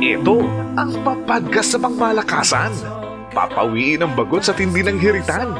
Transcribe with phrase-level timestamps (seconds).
[0.00, 0.36] Ito
[0.80, 2.72] ang papadgas sa pangmalakasan.
[3.36, 5.52] Papawiin ang bagot sa tindi ng hiritan.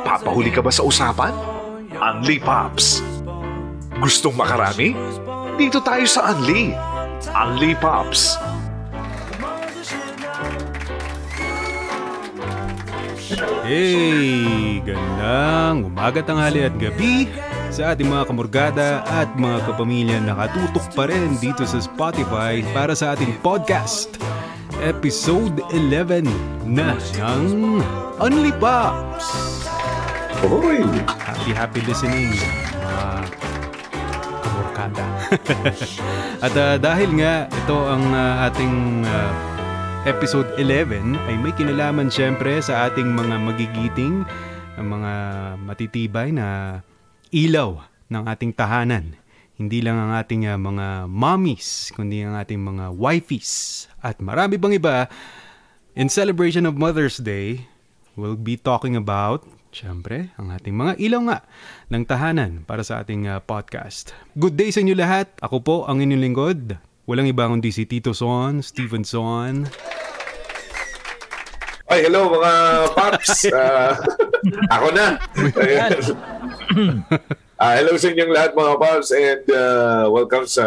[0.00, 1.36] Papahuli ka ba sa usapan?
[1.92, 3.04] Unli Pops.
[4.00, 4.96] Gustong makarami?
[5.60, 6.72] Dito tayo sa Unli.
[7.28, 8.40] Unli Pops.
[13.68, 14.80] Hey!
[14.88, 17.28] Gandang umaga, tanghali at gabi
[17.70, 23.14] sa ating mga kamorgada at mga kapamilya nakatutok pa rin dito sa Spotify para sa
[23.14, 24.18] ating podcast.
[24.82, 26.26] Episode 11
[26.66, 27.78] na ng
[28.18, 29.22] Only Pops!
[30.42, 30.82] Hoy!
[31.22, 32.34] Happy, happy listening,
[32.74, 33.08] mga
[34.42, 35.06] kamorgada.
[36.50, 39.30] at ah, dahil nga ito ang ah, ating ah,
[40.10, 44.26] episode 11 ay may kinalaman syempre sa ating mga magigiting,
[44.74, 45.12] mga
[45.62, 46.80] matitibay na
[47.30, 49.14] ilaw ng ating tahanan.
[49.54, 53.86] Hindi lang ang ating uh, mga mommies, kundi ang ating mga wifeys.
[54.02, 55.06] At marami bang iba,
[55.94, 57.70] in celebration of Mother's Day,
[58.16, 61.38] we'll be talking about, syempre, ang ating mga ilaw nga
[61.92, 64.16] ng tahanan para sa ating uh, podcast.
[64.34, 65.30] Good day sa inyo lahat.
[65.44, 66.60] Ako po ang inyong lingkod.
[67.04, 69.68] Walang iba kundi si Tito Son, Steven Son.
[71.90, 72.52] Ay, hello mga
[72.94, 73.50] paps.
[73.50, 73.98] Ah,
[74.78, 75.18] ako na.
[77.60, 80.64] Ah, hello sa inyong lahat mga paps and ah, welcome sa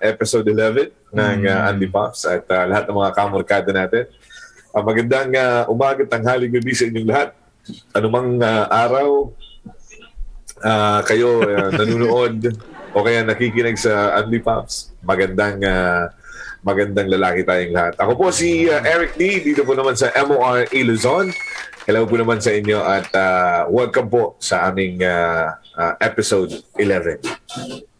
[0.00, 4.08] episode 11 ng uh, Andy Pops at ah, lahat ng mga kamorkada natin.
[4.72, 7.36] Ah, magandang uh, umaga, tanghali, gabi sa inyong lahat.
[7.92, 9.28] Anumang ah, araw
[10.64, 12.56] ah, kayo ah, nanonood
[12.96, 16.16] o kaya nakikinig sa Andy Pops, magandang ah,
[16.62, 17.94] magandang lalaki tayong lahat.
[17.98, 21.34] Ako po si uh, Eric D, dito po naman sa MOR A Luzon.
[21.82, 27.18] Hello po naman sa inyo at uh, welcome po sa aming uh, uh, episode 11.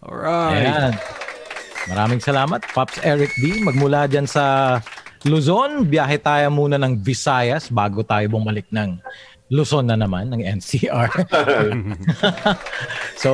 [0.07, 0.63] Alright.
[0.63, 0.93] Ayan.
[1.91, 3.59] Maraming salamat, Pops Eric D.
[3.59, 4.79] Magmula dyan sa
[5.27, 9.03] Luzon, biyahe tayo muna ng Visayas bago tayo bumalik ng
[9.51, 11.11] Luzon na naman, ng NCR.
[13.23, 13.31] so,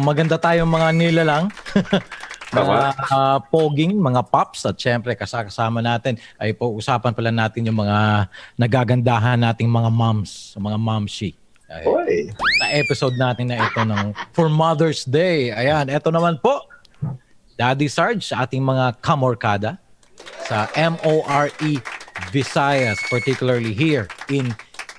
[0.00, 1.52] maganda tayong mga nilalang.
[2.52, 7.80] mga uh, poging, mga pops at syempre kasama natin ay po usapan pala natin yung
[7.80, 8.28] mga
[8.60, 11.32] nagagandahan nating mga moms, mga momshi.
[11.72, 12.16] Ay, Oy.
[12.60, 15.48] Sa episode natin na ito ng For Mother's Day.
[15.56, 16.68] Ayan, ito naman po.
[17.56, 19.80] Daddy Sarge sa ating mga kamorkada
[20.44, 21.80] sa M-O-R-E
[22.28, 24.52] Visayas, particularly here in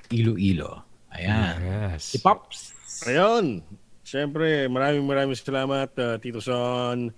[0.10, 0.82] Iloilo.
[1.14, 1.62] Ayan.
[1.62, 2.10] Yes.
[2.10, 2.74] Si Pops.
[3.06, 3.62] Ayun.
[4.02, 7.14] Siyempre, maraming maraming salamat uh, Tito Son,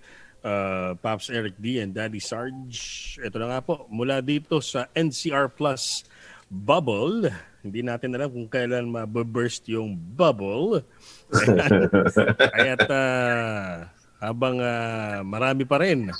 [0.45, 3.17] uh, Pops Eric D and Daddy Sarge.
[3.17, 6.05] Ito na nga po, mula dito sa NCR Plus
[6.47, 7.33] Bubble.
[7.65, 10.85] Hindi natin alam kung kailan mababurst yung bubble.
[12.55, 13.89] Kaya uh,
[14.21, 16.13] habang uh, marami pa rin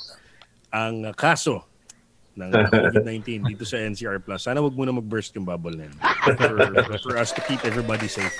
[0.73, 1.61] ang kaso
[2.35, 5.97] ng COVID-19 dito sa NCR Plus, sana wag muna mag-burst yung bubble na yun
[6.35, 6.51] for,
[6.99, 8.33] for us to keep everybody safe.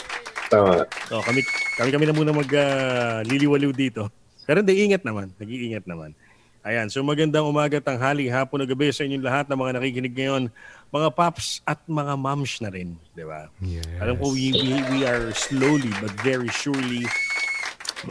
[0.52, 0.84] Tama.
[1.08, 1.42] So kami
[1.80, 4.25] kami kami na muna mag uh, liliwaliw dito.
[4.46, 6.14] Pero hindi ingat naman, nag-iingat naman.
[6.66, 10.44] Ayan, so magandang umaga, tanghali, hapon na gabi sa inyong lahat na mga nakikinig ngayon,
[10.90, 13.54] mga paps at mga moms na rin, di ba?
[13.62, 13.86] Yes.
[14.02, 17.06] Alam ko we, we, we are slowly but very surely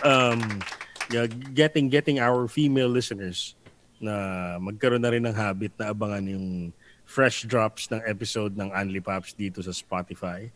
[0.06, 0.62] um,
[1.10, 3.58] yeah, getting getting our female listeners
[3.98, 4.14] na
[4.58, 6.70] magkaroon na rin ng habit na abangan yung
[7.04, 10.48] fresh drops ng episode ng Unli Pops dito sa Spotify.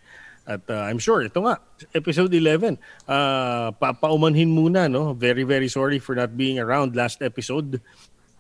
[0.49, 1.61] At uh, I'm sure, ito nga,
[1.93, 5.13] episode 11, uh, pa paumanhin muna, no?
[5.13, 7.77] Very, very sorry for not being around last episode.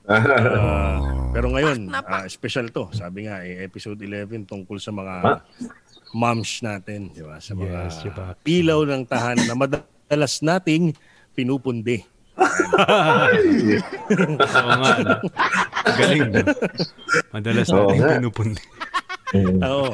[0.09, 2.89] Uh, pero ngayon, uh, special to.
[2.97, 5.45] Sabi nga, eh, episode 11 tungkol sa mga
[6.17, 7.37] moms natin, di ba?
[7.37, 8.33] Sa mga Yes, diba?
[8.41, 10.97] ilaw ng tahanan na madalas nating
[11.37, 12.09] pinupundi.
[12.41, 12.49] Oo
[14.81, 14.93] nga.
[14.97, 15.17] No?
[16.01, 16.33] Galing.
[17.29, 18.09] Madalas Oo natin nga.
[18.17, 18.63] pinupundi.
[19.69, 19.93] Oo.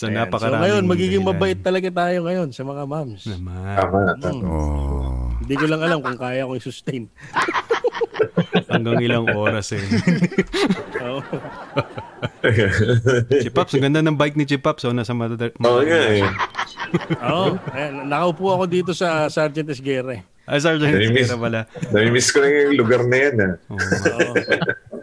[0.00, 0.16] Sa Ayan.
[0.24, 1.36] napakaraming So ngayon, magiging dahilan.
[1.36, 3.22] mabait talaga tayo ngayon sa mga moms.
[3.28, 3.76] Naman.
[4.16, 4.40] Tama.
[4.40, 5.44] Mm.
[5.44, 7.04] Hindi ko lang alam kung kaya ko i-sustain.
[8.72, 9.84] Hanggang ilang oras eh.
[11.04, 11.20] Oo.
[13.42, 14.88] si Paps, ang ganda ng bike ni si Paps.
[14.88, 16.24] Oh, nasa mata- Oo nga eh.
[17.22, 17.60] Oo.
[17.70, 20.24] Ayan, nakaupo ako dito sa Sergeant Esguerre.
[20.48, 21.28] Ay, Sergeant, Namimiss.
[21.28, 21.60] kaya pala.
[21.92, 23.34] Namimiss ko lang yung lugar na yan.
[23.36, 23.52] Ah.
[23.68, 23.84] Oo.
[24.08, 24.34] Oo.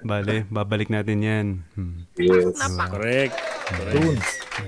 [0.07, 1.47] Bale, babalik natin yan.
[1.75, 2.07] Hmm.
[2.15, 2.55] Yes.
[2.87, 3.35] Correct.
[3.91, 4.17] Dun.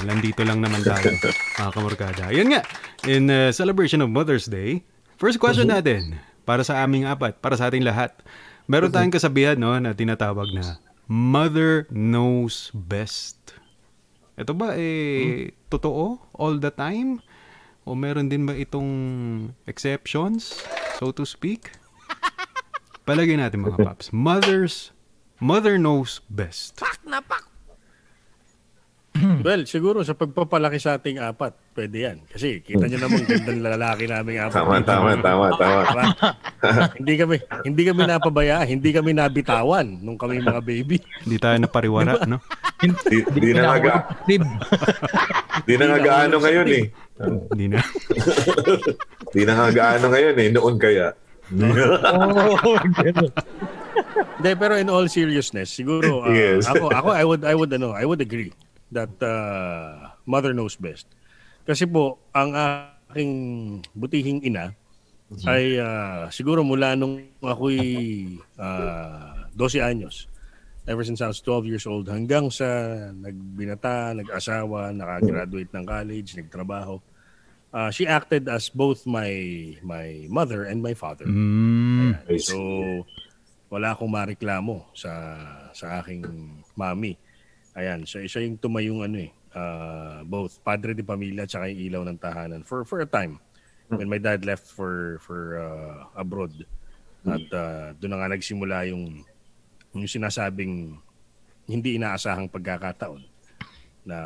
[0.04, 1.16] Nandito lang naman tayo,
[1.64, 2.24] mga kamorkada.
[2.30, 2.62] Ayun nga,
[3.08, 4.84] in uh, celebration of Mother's Day,
[5.16, 8.14] first question natin, para sa aming apat, para sa ating lahat.
[8.70, 10.78] Meron tayong kasabihan no, na tinatawag na
[11.10, 13.58] Mother knows best.
[14.38, 17.18] Ito ba eh totoo all the time?
[17.82, 18.92] O meron din ba itong
[19.66, 20.62] exceptions,
[21.02, 21.74] so to speak?
[23.10, 24.14] palagay natin mga paps.
[24.14, 24.94] Mother's,
[25.40, 26.80] mother knows best.
[29.44, 32.18] Well, siguro sa pagpapalaki sa ating apat, pwede yan.
[32.30, 34.56] Kasi kita nyo naman gandang lalaki namin apat.
[34.64, 35.82] Tama, tama, tama, tama.
[35.90, 36.08] Diba?
[37.00, 41.02] hindi kami hindi kami napabaya, hindi kami nabitawan nung kami mga baby.
[41.26, 42.40] Hindi tayo napariwara, no?
[42.80, 44.44] Di, di na nga ga- Tib.
[45.68, 46.86] di na nga gaano ngayon eh.
[47.52, 47.80] Hindi na.
[49.36, 50.48] Di na nga gaano ngayon eh.
[50.54, 51.12] Noon kaya.
[51.58, 52.78] oh,
[54.40, 56.68] Hindi, pero in all seriousness, siguro uh, Yes.
[56.68, 58.52] ako ako I would I would ano, I would agree
[58.92, 61.06] that uh, mother knows best.
[61.68, 63.34] Kasi po ang aking
[63.94, 64.74] butihing ina
[65.46, 67.78] ay uh, siguro mula nung ako'y
[68.58, 70.26] uh, 12 anyos.
[70.90, 72.66] Ever since I was 12 years old hanggang sa
[73.14, 76.98] nagbinata, nag-asawa, nakagraduate ng college, nagtrabaho.
[77.70, 79.30] Uh, she acted as both my
[79.86, 81.30] my mother and my father.
[81.30, 82.18] Mm.
[82.42, 82.58] So
[83.70, 85.14] wala akong mareklamo sa
[85.72, 86.26] sa aking
[86.74, 87.14] mami.
[87.78, 91.82] Ayan, so isa yung tumayong ano eh, uh, both padre de pamilya at saka yung
[91.86, 93.38] ilaw ng tahanan for for a time
[93.94, 96.52] when my dad left for for uh, abroad.
[97.24, 99.22] At uh, doon na nga nagsimula yung
[99.94, 100.98] yung sinasabing
[101.70, 103.22] hindi inaasahang pagkakataon
[104.02, 104.18] na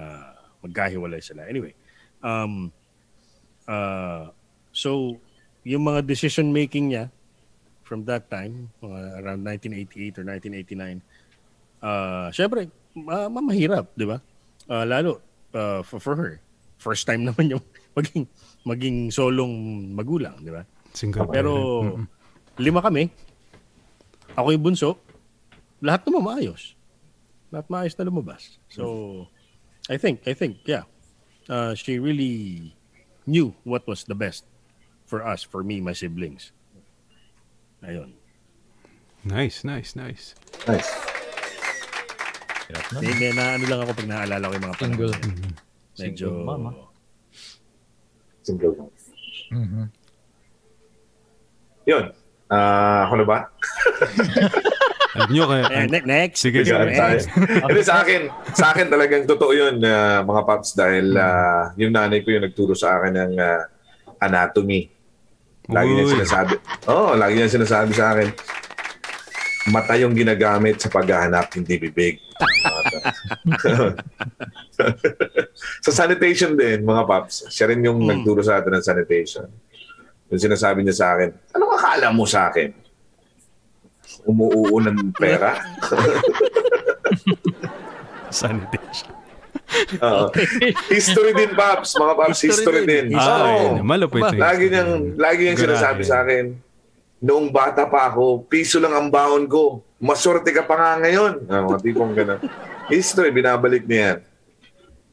[0.64, 1.44] magkahiwalay sila.
[1.44, 1.76] Anyway,
[2.24, 2.72] um,
[3.68, 4.32] uh,
[4.72, 5.20] so
[5.68, 7.12] yung mga decision making niya
[7.84, 11.04] from that time, mga around 1988 or 1989,
[11.84, 14.18] uh, syempre, ma- mamahirap, di ba?
[14.68, 15.20] Uh, lalo,
[15.54, 16.40] uh, for, for her.
[16.80, 17.64] First time naman yung
[17.96, 18.26] maging,
[18.64, 19.54] maging solong
[19.92, 20.64] magulang, di ba?
[20.96, 21.54] Single Pero.
[21.84, 22.06] Mm-mm.
[22.62, 23.10] lima kami.
[24.38, 24.98] Ako yung bunso.
[25.82, 26.78] Lahat naman maayos.
[27.50, 28.58] Lahat maayos na lumabas.
[28.70, 29.28] So,
[29.90, 30.86] I think, I think, yeah.
[31.50, 32.72] Uh, she really
[33.28, 34.48] knew what was the best
[35.06, 36.56] for us, for me, my siblings.
[37.84, 38.10] Ayun.
[39.24, 40.36] Nice, nice, nice.
[40.68, 40.90] Nice.
[42.68, 42.98] Hirap na.
[43.00, 44.92] May na, ano lang ako pag naalala ko yung mga panahon.
[44.96, 45.14] Single.
[45.14, 45.36] yun.
[45.94, 46.70] Medyo, Single mama.
[48.44, 48.74] Single.
[49.52, 49.84] Mhm.
[51.84, 52.06] Yun.
[52.48, 53.38] Ah, ako na ba?
[55.14, 56.42] Alam nyo, kaya, Eh, ne- next.
[56.42, 57.20] Sige, Sige, tayo.
[57.70, 62.26] Hindi, sa akin, sa akin talagang totoo yun, ah, mga paps, dahil ah, yung nanay
[62.26, 63.62] ko yung nagturo sa akin ng ah,
[64.24, 64.90] anatomy.
[65.72, 66.54] Lagi niya sinasabi.
[66.92, 68.28] Oo, oh, lagi niya sinasabi sa akin,
[69.72, 72.20] mata yung ginagamit sa paghahanap, hindi bibig.
[75.86, 78.10] sa sanitation din, mga paps, siya rin yung Mm.
[78.12, 79.48] nagturo sa atin ng sanitation.
[80.28, 82.76] Yung sinasabi niya sa akin, ano akala mo sa akin?
[84.28, 85.56] Umuuo ng pera?
[88.34, 89.23] sanitation.
[90.02, 90.26] Oo.
[90.94, 91.96] history din, Paps.
[91.96, 93.06] Mga Paps, history, History din.
[93.12, 93.20] din.
[93.20, 93.84] Ah, yun.
[93.84, 94.24] Malupit.
[94.36, 96.56] Lagi niyang, lagi niyang sinasabi sa akin,
[97.24, 99.80] noong bata pa ako, piso lang ang baon ko.
[100.04, 101.48] Maswerte ka pa nga ngayon.
[101.48, 102.40] Ah, mga tipong ganun.
[102.94, 104.20] History, binabalik niya yan.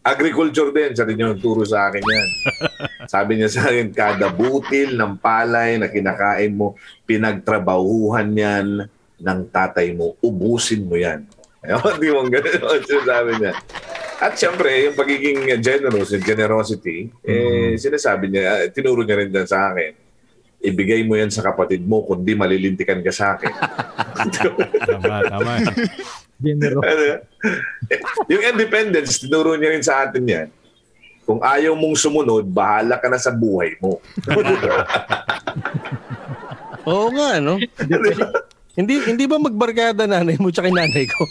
[0.00, 2.28] Agriculture din, siya rin yung turo sa akin yan.
[3.12, 6.75] Sabi niya sa akin, kada butil ng palay na kinakain mo,
[7.05, 8.66] pinagtrabahuhan yan
[9.20, 11.28] ng tatay mo, ubusin mo yan.
[11.61, 13.52] Ayun, di mo ganun sinasabi niya.
[14.20, 19.49] At syempre, yung pagiging generous, yung generosity, eh, sinasabi niya, eh, tinuro niya rin dyan
[19.49, 19.96] sa akin,
[20.61, 23.49] ibigay mo yan sa kapatid mo, kundi malilintikan ka sa akin.
[24.84, 25.52] Tama, tama.
[26.37, 26.84] General.
[26.92, 27.04] Ano?
[28.28, 30.49] yung independence, tinuro niya rin sa atin yan.
[31.25, 34.04] Kung ayaw mong sumunod, bahala ka na sa buhay mo.
[36.90, 37.56] Oo nga, no?
[38.76, 41.23] hindi hindi ba magbarkada nanay mo tsaka nanay ko?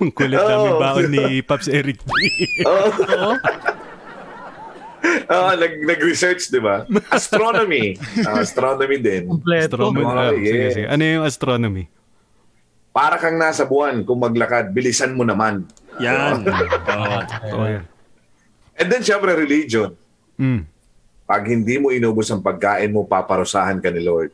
[0.00, 0.80] Ang kulit namin Oo.
[0.80, 2.00] baon ni Pops Eric.
[2.64, 2.86] Oo.
[2.88, 3.32] Oo.
[5.30, 6.84] Oo, nag, nag-research, di ba?
[7.08, 7.96] Astronomy.
[8.26, 9.28] Ah, astronomy din.
[9.28, 9.80] Kompleto.
[9.80, 10.04] astronomy.
[10.04, 10.44] Oh, ah, yeah.
[10.44, 10.86] sige, sige.
[10.90, 11.84] Ano yung astronomy?
[12.90, 15.64] Para kang nasa buwan, kung maglakad, bilisan mo naman.
[16.02, 16.44] Yan.
[17.54, 17.84] Oh, yeah.
[18.76, 19.94] And then, syempre, religion.
[20.40, 20.64] Mm.
[21.24, 24.32] Pag hindi mo inubos ang pagkain mo, paparusahan ka ni Lord.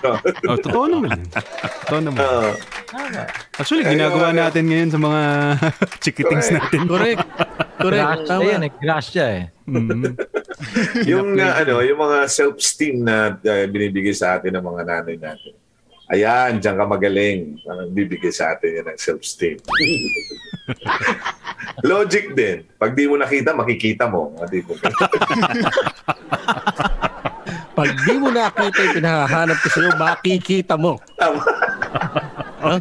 [0.00, 1.28] Oh, totoo naman yun.
[1.84, 2.22] Totoo naman.
[2.24, 2.54] Ah,
[3.60, 5.20] Actually, ginagawa natin ngayon sa mga
[6.02, 6.56] chikitings Correct.
[6.56, 6.80] natin.
[6.88, 7.26] Correct.
[7.80, 8.20] Correct.
[8.24, 8.48] Tama.
[8.48, 8.72] yan eh.
[8.80, 9.44] Grasya eh.
[9.68, 10.16] Mm.
[11.10, 15.52] yung uh, ano, yung mga self-esteem na uh, binibigay sa atin ng mga nanay natin.
[16.10, 17.40] Ayan, diyan ka magaling.
[17.70, 19.62] Ang bibigay sa atin yan ng self-esteem.
[21.90, 22.66] Logic din.
[22.80, 24.34] Pag di mo nakita, makikita mo.
[24.40, 24.74] Ah, di mo.
[27.80, 31.00] Pag di mo nakita yung pinahahanap ko sa'yo, makikita mo.
[31.16, 31.40] Tama.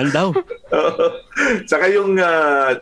[0.00, 0.34] Andaw.
[1.62, 2.74] Saka yung uh,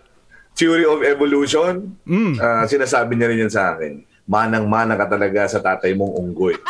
[0.56, 2.40] theory of evolution, Mm.
[2.40, 4.08] ah, sinasabi niya rin yan sa akin.
[4.22, 6.54] manang-mana ka talaga sa tatay mong unggoy.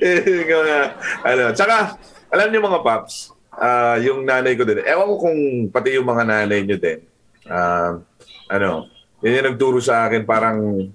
[0.00, 0.76] Eh, mga,
[1.22, 1.96] ano, tsaka,
[2.32, 6.24] alam niyo mga paps, ah, yung nanay ko din, ewan ko kung pati yung mga
[6.24, 7.00] nanay niyo din,
[7.46, 8.00] ah,
[8.48, 8.88] ano,
[9.24, 10.92] yun yung nagturo sa akin parang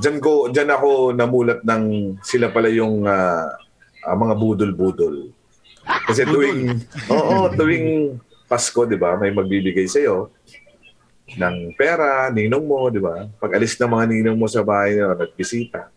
[0.00, 3.52] Diyan ko diyan ako namulat ng sila pala yung ah,
[4.00, 5.28] ah, mga budol-budol.
[6.08, 8.16] Kasi tuwing Oo, tuwing
[8.48, 9.20] Pasko, 'di ba?
[9.20, 10.32] May magbibigay sa iyo
[11.30, 13.28] ng pera, ninong mo, 'di ba?
[13.36, 15.92] Pag alis ng mga ninong mo sa bahay nila, nagbisita.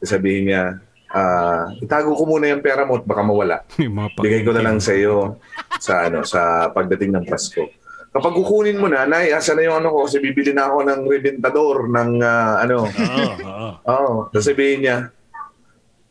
[0.00, 0.78] Sabihin niya,
[1.10, 3.66] ah, itago ko muna yung pera mo at baka mawala.
[4.24, 5.42] Bigay ko na lang sa iyo
[5.82, 7.66] sa ano sa pagdating ng Pasko.
[8.10, 10.10] Kapag kukunin mo na, nay, asa na yung ano ko?
[10.10, 12.90] Kasi bibili na ako ng rebentador ng ah, ano.
[12.90, 13.70] Oo, oo.
[13.86, 14.14] Oo.
[14.34, 14.96] Tapos sabihin niya,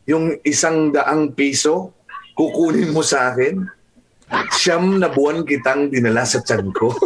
[0.08, 1.92] yung isang daang piso,
[2.40, 3.68] kukunin mo sa akin,
[4.56, 6.96] siyam na buwan kitang dinala sa tiyan ko.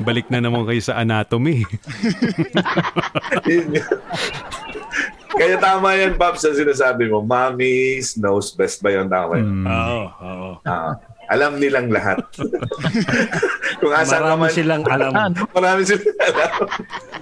[0.00, 1.68] Balik na naman kayo sa anatomy.
[5.36, 7.20] Kaya tama yan, Pops, ang sinasabi mo.
[7.20, 9.06] Mommy's knows best ba yun?
[9.12, 9.48] Tama yun.
[9.62, 9.66] Mm.
[9.68, 10.50] Oo, oo.
[10.64, 10.96] Ah,
[11.30, 12.18] alam nilang lahat.
[13.80, 15.12] Kung asa Marami naman, silang alam.
[15.14, 16.50] Ah, marami silang alam.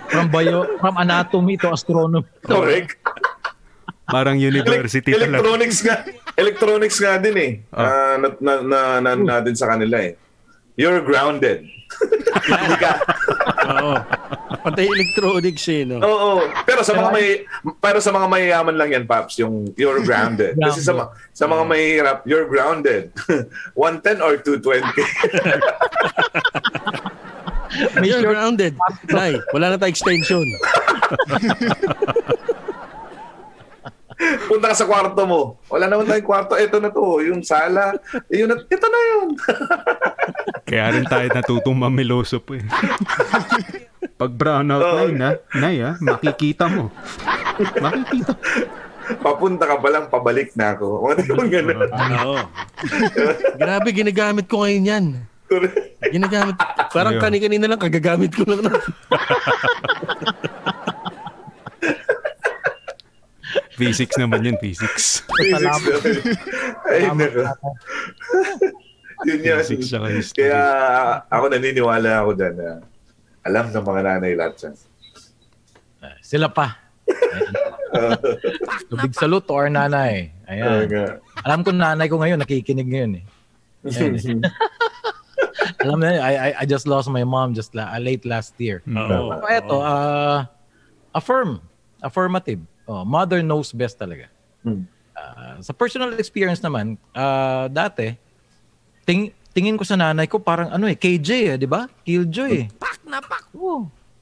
[0.09, 2.25] from bio, from anatomy to astronomy.
[2.41, 2.97] Correct.
[4.09, 5.37] Parang university talaga.
[5.37, 5.97] electronics nga,
[6.41, 7.53] electronics nga din eh.
[7.69, 7.85] Ah.
[7.85, 10.17] Ah, na, na, na, na, natin sa kanila eh.
[10.81, 11.69] You're grounded.
[12.49, 12.93] Hindi ka.
[13.77, 13.95] Oo.
[14.59, 16.03] Pantay electronics eh, no?
[16.03, 16.43] Oo.
[16.67, 17.47] Pero sa mga may
[17.79, 20.59] pero sa mga mayayaman lang yan, Paps, yung you're grounded.
[20.59, 23.15] Kasi sa, sa mga mahihirap, you're grounded.
[23.79, 24.83] 110 or 220.
[28.01, 28.75] May You're grounded.
[29.13, 30.47] Nay, wala na tayong extension.
[34.49, 35.41] Punta ka sa kwarto mo.
[35.71, 36.59] Wala naman tayong kwarto.
[36.59, 37.23] Ito na to.
[37.23, 37.95] Yung sala.
[38.33, 39.27] Yun na, ito na yun.
[40.67, 42.65] Kaya rin tayo natutong mamiloso po eh.
[44.19, 44.95] Pag brownout Oo.
[44.99, 45.31] na yun, ha?
[45.55, 45.95] Nay, ha?
[46.03, 46.91] Makikita mo.
[47.79, 48.35] Makikita.
[49.23, 51.07] Papunta ka pa lang, pabalik na ako.
[51.07, 51.91] Mga yung gano'n.
[52.27, 52.37] Oo.
[53.57, 55.05] Grabe, ginagamit ko ngayon yan.
[56.11, 56.59] Ginagamit.
[56.91, 57.23] Parang Ayun.
[57.23, 58.75] kani-kanina lang, kagagamit ko lang.
[63.79, 65.23] Physics naman yun, physics.
[65.31, 66.03] Physics naman.
[66.91, 67.43] Ay, nako.
[69.31, 69.63] Yun yan.
[69.63, 70.51] Physics siya kay history.
[70.51, 70.63] Kaya
[71.31, 72.71] ako naniniwala ako dyan na
[73.47, 74.75] alam ng mga nanay lahat yan.
[76.23, 76.77] Sila pa.
[78.89, 80.29] So, big salute to our nanay.
[80.45, 80.93] Ayan.
[81.41, 83.25] Alam ko nanay ko ngayon, nakikinig ngayon eh.
[85.85, 88.85] Alam na, I, I, I just lost my mom just la, late last year.
[88.85, 89.41] Oo.
[89.41, 90.45] So, eto, uh,
[91.17, 91.65] affirm.
[92.05, 92.61] Affirmative.
[92.85, 94.29] Oh, mother knows best talaga.
[94.65, 94.85] Hmm.
[95.13, 98.15] Ah, sa personal experience naman, ah, dati,
[99.05, 101.89] ting, tingin ko sa nanay ko parang ano eh, KJ eh, di ba?
[102.07, 102.67] Killjoy eh.
[103.09, 103.49] Na pak.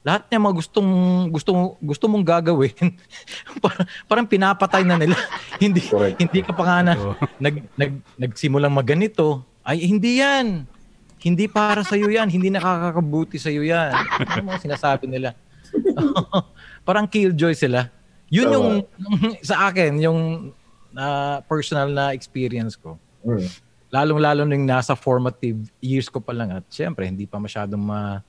[0.07, 0.91] Lahat niya mga gustong
[1.35, 2.95] gusto gusto mong gagawin
[3.63, 5.19] parang, parang pinapatay na nila.
[5.63, 6.21] Hindi Correct.
[6.21, 6.93] hindi ka pa nga na
[7.41, 9.43] nag, nag nagsimulang maganito.
[9.67, 10.63] Ay hindi yan.
[11.19, 12.29] Hindi para sa iyo yan.
[12.29, 13.91] Hindi nakakakabuti sa iyo yan.
[13.91, 15.33] Ano mga sinasabi nila?
[16.87, 17.89] Parang killjoy sila.
[18.29, 18.69] Yun yung
[19.41, 20.53] sa akin yung
[20.93, 22.95] na personal na experience ko.
[23.27, 23.43] Hmm.
[23.91, 26.53] lalong-lalo nung nasa formative years ko pa lang.
[26.53, 28.21] At syempre hindi pa masyadong ma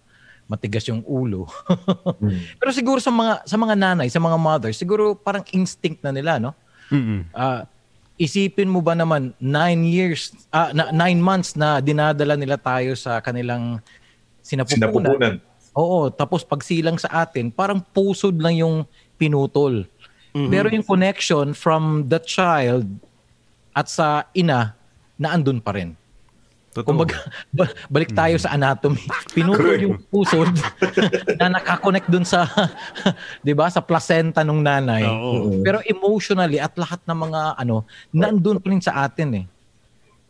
[0.49, 1.47] matigas yung ulo.
[2.61, 6.41] Pero siguro sa mga sa mga nanay, sa mga mothers, siguro parang instinct na nila,
[6.41, 6.57] no?
[6.89, 7.29] Mm-mm.
[7.37, 7.69] Ah,
[8.17, 13.21] isipin mo ba naman nine years, ah, na, nine months na dinadala nila tayo sa
[13.21, 13.79] kanilang
[14.41, 15.15] sinapupunan.
[15.15, 15.35] Sinapupunan.
[15.77, 18.83] Oo, tapos pagsilang sa atin, parang pusod lang yung
[19.21, 19.87] pinutol.
[20.49, 22.87] Pero yung connection from the child
[23.75, 24.79] at sa ina,
[25.19, 25.99] na andun pa rin.
[26.79, 26.95] Totoo.
[26.95, 27.19] Kumbaga,
[27.51, 29.03] ba- balik tayo sa anatomy.
[29.35, 30.47] Pinutol yung pusod
[31.35, 32.47] na nakakonect dun sa,
[33.43, 35.03] 'di ba, sa placenta ng nanay.
[35.03, 35.59] Oo.
[35.67, 37.83] Pero emotionally at lahat ng mga ano,
[38.15, 39.47] nandun pa rin sa atin eh.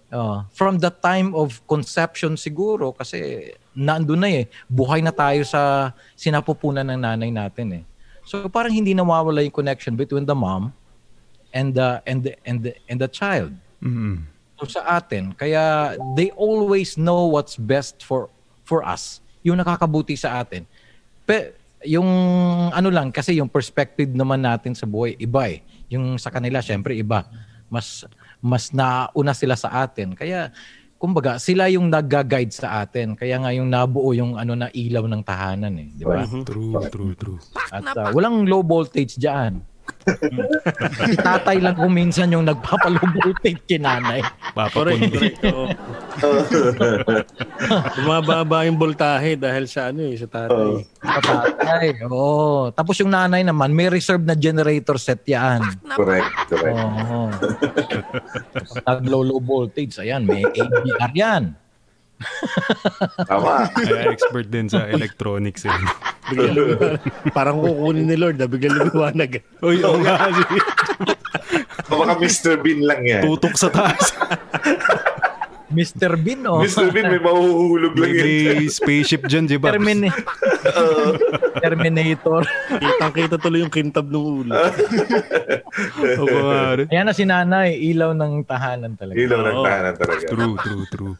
[0.08, 4.48] Oh, from the time of conception siguro kasi nandun na eh.
[4.64, 7.84] Buhay na tayo sa sinapupunan ng nanay natin eh.
[8.24, 10.72] So parang hindi nawawala yung connection between the mom
[11.52, 14.20] and the and the and the, and the child Mm-mm.
[14.58, 15.32] So, sa atin.
[15.38, 18.26] Kaya they always know what's best for
[18.66, 19.22] for us.
[19.46, 20.66] Yung nakakabuti sa atin.
[21.22, 21.54] Pe,
[21.86, 22.08] yung
[22.74, 25.62] ano lang kasi yung perspective naman natin sa buhay iba eh.
[25.94, 27.22] Yung sa kanila syempre iba.
[27.70, 28.02] Mas
[28.42, 30.18] mas nauna sila sa atin.
[30.18, 30.50] Kaya
[30.98, 33.14] kumbaga sila yung nagga-guide sa atin.
[33.14, 36.26] Kaya nga yung nabuo yung ano na ilaw ng tahanan eh, di ba?
[36.42, 37.38] True, true, true.
[37.70, 39.62] At uh, walang low voltage diyan.
[41.08, 44.20] Si tatay lang kung minsan yung nagpapalubultate kay nanay.
[44.74, 45.28] Correct, Papapundi.
[48.00, 50.68] Bumababa yung voltahe dahil sa ano eh, sa tatay.
[51.04, 51.86] Sa tatay.
[52.08, 52.72] Oo.
[52.72, 55.60] Tapos yung nanay naman, may reserve na generator set yan.
[55.92, 56.76] correct, correct.
[56.76, 57.28] Oo.
[58.84, 61.44] Pag nag-low low voltage, ayan, may ABR yan.
[63.30, 63.70] Tama.
[63.72, 65.72] Kaya expert din sa electronics eh.
[66.28, 66.98] Bigla,
[67.32, 69.40] parang kukunin ni Lord, ah, bigla lumiwanag.
[69.64, 70.28] Uy, oo nga.
[71.88, 72.60] Baka Mr.
[72.60, 73.24] Bean lang yan.
[73.24, 74.12] Tutok sa taas.
[75.68, 76.20] Mr.
[76.20, 76.60] Bean, oh.
[76.60, 76.92] Mr.
[76.92, 78.24] Bean, may mahuhulog lang yan.
[78.56, 79.72] may spaceship dyan, di ba?
[79.72, 80.12] Termini-
[81.60, 82.44] Terminator.
[82.72, 84.52] Kitang-kita tuloy yung kintab ng ulo.
[86.88, 89.16] Ayan na si nanay, ilaw ng tahanan talaga.
[89.16, 90.24] Ilaw ng tahanan talaga.
[90.28, 91.14] True, true, true.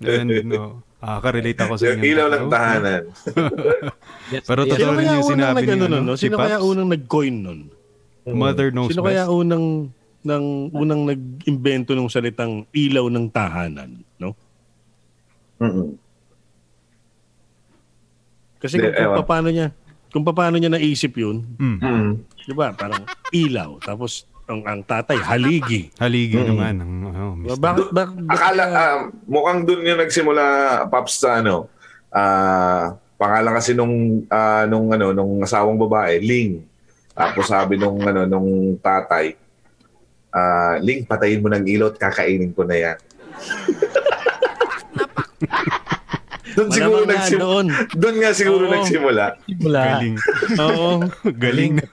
[0.00, 2.10] And, no, nakaka-relate ako sa Yung inyo.
[2.10, 3.02] ilaw ng tahanan.
[4.24, 6.14] Yes, Pero totoo rin yung sinabi ni ano, no?
[6.14, 7.60] si Sino kaya unang nag-coin nun?
[8.24, 9.12] Mother knows Sino best.
[9.12, 9.92] kaya unang
[10.24, 14.32] ng unang nag-imbento ng salitang ilaw ng tahanan, no?
[15.60, 15.92] Mm-mm.
[18.56, 19.68] Kasi kung, kung paano niya,
[20.08, 21.78] kung paano niya naisip 'yun, Mm.
[21.78, 22.12] Mm.
[22.40, 22.72] 'di ba?
[22.72, 25.88] Parang ilaw, tapos ang, ang tatay haligi.
[25.96, 26.46] Haligi Mm.
[26.46, 26.74] naman.
[26.76, 27.56] Ang, oh, Mr.
[27.56, 30.44] Bakit bak, Akala, ah, mukhang doon yung nagsimula,
[30.88, 31.68] Paps, sa ano,
[32.10, 36.62] ah, pangalan kasi nung, ah, nung, ano, nung asawang babae, Ling.
[37.14, 39.34] Tapos sabi nung, ano, nung tatay,
[40.30, 42.98] ah, Ling, patayin mo ng ilaw at kakainin ko na yan.
[46.54, 47.42] doon siguro nga nagsimula.
[47.42, 47.66] doon.
[47.92, 48.72] Doon nga siguro Oo.
[48.72, 49.24] nagsimula.
[49.44, 49.80] Simula.
[49.84, 50.16] Galing.
[50.56, 50.88] Oo.
[51.42, 51.84] Galing na.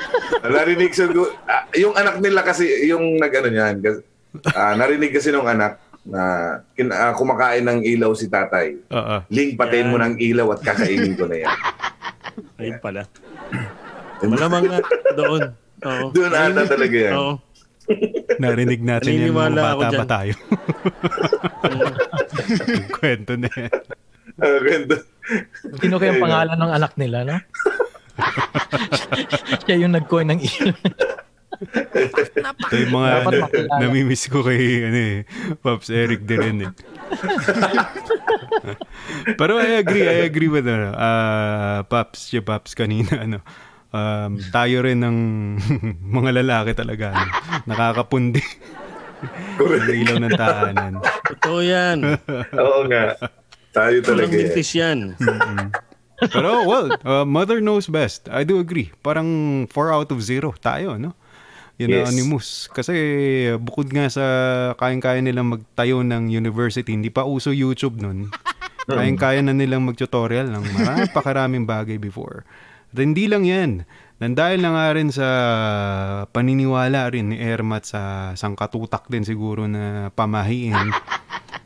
[0.54, 4.04] Narinig siguro, ah, yung anak nila kasi, yung nag-ano niyan, kas-
[4.50, 6.22] ah, narinig kasi nung anak na
[6.72, 8.76] kin- ah, kumakain ng ilaw si tatay.
[8.88, 9.16] Oo.
[9.28, 11.56] Ling, patayin mo ng ilaw at kakainin ko na yan.
[12.60, 13.02] Ayun pala.
[14.20, 14.78] Malamang nga
[15.14, 15.42] doon.
[15.80, 16.04] Oo.
[16.10, 17.14] Doon ata talaga yan.
[17.14, 17.34] Oo.
[18.34, 20.00] Narinig natin yan mga Naniniwala ako bata dyan.
[20.00, 20.34] pa tayo.
[22.64, 23.72] Yung kwento na yan.
[24.34, 24.96] Ah, ganda.
[25.78, 27.36] Sino kayang pangalan ng anak nila, no?
[29.64, 30.74] Siya yung nag-coin ng ilaw.
[31.54, 33.78] Ito yung mga Dapat na, makilala.
[33.78, 35.18] namimiss ko kay ano, eh,
[35.62, 36.72] Pops Eric din rin eh.
[39.38, 43.38] Pero I agree, I agree with ano, uh, Pops, si Pops kanina, ano,
[43.94, 45.18] um, tayo rin ng
[46.18, 47.30] mga lalaki talaga, ano,
[47.64, 48.42] nakakapundi
[49.56, 50.92] ng ilaw ng tahanan.
[51.32, 51.98] Totoo yan.
[52.52, 53.14] Oo nga.
[53.74, 54.98] Tayo talaga Walang mintis yan.
[56.34, 58.30] Pero well, uh, mother knows best.
[58.30, 58.94] I do agree.
[59.02, 59.26] Parang
[59.66, 61.12] 4 out of 0 tayo, no?
[61.74, 62.70] Unanimous.
[62.70, 62.94] Kasi
[63.58, 64.24] bukod nga sa
[64.78, 68.30] kayang-kaya nilang magtayo ng university, hindi pa uso YouTube nun.
[68.86, 72.46] Kayang-kaya na nilang mag-tutorial ng marami pakaraming bagay before.
[72.94, 73.82] At hindi lang yan.
[74.22, 75.28] Nandahil na nga rin sa
[76.30, 80.94] paniniwala rin ni Ermat sa sangkatutak din siguro na pamahiin.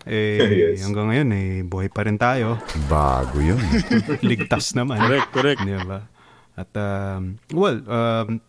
[0.09, 0.41] Eh,
[0.73, 0.81] Yes.
[0.83, 2.57] hanggang ngayon eh, buhay pa rin tayo.
[2.89, 3.61] Bago yun.
[4.29, 4.97] Ligtas naman.
[4.99, 5.61] Correct, correct.
[5.63, 6.09] Di ba?
[6.57, 8.41] At, um, well, um,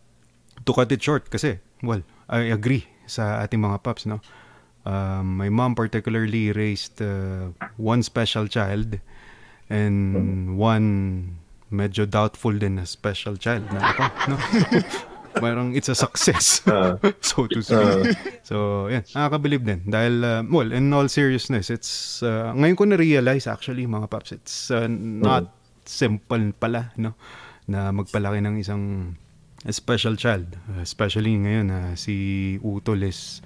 [0.64, 4.24] to cut it short kasi, well, I agree sa ating mga paps, no?
[4.88, 8.98] Um, my mom particularly raised uh, one special child
[9.70, 10.88] and one
[11.70, 14.38] medyo doubtful din na special child na ako, no?
[15.40, 17.00] Parang it's a success, Ah.
[17.24, 18.14] so to speak.
[18.44, 19.80] so, yan, nakakabilib din.
[19.88, 24.70] Dahil, uh, well, in all seriousness, it's, uh, ngayon ko na-realize actually, mga paps, it's
[24.70, 25.50] uh, not
[25.88, 27.16] simple pala, no?
[27.66, 29.16] Na magpalaki ng isang
[29.68, 30.60] special child.
[30.70, 33.42] Uh, especially ngayon na si Utol is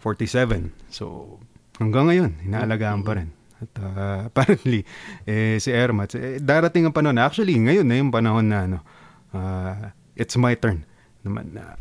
[0.00, 0.70] 47.
[0.88, 1.36] So,
[1.82, 3.34] hanggang ngayon, inaalagaan pa rin.
[3.58, 4.86] At uh, apparently,
[5.26, 8.78] eh, si Ermat, eh, darating ang panahon, actually, ngayon na yung panahon na, ano,
[9.34, 10.82] uh, it's my turn
[11.22, 11.78] naman na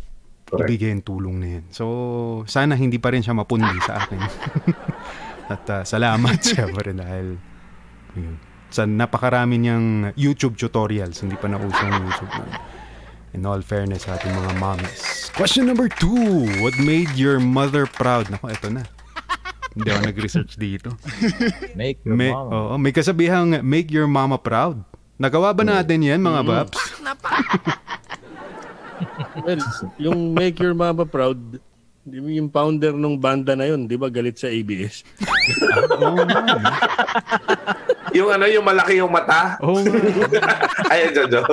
[0.48, 0.70] Correct.
[0.70, 1.66] ibigay ang tulong na yan.
[1.76, 1.84] So,
[2.48, 4.22] sana hindi pa rin siya mapundi sa akin.
[5.54, 7.36] At uh, salamat siya pa rin dahil
[8.16, 8.40] yun,
[8.72, 12.64] sa napakarami niyang YouTube tutorials, hindi pa nausong YouTube na.
[13.36, 15.28] In all fairness sa ating mga mommies.
[15.36, 16.48] Question number two.
[16.64, 18.32] What made your mother proud?
[18.32, 18.88] Nako, eto na.
[19.76, 20.96] Hindi ako nag-research dito.
[21.80, 22.50] Make your May, mom.
[22.50, 24.82] oo, may kasabihang make your mama proud.
[25.22, 26.80] Nagawa ba natin yan, mga babs?
[29.46, 29.62] Well,
[29.98, 31.60] yung Make Your Mama Proud,
[32.08, 35.04] yung founder ng banda na yun, di ba galit sa ABS?
[35.04, 35.28] Eh.
[38.18, 39.60] Yung ano, yung malaki yung mata.
[39.60, 40.90] Nga.
[40.94, 41.44] Ay, Jojo.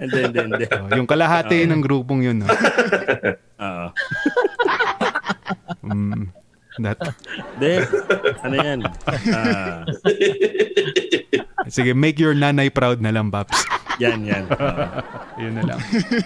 [0.00, 0.80] And then, then, then.
[0.88, 2.42] Oh, yung kalahati ng grupong yun.
[2.42, 2.48] No?
[3.60, 3.86] Oo.
[5.88, 6.28] Mm,
[6.84, 7.00] that,
[7.56, 7.80] De,
[8.44, 8.78] ano yan?
[9.32, 9.88] Ah,
[11.64, 13.56] sige, make your nanay proud na lang, Babs.
[13.98, 14.44] Yan, yan.
[14.54, 14.84] Oo.
[15.38, 15.80] Yun na lang.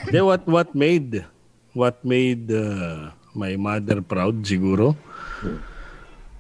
[0.09, 1.25] Then what what made
[1.73, 4.97] what made uh, my mother proud siguro?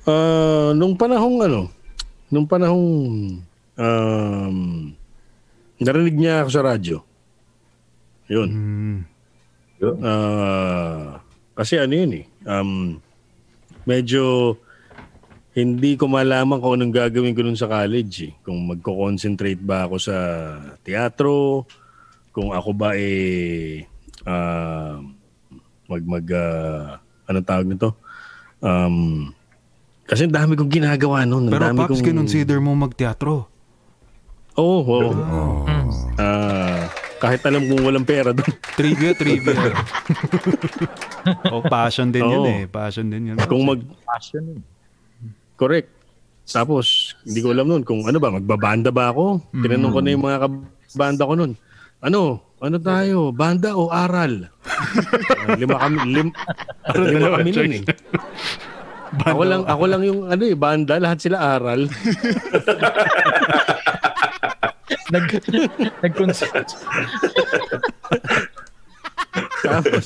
[0.04, 1.60] Uh, nung panahong ano,
[2.28, 2.84] nung panahong
[3.76, 4.56] um,
[5.80, 6.96] narinig niya ako sa radyo.
[8.30, 8.50] Yun.
[8.50, 8.98] Mm.
[9.98, 11.18] Ah,
[11.58, 12.24] kasi ano yun eh.
[12.46, 13.02] Um,
[13.82, 14.54] medyo
[15.52, 18.32] hindi ko malaman kung anong gagawin ko nun sa college eh.
[18.40, 20.16] Kung magko-concentrate ba ako sa
[20.80, 21.68] teatro,
[22.32, 23.84] kung ako ba eh
[24.24, 24.96] ah,
[25.92, 26.96] mag mag ah,
[27.28, 27.88] anong tawag nito?
[28.64, 29.28] Um,
[30.08, 31.48] kasi ang dami kong ginagawa noon.
[31.48, 32.20] Ang Pero dami Pops, kong...
[32.24, 33.48] consider mo magteatro.
[34.56, 35.64] Oo, oo.
[36.20, 36.84] Ah,
[37.20, 38.44] kahit alam kong walang pera doon.
[38.78, 39.72] Trivia, trivia.
[41.52, 42.48] oh, passion din yun Oo.
[42.48, 42.64] eh.
[42.68, 43.36] Passion din yun.
[43.48, 43.80] Kung mag...
[44.04, 44.60] Passion.
[45.62, 45.86] Correct.
[46.42, 49.38] Tapos, hindi ko alam noon kung ano ba, magbabanda ba ako?
[49.54, 51.52] Tinanong ko na yung mga kabanda ko noon.
[52.02, 52.42] Ano?
[52.58, 53.30] Ano tayo?
[53.30, 54.50] Banda o aral?
[54.66, 56.28] Ah, lima kami, lim,
[57.14, 57.82] lima kami noon eh.
[59.22, 61.86] Ako lang, ako lang yung ano eh, banda, lahat sila aral.
[65.12, 65.28] Nag,
[66.00, 66.72] nag-consult.
[69.60, 70.04] Tapos,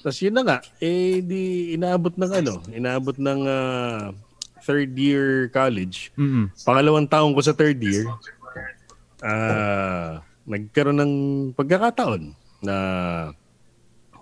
[0.00, 4.08] tapos yun na nga, eh di inaabot ng ano, inaabot ng ah,
[4.62, 6.14] third year college.
[6.14, 6.48] Mm-mm.
[6.62, 8.06] Pangalawang taong ko sa third year,
[9.20, 11.14] ah nagkaroon ng
[11.54, 12.76] pagkakataon na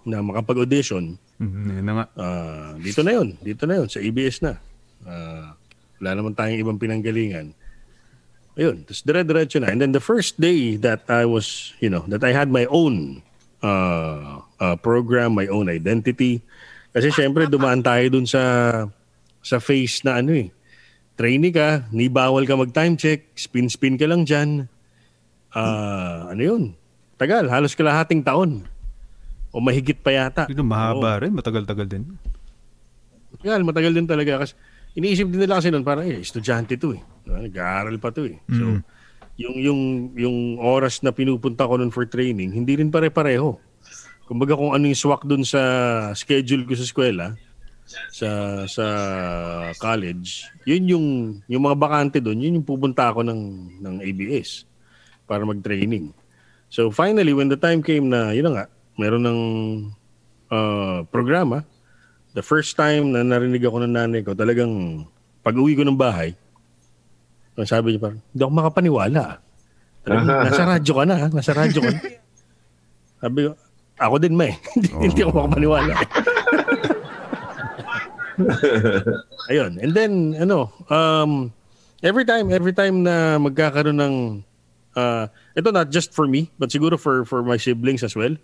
[0.04, 1.16] na makapag-audition.
[1.40, 2.06] Mm, yun na nga.
[2.16, 4.56] Ah, dito na yun, dito na yun, sa ABS na.
[5.04, 5.56] Ah,
[6.00, 7.52] wala naman tayong ibang pinanggalingan.
[8.56, 9.72] Ayun, tapos dire-diretso na.
[9.72, 13.24] And then the first day that I was, you know, that I had my own
[13.64, 16.44] uh, uh, program, my own identity.
[16.90, 18.42] Kasi syempre dumaan tayo dun sa
[19.40, 20.48] sa face na ano eh.
[21.20, 24.68] Trainee ka, ni bawal ka mag-time check, spin-spin ka lang dyan.
[25.52, 26.62] Ah, ano yun?
[27.20, 28.64] Tagal, halos kalahating taon.
[29.52, 30.48] O mahigit pa yata.
[30.48, 31.34] Yun, mahaba rin.
[31.34, 32.04] Matagal-tagal din.
[33.36, 34.46] Matagal, matagal din talaga.
[34.46, 34.56] Kasi
[34.96, 37.02] iniisip din nila kasi noon parang eh, estudyante to eh.
[37.26, 37.44] Diba?
[37.44, 38.38] Nag-aaral pa to eh.
[38.48, 38.80] So,
[39.36, 39.80] yung, yung,
[40.16, 43.58] yung oras na pinupunta ko noon for training, hindi rin pare-pareho.
[44.24, 45.60] Kumbaga kung ano yung swak doon sa
[46.14, 47.34] schedule ko sa eskwela,
[48.10, 48.30] sa
[48.70, 48.86] sa
[49.78, 51.06] college, yun yung
[51.50, 53.40] yung mga bakante doon, yun yung pupunta ako ng
[53.82, 54.64] ng ABS
[55.26, 56.14] para mag-training.
[56.70, 59.40] So finally when the time came na yun na nga, meron ng
[60.50, 61.66] uh, programa,
[62.34, 65.04] the first time na narinig ako ng nanay ko, talagang
[65.42, 66.36] pag-uwi ko ng bahay,
[67.58, 69.22] ang sabi niya parang, hindi ako makapaniwala.
[70.06, 71.26] Talagang, nasa radyo ka na, ha?
[71.28, 72.00] nasa radyo ka na.
[73.20, 73.50] Sabi ko,
[74.00, 74.52] ako din may.
[74.74, 75.94] hindi, hindi ako makapaniwala.
[79.50, 79.78] Ayun.
[79.78, 81.50] And then, ano, um,
[82.00, 84.14] every time, every time na magkakaroon ng,
[84.94, 88.34] uh, ito not just for me, but siguro for for my siblings as well,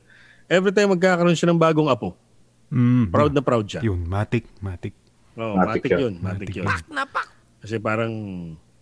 [0.47, 2.15] every time magkakaroon siya ng bagong apo,
[2.67, 3.15] Mm.
[3.15, 3.79] proud na proud siya.
[3.79, 4.91] Yun, matik, matik.
[5.39, 6.01] Oh, Matik matik, yun.
[6.01, 6.15] yun.
[6.19, 6.67] Matik, Matik yun.
[7.63, 8.13] Kasi parang,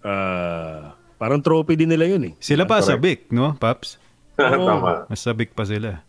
[0.01, 0.89] uh,
[1.21, 2.35] parang trophy din nila yun eh.
[2.41, 2.89] Sila pa Correct.
[2.89, 4.01] sabik, no, Paps?
[4.41, 5.05] Tama.
[5.05, 6.01] Mas sabik pa sila.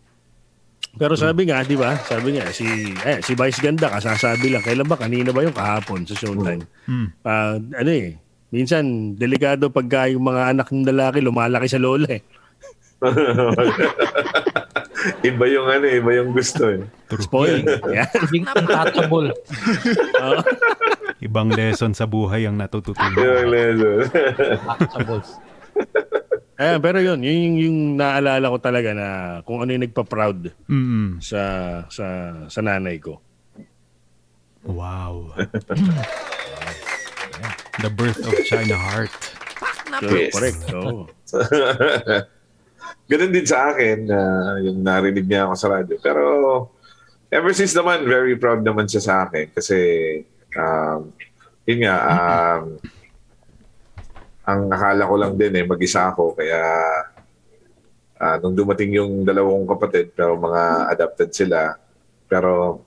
[0.96, 1.92] Pero sabi nga, di ba?
[2.00, 2.64] Sabi nga, si,
[3.04, 4.96] eh, si Vice Ganda, kasasabi lang, kailan ba?
[4.96, 6.64] Kanina ba yung kahapon sa showtime?
[6.88, 7.08] Mm.
[7.20, 8.16] Ah, ano eh,
[8.48, 12.24] minsan, delikado pagka yung mga anak ng lalaki lumalaki sa lola eh.
[15.28, 16.80] iba yung ano, iba yung gusto eh.
[17.12, 17.60] Spoil.
[17.92, 18.08] Yan.
[21.20, 23.20] Ibang lesson sa buhay ang natututunan.
[23.20, 24.00] Yung lesson.
[26.56, 29.06] Ayan, pero yun, yun yung, yung naalala ko talaga na
[29.44, 31.20] kung ano yung nagpa-proud Mm.
[31.20, 31.40] sa,
[31.92, 32.06] sa,
[32.48, 33.20] sa nanay ko.
[34.64, 35.36] Wow.
[37.76, 39.12] The birth of China Heart.
[40.00, 40.32] So, Yes.
[40.32, 40.60] Correct.
[40.72, 41.04] Oo.
[43.10, 44.18] Ganun din sa akin na
[44.64, 45.96] yung narinig niya ako sa radyo.
[46.00, 46.22] Pero
[47.28, 49.76] ever since naman, very proud naman siya sa akin kasi
[50.56, 51.12] um,
[51.68, 52.80] yun nga, um,
[54.46, 56.38] ang akala ko lang din eh, mag-isa ako.
[56.38, 56.62] Kaya
[58.22, 61.74] ah, nung dumating yung dalawang kapatid, pero mga adopted sila,
[62.30, 62.82] pero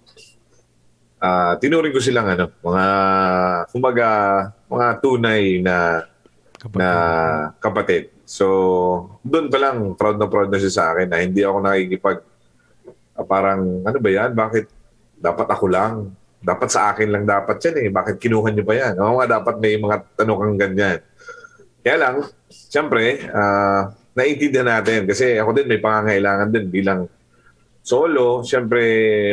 [1.19, 2.85] ah tinuring ko silang ano, mga,
[3.75, 4.07] kumbaga,
[4.71, 6.07] mga tunay na
[6.59, 6.89] Kapag, na
[7.59, 8.11] kapatid.
[8.27, 8.45] So,
[9.23, 12.19] doon pa lang proud na proud na siya sa akin na hindi ako nakikipag
[13.19, 14.31] ah, parang ano ba yan?
[14.31, 14.65] Bakit
[15.19, 16.15] dapat ako lang?
[16.39, 17.87] Dapat sa akin lang dapat yan eh.
[17.91, 18.95] Bakit kinuha niyo pa yan?
[18.95, 20.99] Oo nga, dapat may mga tanong kang ganyan.
[21.79, 22.15] Kaya lang,
[22.49, 27.07] siyempre, ah, naiintindihan natin kasi ako din may pangangailangan din bilang
[27.79, 28.43] solo.
[28.43, 28.83] Siyempre,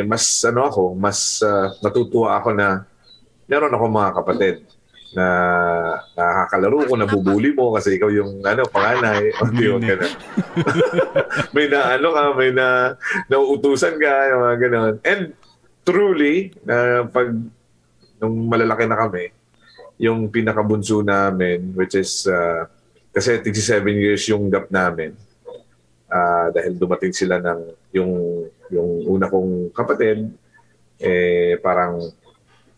[0.07, 2.87] mas ano ako, mas ah, natutuwa ako na
[3.47, 4.55] meron ako mga kapatid
[5.15, 5.27] na
[6.13, 9.31] nakakalaro ko, nabubuli mo kasi ikaw yung ano, panganay.
[9.39, 10.13] O di ba ganun.
[11.55, 12.67] may na ano ka, may na
[13.31, 14.93] nauutusan ka, yung mga ganun.
[15.07, 15.21] And
[15.87, 17.31] truly, na pag
[18.19, 19.31] nung malalaki na kami,
[19.97, 22.69] yung pinakabunso namin, which is, uh,
[23.09, 25.17] kasi 67 years yung gap namin.
[26.07, 27.59] Uh, dahil dumating sila ng
[27.91, 28.13] yung
[28.71, 30.31] yung una kong kapatid,
[31.01, 31.99] eh parang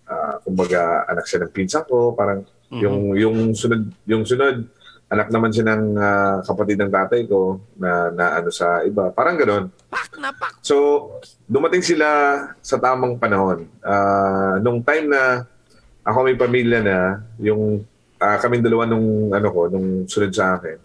[0.09, 2.81] uh, kumbaga anak siya ng pinsan ko, parang mm-hmm.
[2.81, 4.65] yung yung sunod yung sunod
[5.09, 9.09] anak naman siya ng uh, kapatid ng tatay ko na, na ano sa iba.
[9.09, 9.73] Parang ganoon.
[10.61, 10.75] So,
[11.49, 12.07] dumating sila
[12.61, 13.65] sa tamang panahon.
[13.81, 15.49] Uh, nung time na
[16.09, 17.85] ako may pamilya na, yung
[18.17, 20.77] uh, kaming dalawa nung ano ko, nung sunod sa akin,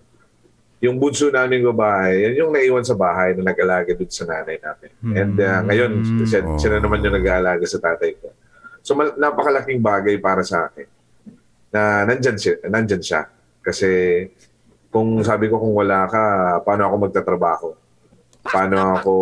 [0.84, 4.90] yung bunso namin babae, yan yung naiwan sa bahay na nag-alaga dun sa nanay namin.
[5.00, 5.16] Mm-hmm.
[5.16, 5.92] And uh, ngayon,
[6.28, 6.60] siya, oh.
[6.60, 8.28] siya na naman yung nag-aalaga sa tatay ko.
[8.84, 10.84] So mal- napakalaking bagay para sa akin
[11.72, 13.24] na nandyan siya, nandyan siya.
[13.64, 13.88] Kasi
[14.92, 16.22] kung sabi ko kung wala ka,
[16.62, 17.68] paano ako magtatrabaho?
[18.44, 19.12] Paano ako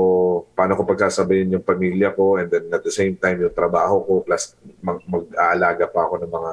[0.58, 4.12] paano ko pagsasabayin yung pamilya ko and then at the same time yung trabaho ko
[4.26, 6.52] plus mag, mag-aalaga pa ako ng mga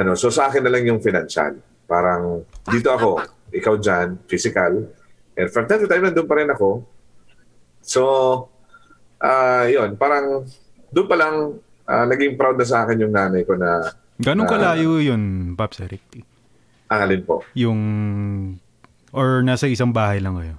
[0.00, 0.10] ano.
[0.16, 1.60] So sa akin na lang yung financial.
[1.84, 2.42] Parang
[2.72, 3.20] dito ako,
[3.52, 4.88] ikaw dyan, physical.
[5.36, 6.82] And from time to time, nandun pa rin ako.
[7.84, 8.02] So,
[9.20, 10.48] uh, yun, parang
[10.88, 13.92] doon pa lang uh, naging proud na sa akin yung nanay ko na...
[14.16, 16.00] Ganong kalayo yun, Pops Eric?
[16.88, 17.44] Alin po?
[17.52, 17.80] Yung...
[19.12, 20.56] Or nasa isang bahay lang kayo?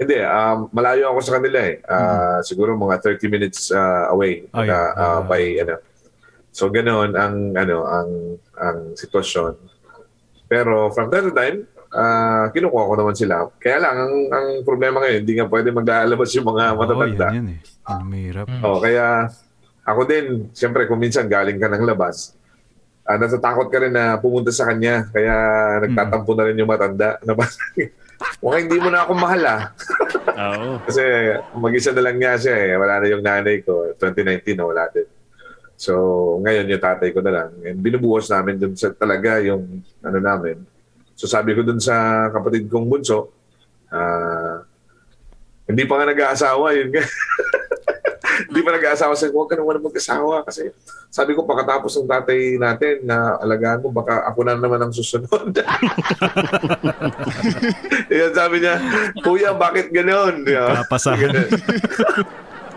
[0.00, 1.76] Hindi, um, malayo ako sa kanila eh.
[1.84, 2.40] Uh, mm-hmm.
[2.48, 4.96] Siguro mga 30 minutes uh, away oh, yeah.
[4.96, 5.76] uh, uh, by ano.
[6.56, 8.10] So ganoon ang ano ang
[8.56, 9.60] ang sitwasyon.
[10.48, 11.58] Pero from time to time,
[11.92, 13.44] uh, kinukuha ko naman sila.
[13.60, 17.26] Kaya lang ang, ang problema ngayon, hindi nga pwede maglalabas yung mga matatanda.
[17.28, 17.60] Oh, yan, yan eh.
[17.86, 18.46] Ang mahirap.
[18.64, 19.30] Oh, kaya
[19.84, 22.34] ako din, siyempre kung minsan galing ka ng labas,
[23.04, 25.06] uh, natatakot ka rin na pumunta sa kanya.
[25.12, 25.34] Kaya
[25.86, 27.20] nagtatampo na rin yung matanda.
[27.28, 27.36] Na
[28.40, 29.62] Mukhang hindi mo na ako mahal ah.
[30.36, 30.76] Oo.
[30.86, 31.02] Kasi
[31.56, 32.72] mag-isa na lang niya siya eh.
[32.76, 33.92] Wala na yung nanay ko.
[33.96, 35.08] 2019 na wala din.
[35.80, 35.92] So,
[36.44, 37.50] ngayon yung tatay ko na lang.
[37.64, 40.60] And binubuhos namin dun sa talaga yung ano namin.
[41.16, 43.32] So, sabi ko dun sa kapatid kong bunso,
[43.88, 44.60] uh,
[45.64, 46.92] hindi pa nga nag-aasawa yun.
[48.48, 49.12] Hindi pa nag-aasawa.
[49.18, 50.46] Ko, huwag ka naman mag-asawa.
[50.46, 50.70] Kasi
[51.10, 55.50] sabi ko, pagkatapos ng tatay natin na alagaan mo, baka ako na naman ang susunod.
[58.14, 58.78] Yan sabi niya,
[59.20, 60.46] Kuya, bakit ganoon?
[60.46, 61.34] Kapasahan.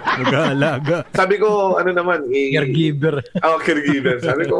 [0.04, 1.08] Mag-aalaga.
[1.20, 3.24] Sabi ko, ano naman, i- caregiver.
[3.40, 4.20] Oh, caregiver.
[4.20, 4.60] Sabi ko,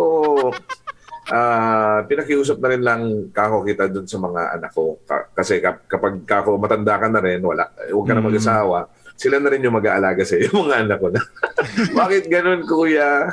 [1.30, 5.04] uh, pinakiusap na rin lang kako kita dun sa mga anak ko.
[5.36, 8.28] Kasi kapag kako matanda ka na rin, wala, huwag ka na mm.
[8.32, 8.80] mag-asawa.
[8.88, 11.22] Mm sila na rin yung mag-aalaga sa iyo, mga anak ko na.
[12.00, 13.30] Bakit ganun, kuya?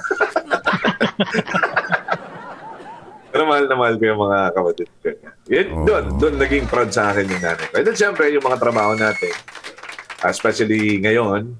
[3.30, 5.08] Pero mahal na mahal ko yung mga kapatid ko.
[5.50, 5.84] Yun, oh.
[5.86, 7.74] doon, doon naging proud sa akin yung nanay ko.
[7.78, 9.34] And then syempre, yung mga trabaho natin,
[10.26, 11.54] especially ngayon,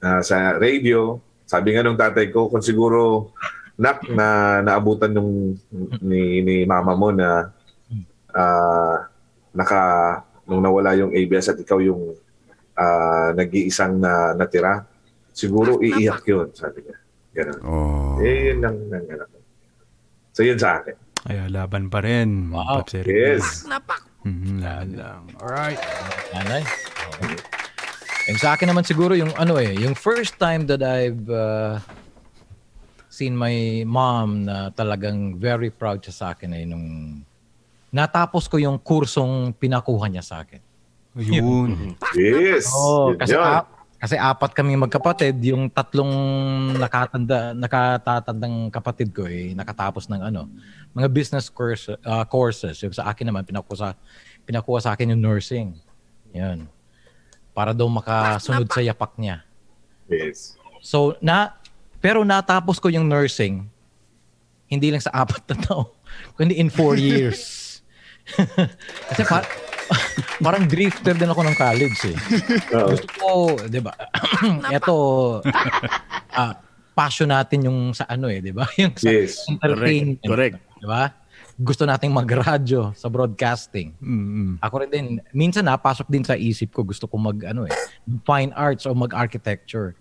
[0.00, 3.30] uh, sa radio, sabi nga nung tatay ko, kung siguro
[3.76, 5.56] nak na naabutan nung
[6.04, 7.52] ni, ni mama mo na
[8.32, 8.96] uh,
[9.52, 9.80] naka
[10.48, 12.16] nung nawala yung ABS at ikaw yung
[12.76, 14.84] uh, nag-iisang na natira,
[15.32, 16.96] siguro iiyak yun, sabi niya.
[17.32, 17.60] Ganun.
[17.64, 18.20] Oh.
[18.20, 19.30] Eh, yun lang, lang, lang.
[20.32, 20.96] So, yun sa akin.
[21.28, 22.50] Ay, laban pa rin.
[22.50, 22.84] Wow.
[23.06, 23.64] Yes.
[23.64, 24.02] Napak.
[24.26, 24.56] Mm-hmm,
[24.98, 25.22] lang.
[25.38, 25.80] Alright.
[26.34, 26.62] Nanay.
[27.22, 27.38] Okay.
[28.30, 31.82] And sa akin naman siguro yung ano eh, yung first time that I've uh,
[33.10, 37.18] seen my mom na talagang very proud siya sa akin ay nung
[37.90, 40.62] natapos ko yung kursong pinakuha niya sa akin.
[41.12, 41.94] Ayun.
[42.16, 42.68] yes.
[42.72, 43.68] Oh, kasi a-
[44.02, 46.10] kasi apat kami magkapatid, yung tatlong
[46.74, 50.50] nakatanda nakatatandang kapatid ko eh nakatapos ng ano,
[50.90, 52.82] mga business course uh, courses.
[52.82, 53.88] Yung sa akin naman pinakuha sa
[54.42, 55.78] pinakuha sa akin yung nursing.
[56.34, 56.66] Yan.
[57.54, 59.46] Para daw makasunod sa yapak niya.
[60.10, 60.58] Yes.
[60.82, 61.54] So na
[62.02, 63.70] pero natapos ko yung nursing
[64.66, 65.86] hindi lang sa apat na taon,
[66.34, 67.71] kundi in four years.
[69.12, 69.42] Kasi pa,
[70.38, 72.16] parang drifter din ako ng college eh.
[72.72, 72.88] Uh-oh.
[72.94, 73.30] Gusto ko,
[73.66, 73.94] 'di ba?
[74.78, 74.94] Ito
[76.32, 76.54] uh,
[76.92, 78.66] passion natin yung sa ano eh, 'di ba?
[78.80, 79.46] Yung sa yes.
[79.48, 80.22] entertainment.
[80.22, 80.56] Correct.
[80.58, 80.80] Correct.
[80.80, 81.04] 'Di ba?
[81.62, 83.92] Gusto nating magradyo sa broadcasting.
[84.00, 84.64] Mm-hmm.
[84.64, 85.06] Ako rin din,
[85.36, 87.74] minsan napasok din sa isip ko, gusto ko mag ano eh,
[88.24, 89.94] fine arts o mag-architecture.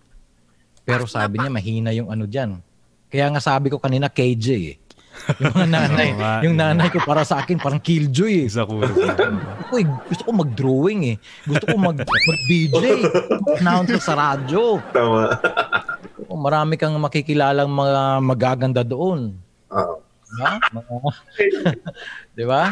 [0.88, 2.58] Pero sabi niya mahina yung ano diyan.
[3.12, 4.76] Kaya nga sabi ko kanina KJ eh.
[5.42, 8.50] Yung mga nanay, oh, yung nanay ko para sa akin parang killjoy eh.
[8.50, 8.82] Isa ko.
[9.74, 11.18] Uy, gusto ko mag-drawing eh.
[11.46, 13.06] Gusto ko mag, mag-DJ.
[13.62, 14.82] Announce sa radyo.
[14.94, 15.38] Tama.
[16.32, 19.36] Oh, marami kang makikilalang mga magaganda doon.
[19.72, 19.96] Oo.
[20.40, 20.64] Ha?
[22.32, 22.72] Di ba?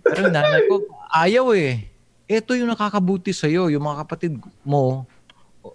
[0.00, 0.74] Pero yung nanay ko,
[1.12, 1.84] ayaw eh.
[2.30, 3.68] Ito yung nakakabuti sa'yo.
[3.68, 4.32] Yung mga kapatid
[4.64, 5.04] mo,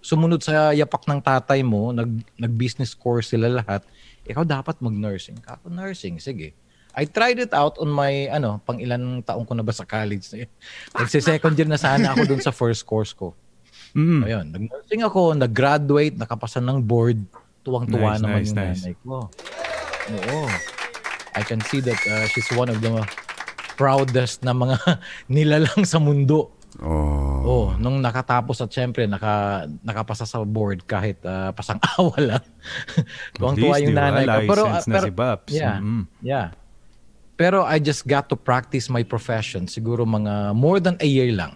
[0.02, 3.86] sumunod sa yapak ng tatay mo, nag, nag-business course sila lahat.
[4.26, 5.38] Ikaw dapat mag-nursing.
[5.46, 6.18] Ako, nursing.
[6.18, 6.58] Sige.
[6.96, 10.26] I tried it out on my, ano, pang ilan taong ko na ba sa college.
[10.98, 13.36] Nagsi-second year na sana ako dun sa first course ko.
[13.92, 14.22] Mm.
[14.24, 17.20] Ayun, nag-nursing ako, nag-graduate, nakapasa ng board.
[17.64, 18.82] Tuwang-tuwa Nice, naman nice, yung nice.
[18.84, 19.16] nanay ko.
[20.16, 20.40] Oo.
[21.36, 23.04] I can see that uh, she's one of the
[23.76, 24.80] proudest na mga
[25.34, 26.56] nilalang sa mundo.
[26.84, 27.40] Oh.
[27.46, 32.46] Oh, nung nakatapos at syempre naka nakapasa sa board kahit uh, pasang awa lang.
[33.40, 34.40] Tuwang-tuwa yung nanay ko.
[34.52, 35.52] Pero, uh, na pero si Babs.
[35.56, 35.80] Yeah.
[35.80, 36.04] Mm.
[36.20, 36.48] Yeah.
[37.36, 41.56] Pero I just got to practice my profession siguro mga more than a year lang.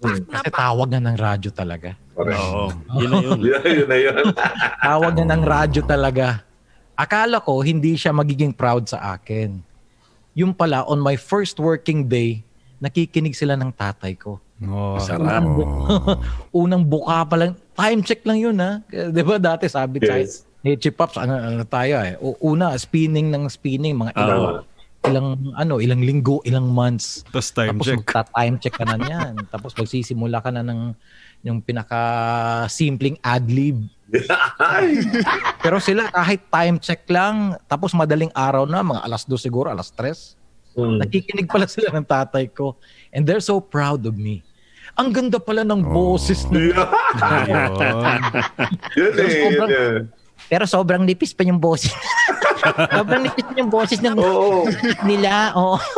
[0.00, 0.20] Kasi
[0.52, 1.96] tawag na ng radyo talaga.
[2.20, 2.72] Oo.
[3.00, 3.38] Yun na yun.
[3.48, 4.24] Yun, yun na yun.
[4.80, 6.44] Tawag na ng radyo talaga.
[6.94, 9.58] Akala ko hindi siya magiging proud sa akin.
[10.36, 12.44] Yung pala, on my first working day,
[12.84, 14.36] nakikinig sila ng tatay ko.
[14.60, 15.00] Oh.
[15.00, 15.24] Sarap.
[15.24, 15.68] Unang, bu-
[16.62, 18.84] unang buka pa lang, time check lang yun ha.
[18.86, 20.44] Di ba dati sabi tayo, Yes.
[20.60, 22.14] hey, Chip Pops, ano, ano tayo eh.
[22.20, 24.60] O, una, spinning ng spinning, mga ilang, Oo.
[25.04, 27.24] ilang, ano, ilang linggo, ilang months.
[27.28, 27.98] Tapos time Tapos check.
[28.00, 29.32] magta-time check ka na niyan.
[29.52, 30.92] Tapos magsisimula ka na ng
[31.44, 33.84] yung pinaka-simpleng ad-lib.
[35.60, 39.92] Pero sila kahit time check lang, tapos madaling araw na, mga alas 2 siguro, alas
[39.92, 40.40] 3.
[40.74, 40.98] Mm.
[41.00, 42.74] Nakikinig pala sila ng tatay ko.
[43.10, 44.42] And they're so proud of me.
[44.94, 46.58] Ang ganda pala ng boses na.
[46.58, 46.74] Ayun.
[48.98, 49.98] yun eh, sobrang- eh.
[50.44, 51.90] Pero sobrang nipis pa yung boses.
[52.94, 54.68] sobrang nipis pa yung boses ng Oo.
[55.02, 55.50] nila.
[55.54, 55.78] Oh.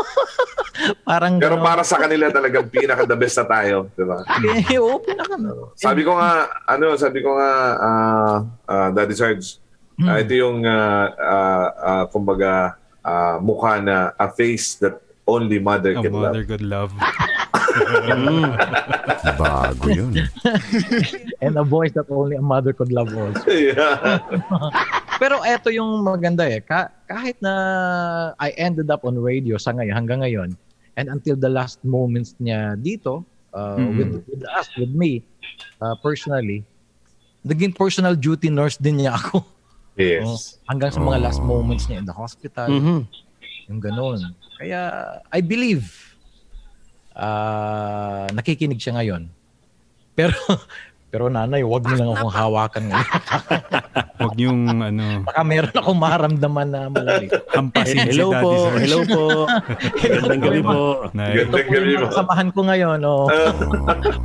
[1.02, 4.20] Parang Pero para sa kanila talagang pinaka-the best na tayo, di ba?
[4.60, 5.34] Eh, Oo, pinaka.
[5.72, 8.36] Sabi ko nga, ano, sabi ko nga, ah,
[8.68, 9.56] ah, Daddy Sarge,
[9.96, 10.12] Hmm.
[10.12, 15.94] ah, ito yung, ah, ah, ah, kumbaga, ah, mukha na, a face that only mother
[15.94, 16.22] A can love.
[16.34, 16.90] mother good love.
[19.36, 20.14] Bago yun.
[21.42, 23.44] And a voice that only a mother could love also.
[23.50, 24.18] yeah.
[25.20, 26.60] Pero eto yung maganda eh.
[26.60, 27.52] Ka- kahit na
[28.38, 30.56] I ended up on radio sa ngayon, hanggang ngayon,
[30.96, 33.96] and until the last moments niya dito, uh, Mhm.
[33.96, 35.24] with, with us, with me,
[35.80, 36.64] uh, personally,
[37.44, 39.44] naging personal duty nurse din niya ako.
[39.96, 40.60] Oh, Yes.
[40.68, 42.68] hanggang sa mga last moments niya in the hospital.
[42.68, 43.08] Mhm.
[43.72, 44.20] Yung ganun.
[44.60, 44.80] Kaya,
[45.32, 45.88] I believe,
[47.16, 49.32] uh, nakikinig siya ngayon.
[50.18, 50.36] Pero,
[51.16, 53.08] pero nanay, wag mo lang akong hawakan ngayon.
[54.20, 57.32] Huwag yung ano, Baka meron akong maramdaman na malali.
[57.56, 58.52] hampasin si Hello Daddy po.
[58.76, 59.24] Hello po.
[60.04, 60.80] Magandang gabi po.
[61.16, 62.98] Gandang po gabi mga kasamahan ko ngayon.
[63.08, 63.24] Oh.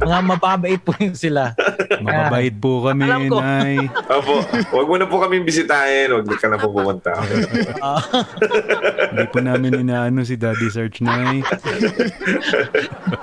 [0.03, 1.55] mga mababait po yun sila.
[2.03, 3.37] Mababait po kami, Alam ko.
[3.39, 3.87] Nay.
[4.11, 7.15] Opo, wag mo na po kaming bisitahin, wag ka na po pumunta.
[7.81, 8.03] Ah,
[9.09, 11.39] Hindi po namin inaano si Daddy Sarge, Nay.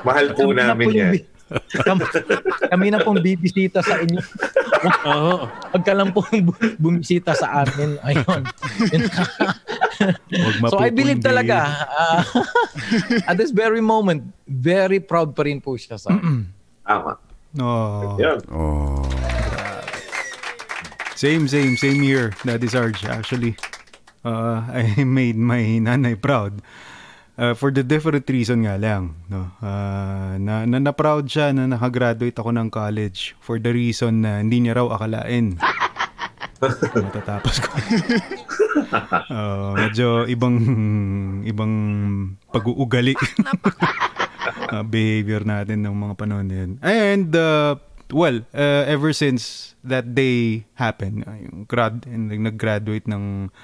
[0.02, 1.12] Mahal po kami na namin po yan.
[1.84, 2.04] Kami,
[2.68, 4.20] kami na pong bibisita sa inyo.
[5.08, 5.48] Oo.
[5.48, 7.96] Huwag ka lang pong bu- bumisita sa amin.
[8.04, 8.42] Ayun.
[10.68, 12.22] So I believe talaga, ah,
[13.26, 16.14] at this very moment, very proud pa rin po siya sa
[16.88, 17.12] Tama.
[17.60, 18.16] Oh.
[18.20, 18.38] Yan.
[18.52, 19.02] Oh.
[21.18, 23.02] Same, same, same here, Daddy Sarge.
[23.04, 23.58] Actually,
[24.22, 26.62] uh, I made my nanay proud.
[27.38, 29.14] Uh, for the different reason nga lang.
[29.30, 29.46] No?
[29.62, 34.58] Uh, na, na, na-proud siya na nakagraduate ako ng college for the reason na hindi
[34.58, 35.54] niya raw akalain.
[36.58, 37.70] Matatapos ko.
[39.30, 40.58] Uh, medyo ibang
[41.46, 41.74] ibang
[42.50, 43.14] pag-uugali.
[44.74, 46.72] uh, behavior natin ng mga panahon na yun.
[46.82, 47.78] And, uh,
[48.10, 53.54] well, uh, ever since that day happened, uh, yung grad, nag-graduate ng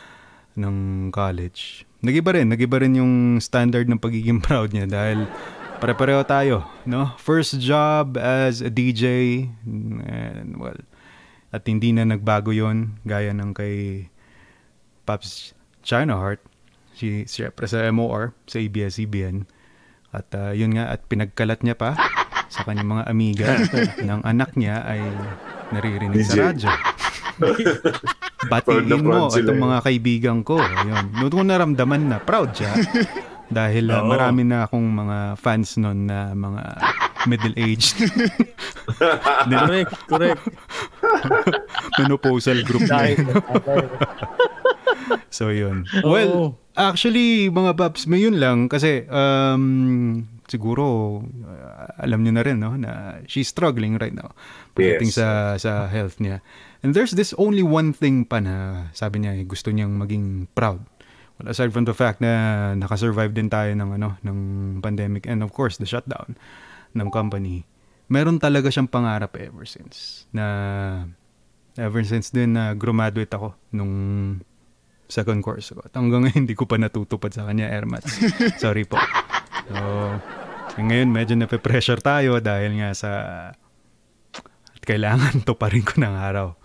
[0.54, 5.26] ng college, nagiba rin, nagiba rin yung standard ng pagiging proud niya dahil
[5.82, 7.12] pare-pareho tayo, no?
[7.20, 9.46] First job as a DJ,
[10.06, 10.78] and well,
[11.54, 14.08] at hindi na nagbago yon gaya ng kay
[15.04, 15.52] Pops
[15.84, 16.40] China Heart,
[16.96, 19.44] si siyempre sa MOR, sa ABS-CBN.
[20.14, 21.98] At uh, yun nga, at pinagkalat niya pa
[22.48, 23.50] sa kanyang mga amiga
[24.08, 25.02] ng anak niya ay
[25.74, 26.38] naririnig sa DJ.
[26.54, 26.70] radyo.
[28.52, 29.64] Batiin mo itong eh.
[29.64, 30.60] mga kaibigan ko.
[30.60, 31.16] Ayun.
[31.16, 32.72] Noon ko naramdaman na proud siya.
[33.48, 36.62] Dahil uh, marami na akong mga fans noon na mga
[37.28, 37.96] middle-aged.
[39.48, 40.44] Correct, correct.
[42.00, 43.26] menopausal group na yun.
[45.32, 45.88] So yun.
[46.04, 52.60] Well, actually mga paps, may yun lang kasi um, siguro uh, alam niyo na rin
[52.60, 54.36] no na she's struggling right now
[54.76, 55.18] pagdating Yes.
[55.18, 56.44] sa sa health niya.
[56.84, 60.84] And there's this only one thing pa na sabi niya eh, gusto niyang maging proud.
[61.40, 64.38] Well, aside from the fact na nakasurvive din tayo ng ano ng
[64.84, 66.36] pandemic and of course the shutdown
[66.92, 67.64] ng company,
[68.12, 71.08] meron talaga siyang pangarap ever since na
[71.80, 73.94] ever since din na graduate ako nung
[75.08, 75.80] second course ko.
[75.88, 78.12] At hanggang ngayon hindi ko pa natutupad sa kanya, Ermats.
[78.62, 79.00] Sorry po.
[79.72, 79.76] So,
[80.76, 83.10] eh, ngayon medyo nape-pressure tayo dahil nga sa
[84.74, 86.60] at kailangan to pa rin ko ng araw.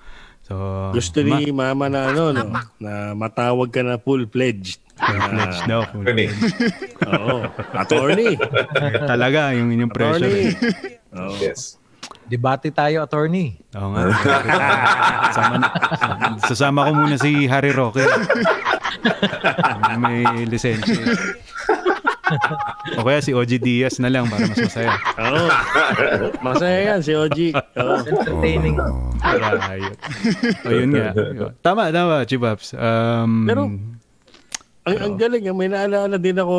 [0.50, 0.56] So,
[0.92, 2.42] Gusto ma- ni mama na ano, no,
[2.82, 4.82] na matawag ka na full-fledged.
[4.98, 5.86] Pledge daw.
[5.88, 6.28] full Attorney.
[6.28, 6.42] pledge.
[7.08, 7.36] Oo.
[7.72, 8.34] Attorney.
[9.06, 10.26] Talaga, yung inyong pressure.
[10.26, 10.50] Attorney.
[10.52, 11.16] eh.
[11.16, 11.38] Oo.
[11.40, 11.78] Yes.
[12.26, 13.58] Debate tayo, attorney.
[13.74, 14.02] Oo nga.
[15.32, 15.68] Sama na.
[16.44, 18.06] Sasama ko muna si Harry Roque.
[19.98, 20.98] May lisensya.
[22.98, 24.94] O kaya si OG Diaz na lang para mas masaya.
[25.18, 25.46] Oo.
[26.46, 27.38] Masaya yan si OG.
[27.78, 27.96] Oo.
[28.06, 28.78] Entertaining.
[29.20, 29.96] Para ayun.
[30.66, 31.10] O yun nga.
[31.62, 32.74] Tama, tama, Chibaps.
[32.78, 33.62] Um, Pero,
[34.90, 35.54] Ang, ang galing, ah.
[35.54, 36.58] may naalala din ako,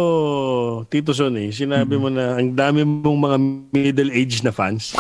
[0.87, 1.51] Tito Son eh.
[1.51, 3.37] Sinabi mo na ang dami mong mga
[3.75, 4.95] middle-aged na fans.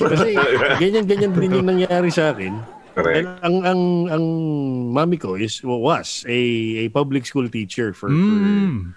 [0.00, 0.34] Kasi
[0.82, 2.56] ganyan-ganyan din yung nangyari sa akin.
[2.96, 3.28] Correct.
[3.28, 4.24] And ang ang ang
[4.88, 6.40] mami ko is was a
[6.80, 8.96] a public school teacher for, for mm,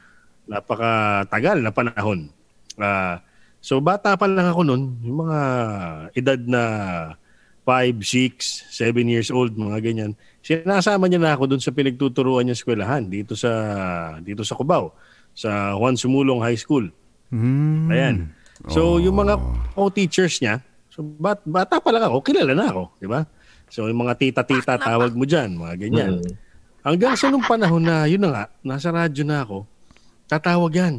[0.49, 2.33] napakatagal na panahon.
[2.81, 3.21] Ah,
[3.61, 5.39] so bata pa lang ako noon, yung mga
[6.17, 6.63] edad na
[7.69, 10.17] 5, 6, 7 years old, mga ganyan.
[10.41, 13.51] Sinasama niya na ako doon sa pinagtuturuan niya eskwelahan dito sa
[14.25, 14.89] dito sa Cubao,
[15.37, 16.89] sa Juan Sumulong High School.
[17.29, 18.33] mm, Ayan.
[18.73, 19.37] So yung mga
[19.77, 23.21] co-teachers niya, so bat, bata pa lang ako, kilala na ako, di ba?
[23.69, 26.13] So yung mga tita-tita tawag mo diyan, mga ganyan.
[26.25, 26.33] Mm.
[26.79, 29.67] Hanggang sa nung panahon na, yun na nga, nasa radyo na ako,
[30.29, 30.95] tatawag yan.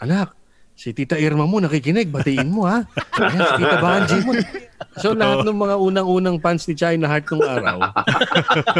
[0.00, 0.32] Anak,
[0.72, 2.80] si Tita Irma mo nakikinig, batiin mo ha.
[3.20, 4.32] Ayan, si Tita Banji mo.
[4.96, 7.76] So lahat ng mga unang-unang fans ni China Heart nung araw,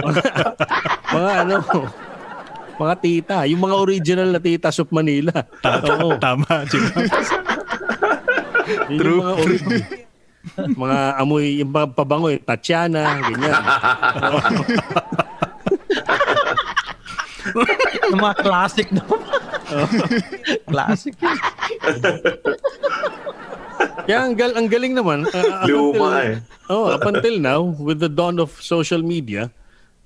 [0.00, 0.22] mga,
[1.14, 1.56] mga ano,
[2.80, 5.44] mga tita, yung mga original na titas of Manila.
[5.60, 6.16] Oo.
[6.16, 6.64] tama.
[8.88, 9.84] Yun yung mga original.
[10.72, 13.52] mga amoy, yung pa- pabango, eh, Tatiana, ganyan.
[18.10, 19.02] Yung mga classic na.
[20.72, 21.38] classic yun.
[24.04, 25.24] Kaya ang, gal- ang galing naman.
[25.26, 26.34] uh, up Luma until- eh.
[26.70, 29.50] Oh, up until now, with the dawn of social media,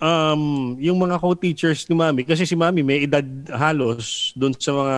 [0.01, 4.97] um, yung mga co-teachers ni Mami, kasi si Mami may edad halos doon sa mga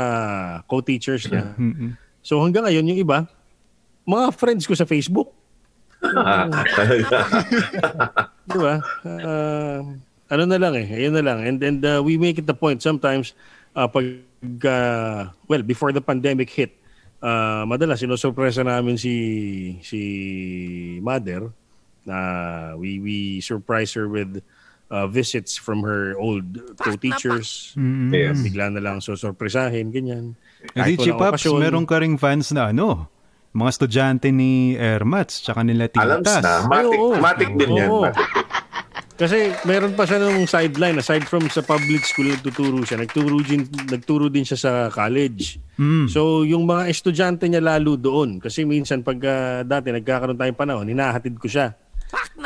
[0.67, 1.51] co-teachers niya.
[1.59, 1.99] Mm-mm.
[2.23, 3.27] So hanggang ngayon, yung iba,
[4.07, 5.35] mga friends ko sa Facebook.
[8.47, 8.79] Di ba?
[9.03, 9.83] Ah,
[10.31, 10.87] ano na lang eh.
[10.87, 11.39] Ayun na lang.
[11.47, 13.33] And, and uh, we make it the point sometimes
[13.75, 14.07] uh, pag,
[14.65, 16.75] uh, well, before the pandemic hit,
[17.23, 19.15] uh, madalas sinusurpresa namin si
[19.83, 20.01] si
[21.03, 21.51] mother
[22.07, 24.43] na we we surprise her with
[24.91, 27.75] uh, visits from her old co-teachers.
[27.75, 28.15] Mm.
[28.15, 28.39] Yes.
[28.43, 30.39] Bigla na lang susurpresahin, ganyan.
[30.75, 31.59] Hindi, Chipaps, okasyon.
[31.59, 33.11] meron ka ring fans na ano,
[33.57, 36.43] mga estudyante ni Ermats, tsaka nila Alams Titas.
[36.45, 36.55] na.
[36.69, 37.15] Matic, Ay, oo.
[37.19, 37.91] matic din yan.
[37.91, 38.05] Oo.
[39.17, 43.65] Kasi meron pa siya nung sideline, aside from sa public school nagtuturo siya, nagturo din,
[43.89, 45.57] nagturo din siya sa college.
[45.81, 46.05] Mm.
[46.13, 50.85] So yung mga estudyante niya lalo doon, kasi minsan pag ah, dati nagkakaroon tayong panahon,
[50.85, 51.73] hinahatid ko siya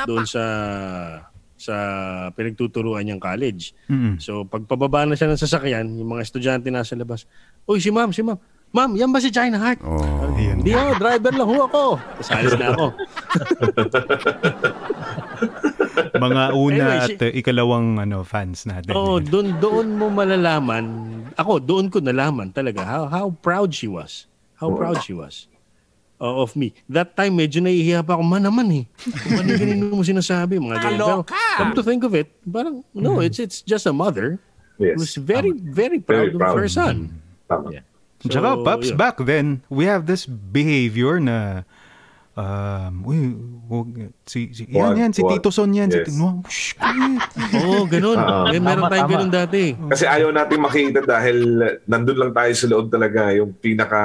[0.07, 0.45] doon sa
[1.61, 1.77] sa
[2.39, 3.75] pinagtuturuan niyang college.
[3.91, 4.23] Mm.
[4.23, 7.27] So pag pababa na siya ng sasakyan, yung mga estudyante nasa labas,
[7.67, 8.39] Uy, si ma'am, si ma'am.
[8.71, 9.83] Ma'am, yan ba si China Heart?
[9.83, 10.31] Oh.
[10.39, 11.85] Hindi ako, driver lang ho ako.
[11.99, 12.87] Tapos alis na ako.
[15.97, 18.95] Mga una Anyway, at uh, ikalawang ano fans natin.
[18.95, 20.85] Oo, doon doon mo malalaman.
[21.35, 24.27] Ako, doon ko nalaman talaga how how proud she was.
[24.57, 25.49] How proud she was
[26.21, 26.77] uh, of me.
[26.87, 28.85] That time medyo nahihiya pa ako man naman eh.
[29.25, 31.01] Kung ano ganun mo sinasabi, mga ganyan.
[31.01, 31.25] Pero
[31.57, 34.37] come to think of it, parang no, it's it's just a mother
[34.77, 35.21] who's Yes.
[35.21, 36.53] very very proud, Very proud.
[36.53, 36.97] of her son.
[37.49, 37.73] Tama.
[37.73, 37.85] Yeah.
[38.21, 38.97] Tsaka, So, Paps, yun.
[39.01, 41.65] back then, we have this behavior na
[42.41, 43.21] um, uy,
[43.69, 43.89] wag,
[44.25, 45.21] si, si, yan, yan, si.
[45.23, 45.93] Tito Son yan.
[45.93, 46.09] Yes.
[46.09, 46.41] Si, no.
[47.61, 48.19] Oo, ganun.
[48.19, 48.49] Ah.
[48.51, 49.77] Eh, meron Tama, tayong ganun dati.
[49.77, 51.37] Kasi ayaw natin makita dahil
[51.85, 53.31] nandun lang tayo sa loob talaga.
[53.37, 54.03] Yung pinaka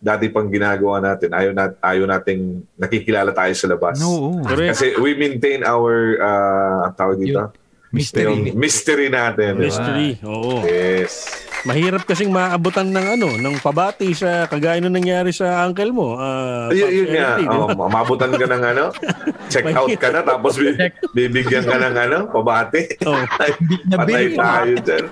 [0.00, 1.34] dati pang ginagawa natin.
[1.34, 3.98] Ayaw, nat, ayaw nating nakikilala tayo sa labas.
[3.98, 4.76] No, Correct.
[4.76, 7.50] Kasi we maintain our, uh, ang tawag dito?
[7.96, 8.24] mystery.
[8.28, 9.56] Yung mystery natin.
[9.56, 9.66] di ba?
[9.66, 10.08] Mystery.
[10.26, 10.60] Oo.
[10.66, 11.45] Yes.
[11.66, 16.14] Mahirap kasing maabutan ng ano, ng pabati sa kagaya nung nangyari sa uncle mo.
[16.14, 17.28] Ah, Yun, Pops yun nga.
[17.50, 18.84] Oh, mabutan ka ng ano,
[19.52, 20.78] check out ka na, tapos bi-
[21.10, 22.86] bibigyan ka ng ano, pabati.
[23.02, 23.18] Oh.
[23.98, 25.04] Patay tayo dyan.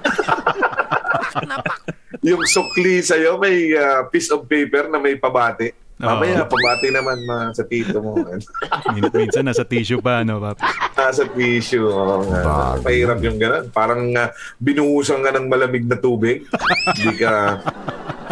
[2.30, 5.84] yung sukli sa'yo, may ah, piece of paper na may pabati.
[6.05, 8.12] Mamaya, pabati naman ma, sa tito mo.
[8.94, 10.62] Min- Minsan nasa tissue pa, ano, Paps?
[10.94, 11.88] Nasa tissue.
[11.88, 12.76] Oo nga.
[12.80, 13.64] Mahirap yung ganun.
[13.72, 14.30] Parang ah,
[14.61, 16.44] binuhusan ka ng malamig na tubig.
[16.96, 17.61] Hindi ka...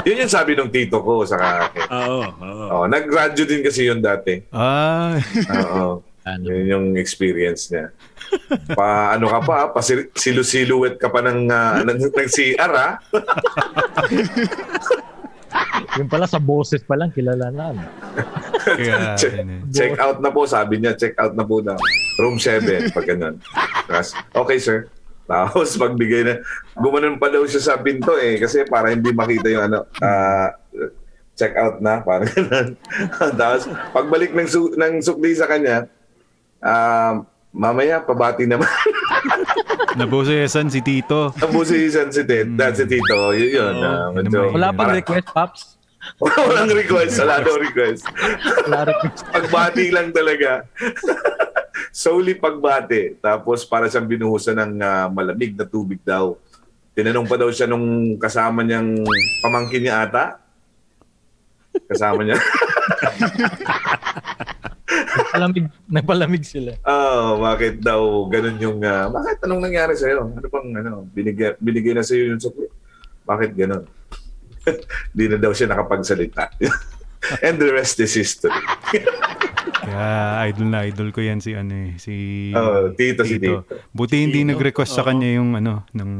[0.03, 1.87] Yun yung sabi ng tito ko sa akin.
[1.91, 2.65] Oo, oo.
[2.73, 4.41] Oh, nag-radyo din kasi yun dati.
[4.51, 5.21] Ah,
[5.53, 6.01] Oo.
[6.23, 6.47] Ano?
[6.47, 7.91] Yun yung experience niya.
[8.79, 9.83] Pa ano ka pa, pa
[10.15, 12.91] silu-silhouette ka pa ng, uh, ng, ng CR ha?
[16.01, 17.73] Yung pala sa boses pa lang, kilala na.
[17.73, 17.83] ano?
[18.63, 19.61] kaya, check, yun eh.
[19.73, 21.77] check out na po, sabi niya, check out na po daw.
[22.21, 23.37] Room 7, pag ganun.
[24.33, 24.89] Okay sir.
[25.27, 26.35] Tapos pagbigay na,
[26.77, 30.53] gumanon pa daw siya sa pinto eh, kasi para hindi makita yung ano, ah,
[31.33, 32.69] check out na, parang ganun.
[33.39, 33.65] Tapos,
[33.97, 35.89] pagbalik ng, su- ng sukli sa kanya,
[36.61, 38.67] ah, mamaya, pabati naman.
[40.01, 41.37] Nabosesan si Tito.
[41.37, 43.37] Ang busisan si Ted, that's si Tito.
[43.37, 43.75] Yun yun.
[43.79, 45.63] Ah, Yun medyo- Wala pang request, Pops.
[46.19, 47.15] Walang request.
[47.23, 48.03] Wala daw request.
[48.67, 49.21] Wala request.
[49.37, 50.67] Pagbati lang talaga.
[51.95, 53.21] Solely pagbati.
[53.21, 56.35] Tapos para siyang binuhusan ng ah, malamig na tubig daw.
[56.93, 59.01] Tinanong pa daw siya nung kasama niyang
[59.41, 60.43] pamangkin niya ata.
[61.89, 62.37] Kasama niya.
[65.33, 66.73] Palamig, nagpalamig sila.
[66.85, 71.93] Oh, bakit daw ganun yung ah, bakit anong nangyari sa Ano bang ano, binigay binigay
[71.97, 72.69] na sa iyo yung sukli?
[73.25, 73.85] Bakit ganun?
[75.17, 76.53] Di na daw siya nakapagsalita.
[77.47, 78.55] And the rest is history.
[79.83, 82.15] Kaya idol na idol ko yan si ano eh, si
[82.55, 83.67] Oh, Tito si Tito.
[83.95, 86.11] Buti hindi Tito, nag-request sa kanya yung ano ng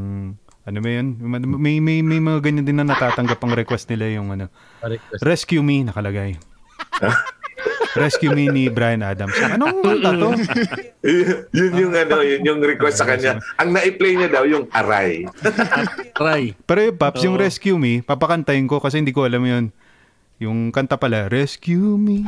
[0.63, 1.19] ano ba yun?
[1.59, 4.47] May, may, may mga ganyan din na natatanggap ang request nila yung ano.
[4.79, 5.19] Request.
[5.19, 6.39] Rescue Me nakalagay.
[7.93, 9.33] Rescue Me ni Brian Adams.
[9.37, 10.29] Anong kanta to?
[11.57, 13.37] yun yung ano, yun yung request sa kanya.
[13.61, 15.29] Ang na-play niya daw yung aray.
[16.19, 16.57] Try.
[16.65, 17.35] Pero yung Paps, yung.
[17.37, 19.65] Rescue Me, papakantayin ko kasi hindi ko alam yun.
[20.41, 22.25] Yung kanta pala, Rescue Me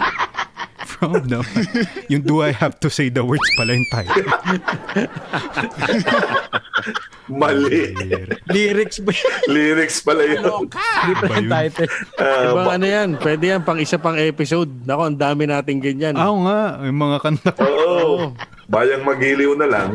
[0.86, 1.42] from the...
[2.08, 4.26] yung Do I Have to Say the Words pala yung title.
[7.26, 7.90] Mali.
[8.48, 9.34] Lyrics ba yun?
[9.50, 10.46] Lyrics pala yun.
[10.46, 11.90] Hindi pa yung title.
[12.16, 14.70] Ah, Ibang ba- ano yan, pwede yan pang isa pang episode.
[14.86, 16.14] Nako, ang dami nating ganyan.
[16.14, 17.52] Ah, Oo nga, yung mga kanta.
[17.60, 18.32] Oo.
[18.66, 19.90] Bayang magiliw na lang.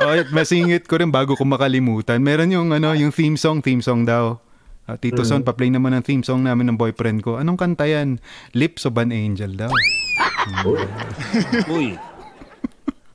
[0.00, 2.20] oh, at masingit ko rin bago ko makalimutan.
[2.20, 4.40] Meron yung ano, yung theme song, theme song daw.
[4.84, 7.40] Ah, Tito Son, pa-play naman ang theme song namin ng boyfriend ko.
[7.40, 8.20] Anong kanta yan?
[8.52, 9.72] Lips of an Angel daw.
[11.72, 11.96] Uy,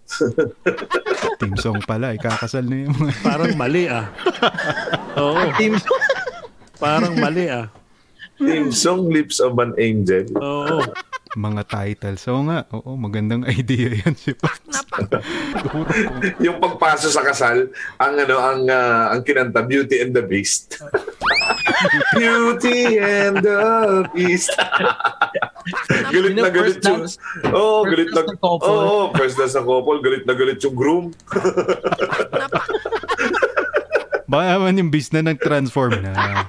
[1.40, 3.14] Theme song pala, ikakasal na yung mga...
[3.22, 4.06] parang mali ah.
[5.16, 5.78] Oo, Team
[6.82, 7.70] parang mali ah.
[8.40, 10.26] Theme song Lips of an Angel.
[10.40, 10.84] Oo.
[11.38, 12.26] Mga titles.
[12.26, 14.82] So nga, oo, magandang idea yan si Paps.
[16.46, 17.70] Yung pagpasok sa kasal,
[18.02, 20.82] ang ano, ang ah, ang kinanta Beauty and the Beast.
[22.18, 23.62] Beauty and the
[24.10, 24.50] Beast.
[26.10, 27.06] galit na galit yung...
[27.54, 28.22] Oo, first galit na...
[28.66, 30.02] Oo, first dance ng couple.
[30.02, 31.06] Galit na galit yung groom.
[34.30, 36.46] Baka naman yung beast na nag-transform na.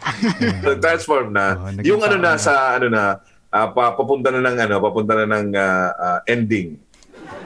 [0.84, 1.56] Transform na.
[1.72, 2.40] Naging yung ano na na.
[2.40, 6.78] sa ano na pa, papunta na ng ano, papunta na ng ah, ah, ending.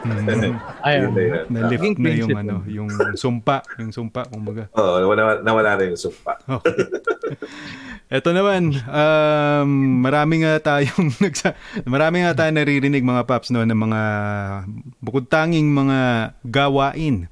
[0.04, 1.00] Mm, Ayun.
[1.00, 1.44] Yun na yun.
[1.48, 3.64] na-lift na yung ano, yung sumpa.
[3.80, 4.68] Yung sumpa, kumbaga.
[4.76, 6.36] Oo, nawala, nawala na yung sumpa.
[6.44, 6.76] Okay.
[8.20, 9.70] Ito naman, um,
[10.04, 11.56] marami nga tayong nagsa
[11.88, 14.02] marami nga tayong naririnig mga paps no ng mga
[15.00, 17.26] bukod tanging mga gawain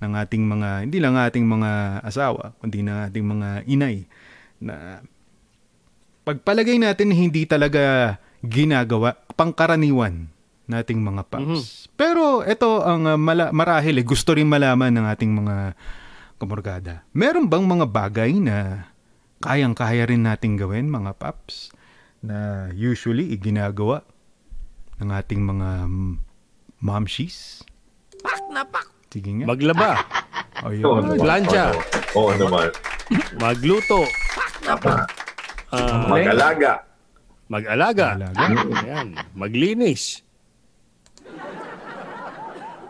[0.00, 4.08] ng ating mga hindi lang ating mga asawa kundi ng ating mga inay
[4.64, 5.04] na
[6.24, 10.28] pagpalagay natin hindi talaga ginagawa pangkaraniwan
[10.64, 11.92] nating mga paps.
[11.92, 15.56] Pero ito ang uh, mala- marahil eh, gusto rin malaman ng ating mga
[16.40, 17.04] kamorgada.
[17.12, 18.88] Meron bang mga bagay na
[19.44, 21.68] kayang-kaya rin nating gawin mga paps
[22.24, 24.00] na usually iginagawa
[25.04, 26.14] ng ating mga mm,
[26.80, 27.60] momshies?
[28.24, 28.88] Pak na pak!
[29.12, 29.46] Sige nga.
[29.46, 30.00] Maglaba,
[30.64, 31.06] Oo Ayun.
[31.06, 31.16] naman.
[31.20, 31.64] Plancha.
[32.16, 32.68] Oo naman.
[33.36, 34.08] magluto,
[34.64, 35.04] Tama.
[35.76, 36.72] Ah, Mag-alaga.
[37.44, 38.44] mag-alaga, Alaga.
[38.80, 40.24] Ayan, maglinis.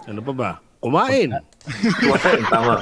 [0.04, 0.50] Ano pa ba?
[0.78, 1.32] Kumain.
[1.96, 2.76] Kumain, tama.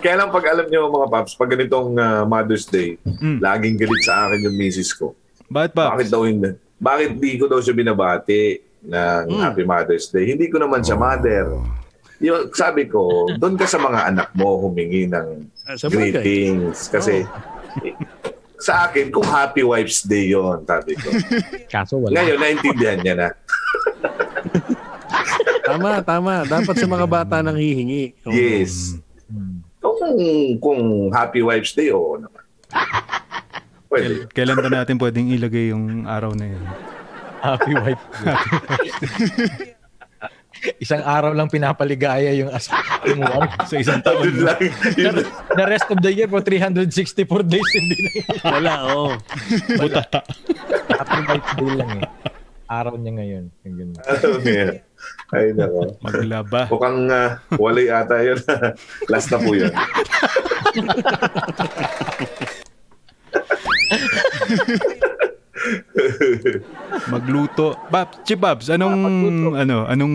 [0.00, 3.36] Kaya lang pag alam niyo mga paps, pag ganitong ah, Mother's Day, Mm.
[3.38, 5.12] laging galit sa akin yung misis ko.
[5.46, 5.90] Bakit paps?
[5.94, 6.50] Bakit daw hindi?
[6.78, 9.40] Bakit di ko daw siya binabati ng Hmm.
[9.42, 10.24] Happy Mother's Day?
[10.26, 11.52] Hindi ko naman siya mother.
[12.18, 16.12] Yung, sabi ko, doon ka sa mga anak mo humingi ng Ah, Sa bagay.
[16.12, 16.88] greetings.
[16.88, 17.24] Kasi
[17.80, 17.92] eh,
[18.60, 21.08] sa akin, kung Happy Wife's Day yon sabi ko.
[21.72, 22.14] Kaso wala.
[22.14, 23.28] Ngayon, naintindihan niya na.
[25.70, 26.42] Tama, tama.
[26.42, 28.10] Dapat sa mga bata nang hihingi.
[28.26, 28.34] Oo.
[28.34, 28.98] Yes.
[29.30, 29.62] Hmm.
[29.78, 30.18] Kung
[30.58, 30.80] kung,
[31.14, 32.42] Happy Wives Day, oo naman.
[33.86, 34.26] Pwede.
[34.26, 36.64] Kail- Kailan ba natin pwedeng ilagay yung araw na yun?
[37.38, 38.02] Happy wife.
[40.76, 43.44] Isang araw lang pinapaligaya yung asawa mo.
[43.64, 44.32] Sa isang Yun taon.
[44.44, 44.60] lang.
[44.94, 45.28] Yun lang.
[45.56, 48.26] The rest of the year for 364 days hindi na yun.
[48.44, 49.08] Wala, oo.
[49.74, 50.20] Butata.
[50.90, 52.04] Happy wife day lang eh.
[52.70, 53.44] Araw niya ngayon.
[53.66, 53.98] Yung ganun.
[55.32, 55.80] Ay, nako.
[56.00, 56.60] Maglaba.
[56.68, 58.38] Mukhang uh, wala yata yun.
[59.08, 59.72] Last na po yun.
[67.12, 67.76] Magluto.
[67.92, 68.96] Babs, Chibabs, anong,
[69.56, 70.14] ano, anong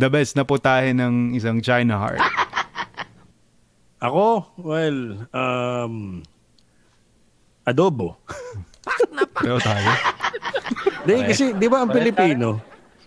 [0.00, 2.22] the best na putahe ng isang China heart?
[4.04, 6.20] Ako, well, um,
[7.64, 8.20] adobo.
[9.40, 9.88] Pero tayo.
[11.08, 12.60] Di, kasi, di ba ang Pilipino,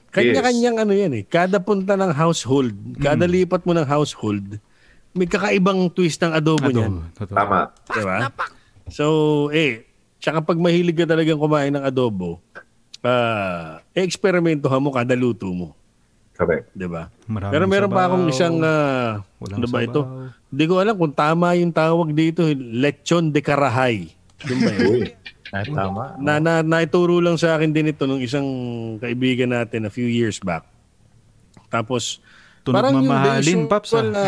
[0.10, 1.24] kanya-kanyang ano yan eh.
[1.26, 4.58] Kada punta ng household, kada lipat mo ng household,
[5.14, 7.14] may kakaibang twist ng adobo niyan.
[7.14, 7.74] Tama.
[7.90, 8.18] Di ba?
[8.90, 9.06] So,
[9.54, 9.87] eh,
[10.28, 12.44] tsaka pag mahilig ka talagang kumain ng adobo,
[13.00, 15.72] ah, eh, eksperimentohan mo kada luto mo.
[16.36, 16.68] Correct.
[16.76, 17.08] Di ba?
[17.32, 18.08] Maraming Pero meron pa sabaw.
[18.12, 19.88] akong isang, ah, Walang ano ba sabaw.
[19.88, 20.02] ito?
[20.52, 24.12] Hindi ko alam kung tama yung tawag dito, eh, lechon de carahay.
[24.44, 25.00] Yun ba yun?
[25.48, 26.04] Ah, tama.
[26.20, 28.44] na, na, naituro lang sa akin din ito nung isang
[29.00, 30.68] kaibigan natin a few years back.
[31.72, 32.20] Tapos,
[32.68, 34.04] Tunog parang yung mamahalin, usual Paps, ah.
[34.04, 34.24] na,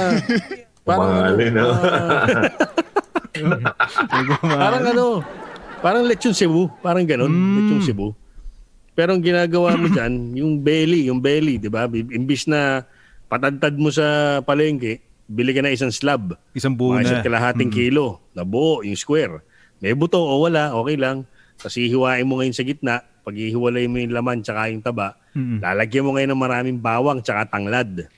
[0.87, 1.71] parang, Mamahalin, ano, no?
[1.75, 2.43] ah,
[4.63, 5.05] parang ano,
[5.79, 6.67] parang lechon Cebu.
[6.79, 7.55] Parang ganun, Mm.
[7.57, 8.07] lechon Cebu.
[8.93, 11.87] Pero ang ginagawa mo dyan, yung belly, yung belly, di ba?
[11.87, 12.83] Imbis na
[13.25, 16.35] patadtad mo sa palengke, bili ka na isang slab.
[16.51, 17.21] Isang buo na.
[17.21, 19.39] kalahating kilo na buo, yung square.
[19.79, 21.23] May buto o wala, okay lang.
[21.55, 22.95] Tapos hihiwain mo ngayon sa gitna.
[23.21, 25.61] Pag hihiwalay mo yung laman tsaka yung taba, Mm.
[25.61, 28.09] lalagyan mo ngayon ng maraming bawang tsaka tanglad.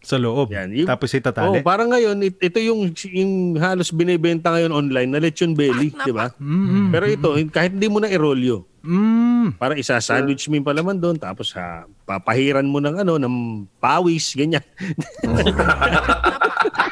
[0.00, 0.48] Sa loob.
[0.48, 1.60] Yan, yung- Tapos Oh, itatali.
[1.60, 6.32] parang ngayon, it- ito yung, yung halos binibenta ngayon online na lechon belly, di ba?
[6.34, 6.88] Mm.
[6.88, 9.54] Pero ito, kahit hindi mo na irolyo, Mm.
[9.54, 13.34] para isa sandwich mo yung palaman doon, tapos ha, papahiran mo ng ano, ng
[13.76, 14.64] pawis, ganyan.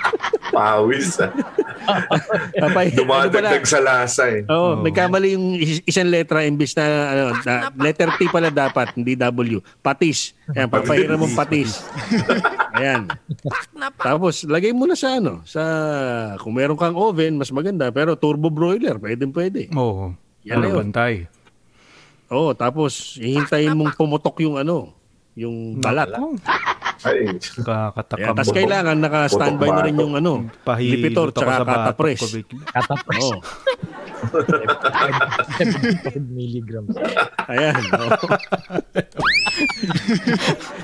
[0.58, 1.22] Pawis.
[1.22, 1.30] ah.
[2.58, 3.30] Papay, ano pala?
[3.30, 4.42] Dumadagdag sa lasa eh.
[4.44, 4.82] Oo, Oh.
[4.82, 9.14] may kamali yung is- isang letra imbis na, ano, na letter T pala dapat, hindi
[9.14, 9.62] W.
[9.78, 10.34] Patis.
[10.50, 11.86] Ayan, papahiran mong patis.
[12.76, 13.06] Ayan.
[13.96, 15.62] Tapos, lagay mo na sa ano, sa,
[16.38, 17.88] kung meron kang oven, mas maganda.
[17.88, 19.70] Pero turbo broiler, pwede pwede.
[19.72, 20.12] Oo.
[20.42, 20.78] Yan na Ano, yun.
[20.84, 21.14] bantay.
[22.28, 24.92] Oo, tapos, hihintayin mong pumutok yung ano,
[25.38, 26.10] yung balat.
[26.18, 26.34] Oh,
[27.06, 27.30] Ay.
[27.38, 28.34] Kakatakam.
[28.34, 31.94] tapos kailangan naka-standby na rin yung ano, Pahilot lipitor tsaka bigla.
[32.74, 33.22] Katapos.
[33.22, 33.38] Oo.
[34.98, 36.90] 7 milligrams.
[37.46, 37.78] Ayan.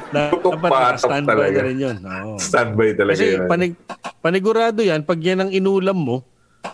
[0.07, 1.51] Tutok Dapat naka-standby talaga.
[1.53, 1.97] na rin yun.
[1.99, 2.33] Oo.
[2.39, 3.49] Standby talaga Kasi yun.
[3.51, 3.73] panig,
[4.21, 6.23] panigurado yan, pag yan ang inulam mo,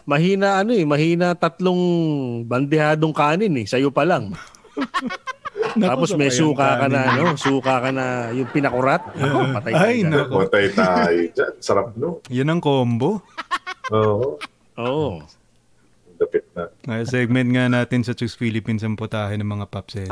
[0.05, 1.81] mahina ano eh, mahina tatlong
[2.45, 4.37] bandehadong kanin eh, sa'yo pa lang.
[5.77, 9.03] Tapos may suka ka na, ano, suka ka na yung pinakurat.
[9.15, 10.11] Oh, patay tayo Ay, dyan.
[10.11, 10.35] nako.
[10.43, 11.53] Matay tayo dyan.
[11.63, 12.19] Sarap no.
[12.33, 13.23] Yan ang combo.
[13.95, 14.39] Oo.
[14.81, 15.09] Oo.
[16.21, 16.69] Dapit na.
[16.85, 20.09] Uh, segment nga natin sa Choose Philippines ang putahe ng mga paps eh.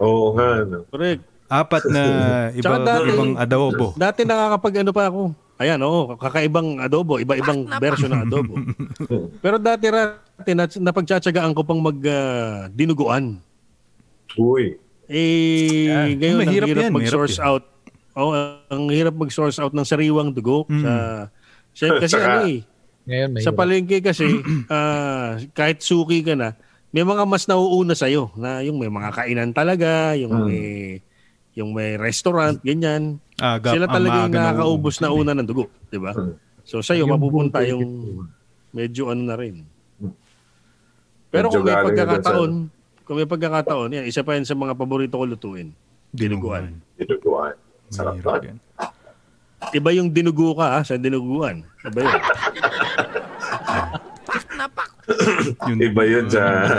[0.00, 0.64] Oo nga.
[0.68, 0.84] No.
[0.88, 1.22] Correct.
[1.50, 2.02] Apat na
[2.58, 3.86] iba, dati- ibang adobo.
[3.98, 5.22] Dati nakakapag ano pa ako.
[5.60, 8.56] Ayan, oo, kakaibang adobo, iba-ibang version ng adobo.
[9.44, 13.36] Pero dati rati, na, napagtsatsagaan ko pang mag ah, dinuguan.
[14.36, 14.78] Uy.
[15.10, 17.64] Eh, ngayon ang hirap yan, mag-source mahirap out.
[18.14, 18.30] Oh,
[18.68, 21.26] ang hirap mag-source out ng sariwang dugo sa
[21.72, 22.60] sa- kasi Saka- ano eh,
[23.06, 24.26] Ngayon, may sa palengke kasi
[24.70, 26.54] ah, kahit suki ka na,
[26.90, 28.06] may mga mas nauuna sa
[28.36, 30.62] na yung may mga kainan talaga, yung may
[31.58, 33.18] yung may restaurant, ganyan.
[33.34, 36.14] Ah, gap- Sila talaga yung maaga na nakakaubos na una ng dugo, di ba?
[36.62, 37.82] So sa'yo, Yung mapupunta yung
[38.70, 39.66] medyo ano na rin.
[41.30, 42.52] Pero Medyo kung may pagkakataon,
[43.10, 45.74] kung may pagkakataon, yan, isa pa yan sa mga paborito ko lutuin.
[46.14, 46.78] Dinuguan.
[46.94, 47.58] Dinuguan.
[47.90, 48.62] Sarap yan.
[49.74, 51.66] Iba yung dinugo ka ha, sa dinuguan.
[51.82, 52.22] Iba yun.
[55.66, 56.70] Yun, Iba yun sa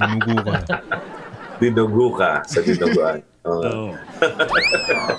[0.00, 0.56] Dinugo ka.
[1.60, 3.20] dinugu ka sa dinuguan.
[3.44, 3.60] Oo.
[3.60, 3.88] Oo.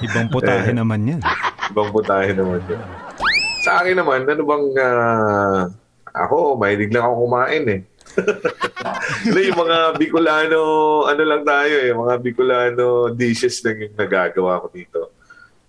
[0.02, 1.22] Ibang putahe naman yan.
[1.70, 2.82] Ibang putahe naman yun.
[3.62, 4.66] Sa akin naman, ano bang...
[4.82, 5.70] ah,
[6.18, 7.82] ako, mahilig lang ako kumain eh.
[9.48, 10.62] Yung mga Bicolano,
[11.06, 15.00] ano lang tayo eh, mga Bicolano dishes lang yung nagagawa ko dito.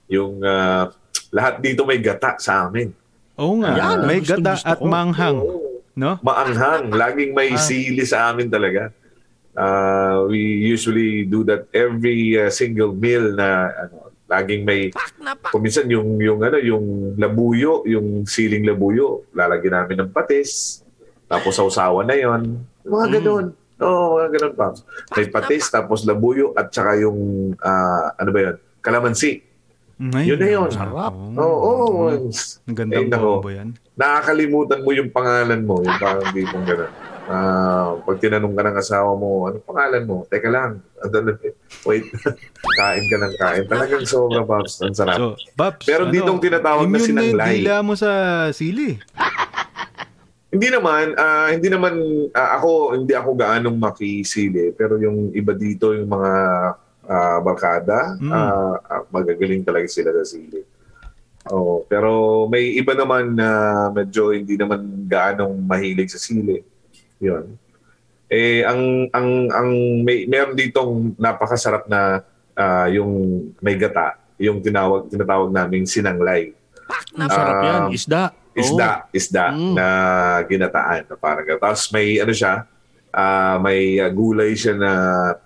[0.09, 0.89] Yung ah,
[1.33, 2.91] lahat dito may gata sa amin.
[3.39, 3.73] Oo nga.
[3.77, 4.87] Yan, may gata gusto at ko.
[4.89, 5.39] manghang.
[5.39, 5.85] Oo.
[5.99, 6.17] No?
[6.23, 6.95] Maanghang.
[6.95, 8.95] Laging may sili sa amin talaga.
[9.59, 10.39] Uh, we
[10.71, 14.93] usually do that every uh, single meal na ano, Laging may
[15.49, 20.85] kuminsan yung yung ano yung labuyo, yung siling labuyo, lalagyan namin ng patis.
[21.29, 22.43] Tapos sausawan na 'yon.
[22.83, 23.47] Mga ganun.
[23.79, 24.67] Oo, mga ganun pa.
[25.15, 27.19] May patis, tapos labuyo, at saka yung,
[27.61, 28.57] ah, ano ba yun?
[28.83, 29.39] Kalamansi.
[29.99, 30.71] Ngayon, Yun na yun.
[30.71, 31.15] Sarap.
[31.15, 32.03] Oo, oo.
[32.67, 33.75] Ang gandang Eh, combo yan.
[33.95, 35.79] Nakakalimutan mo yung pangalan mo.
[35.79, 36.93] Yung parang di mong ganun.
[37.29, 40.23] Ah, pag tinanong ka ng asawa mo, ano pangalan mo?
[40.27, 40.81] Teka lang.
[40.99, 41.35] Ano,
[41.85, 42.07] wait.
[42.79, 43.65] kain ka ng kain.
[43.69, 44.81] Talagang sobra, Pops.
[44.81, 45.19] Ang sarap.
[45.19, 47.55] So, Babs, Meron ditong tinatawag na immune yung sinanglay.
[47.59, 48.11] dila mo sa
[48.51, 48.97] sili.
[50.49, 51.95] Hindi naman, ah, hindi naman
[52.33, 56.33] ah, ako hindi ako gaanong makisili pero yung iba dito yung mga
[57.09, 58.33] ah, barkada, Mm.
[58.33, 60.61] ah, magagaling talaga sila sa sili.
[61.49, 63.49] Oh, pero may iba naman na
[63.89, 66.61] medyo hindi naman gaanong mahilig sa sili.
[67.21, 67.57] 'Yon.
[68.29, 69.71] Eh ang ang ang
[70.05, 72.21] may meron ditong napakasarap na
[72.53, 73.13] ah, yung
[73.65, 76.53] may gata, yung tinawag tinatawag naming sinanglay.
[77.17, 77.83] Masarap yan.
[77.89, 77.93] Um,
[78.59, 79.07] Isda.
[79.09, 79.73] Isda, isda Mm.
[79.75, 79.87] na
[80.45, 81.47] ginataan na parang.
[81.47, 82.67] Tapos may ano siya,
[83.11, 84.93] ah, may ah, gulay siya na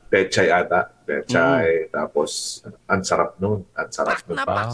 [0.08, 0.88] pechay ata.
[1.04, 1.88] Pechay.
[1.88, 3.62] Tapos ang sarap nun.
[3.72, 4.38] Ang sarap nun.
[4.38, 4.72] Wow.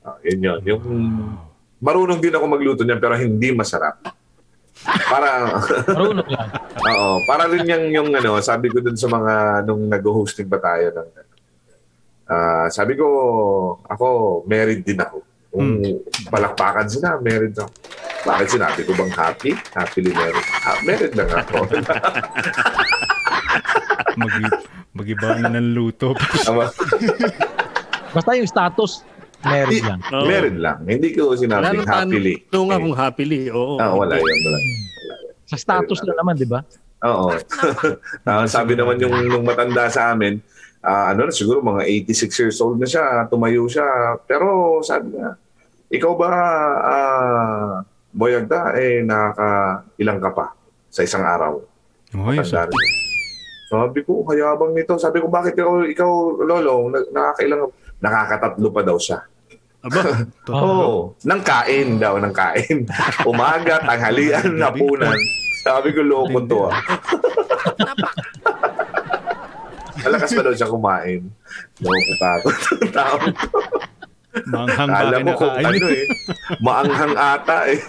[0.00, 0.60] Ah, yun yun.
[0.64, 0.82] Yung
[1.78, 4.00] marunong din ako magluto niyan pero hindi masarap.
[4.80, 5.60] Para
[5.92, 6.48] Marunong lang.
[6.80, 9.32] Oo, para rin yung yung ano, sabi ko dun sa mga
[9.64, 11.08] nung nag-hosting ba tayo ng
[12.30, 13.06] Ah, sabi ko
[13.84, 14.06] ako
[14.46, 15.18] married din ako.
[15.50, 15.82] Kung
[16.30, 17.74] palakpakan sila, married ako.
[18.20, 19.52] Bakit sinabi ko bang happy?
[19.74, 20.46] Happily married.
[20.62, 21.66] Ha, married lang ako.
[24.20, 24.32] Mag
[24.90, 26.18] Mag-iba na ng luto.
[28.10, 29.06] Basta yung status,
[29.40, 30.00] Di- lang.
[30.12, 30.26] Oo.
[30.28, 30.84] married lang.
[30.84, 32.44] Hindi ko sinabing happily.
[32.52, 33.48] Oo nga kung happily.
[33.48, 33.80] Oo.
[33.80, 34.26] Ah, wala yun.
[34.26, 34.58] Wala.
[35.48, 36.60] Sa status na naman, di ba?
[37.06, 37.32] Oo.
[38.28, 40.38] Ah, sabi naman yung nung matanda sa amin,
[40.80, 44.16] ah, ano na siguro mga 86 years old na siya, tumayo siya.
[44.24, 45.36] Pero sabi niya,
[45.90, 46.30] ikaw ba
[46.80, 47.72] ah,
[48.10, 50.46] Boyagda eh nakaka ilang ka pa
[50.90, 51.62] sa isang araw?
[52.18, 52.58] Oy, so.
[53.70, 54.98] Sabi ko, hayabang nito.
[54.98, 56.10] Sabi ko, bakit ikaw, ikaw
[56.42, 57.70] Lolo, na- nakakailang
[58.02, 59.22] nakakatatlo pa daw siya.
[59.86, 60.58] Aba, Oo.
[60.58, 62.82] Oh, nang kain daw, nang kain.
[63.22, 65.14] Umaga, tanghalian, hapunan.
[65.62, 66.82] Sabi ko, loko to ah.
[70.10, 71.22] Malakas pa daw siya kumain.
[71.78, 72.56] Loko takot.
[72.90, 73.16] Tao.
[74.46, 76.06] manghang ba Kala mo kung ano eh.
[76.62, 77.80] Maanghang ata eh.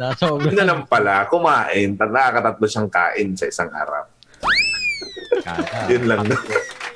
[0.00, 1.96] Nasa Yun na lang pala, kumain.
[1.96, 4.04] Nakakatatlo siyang kain sa isang araw.
[5.92, 6.24] Yun lang.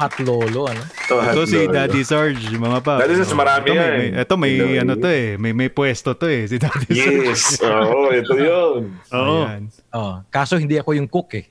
[0.02, 0.82] At lolo, ano?
[1.06, 2.98] Ito si Daddy Sarge, mga pa.
[2.98, 3.94] Daddy Sarge, marami ito, may, yan.
[3.94, 4.82] may, ito may Hello.
[4.82, 5.28] ano to eh.
[5.38, 6.42] May, may pwesto to eh.
[6.50, 7.30] Si Daddy Sarge.
[7.30, 7.62] Yes.
[7.62, 8.98] Oo, ito yun.
[9.14, 9.46] oo.
[9.46, 9.70] Ayan.
[9.94, 11.46] Oh, kaso hindi ako yung cook eh.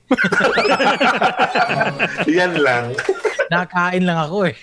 [2.36, 2.92] Yan lang.
[3.52, 4.56] Nakain lang ako eh.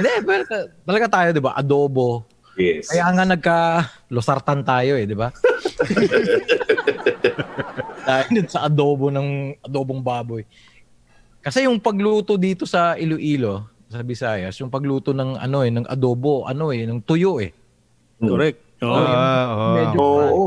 [0.00, 1.52] Hindi, pero ta- talaga tayo, di ba?
[1.60, 2.24] Adobo.
[2.56, 2.88] Yes.
[2.88, 5.28] Kaya nga nagka-losartan tayo eh, di ba?
[8.08, 10.40] Dahil sa adobo ng adobong baboy.
[11.46, 16.42] Kasi yung pagluto dito sa Iloilo, sa Visayas, yung pagluto ng ano eh, ng adobo,
[16.42, 17.54] ano eh, ng tuyo eh.
[18.18, 18.82] Correct.
[18.82, 18.90] Oo.
[18.98, 19.66] Ah, oo.
[19.78, 20.44] Medyo Oo.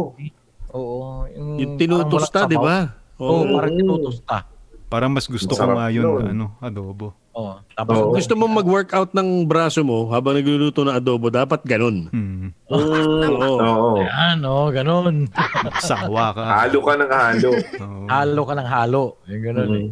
[0.75, 0.99] Oo.
[1.31, 2.91] Yung, yung tinutusta, di ba?
[3.15, 3.55] Oo, Oo.
[3.55, 4.43] parang tinutusta.
[4.91, 6.35] Parang mas gusto ko nga yun, yun.
[6.35, 7.15] ano, adobo.
[7.31, 7.63] Oo.
[7.71, 8.11] Tapos, Oo.
[8.19, 12.11] Gusto mo mag-workout ng braso mo habang nagluluto ng adobo, dapat ganun.
[12.11, 12.51] Hmm.
[12.67, 13.55] Mm, Oo.
[13.55, 13.91] Oo.
[14.03, 15.31] yan, oh, ganun.
[15.79, 16.43] Sawa ka.
[16.43, 17.49] Halo ka ng halo.
[17.55, 18.03] Oo.
[18.11, 19.03] halo ka ng halo.
[19.31, 19.87] Yung ganun eh.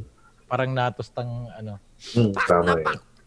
[0.47, 1.77] Parang natostang ano.
[2.15, 2.71] Mm, tama.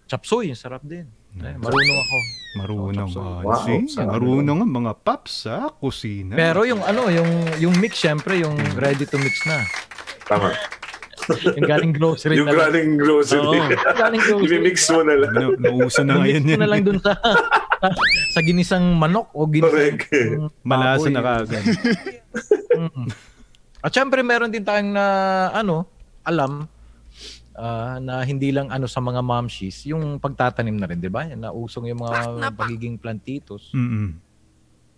[0.06, 1.06] Chapsuy, sarap din.
[1.36, 2.16] Eh, marunong ako.
[2.50, 3.54] Marunong Oh, ba?
[3.62, 6.34] wow, See, marunong ang mga paps sa kusina.
[6.34, 8.74] Pero yung ano, yung yung mix syempre, yung Mm.
[8.74, 9.62] ready to mix na.
[10.26, 10.50] Tama.
[11.54, 13.38] Yung galing grocery Yung na galing grocery.
[13.60, 13.70] Oo.
[13.94, 14.56] Galing grocery.
[14.58, 15.30] I-mix mo na lang.
[15.30, 16.58] Na, nauso na ngayon yan.
[16.58, 17.14] na lang dun sa
[18.34, 20.00] sa ginisang manok o ginisang.
[20.60, 21.62] Malasa na kaagad.
[22.72, 23.06] Mm.
[23.78, 25.04] At syempre meron din tayong na
[25.52, 25.86] ano,
[26.20, 26.66] alam
[27.60, 31.28] ah, na hindi lang ano sa mga momshies, yung pagtatanim na rin, 'di ba?
[31.28, 32.18] Nausong yung mga
[32.56, 34.16] pagiging plantitos, Mm-mm.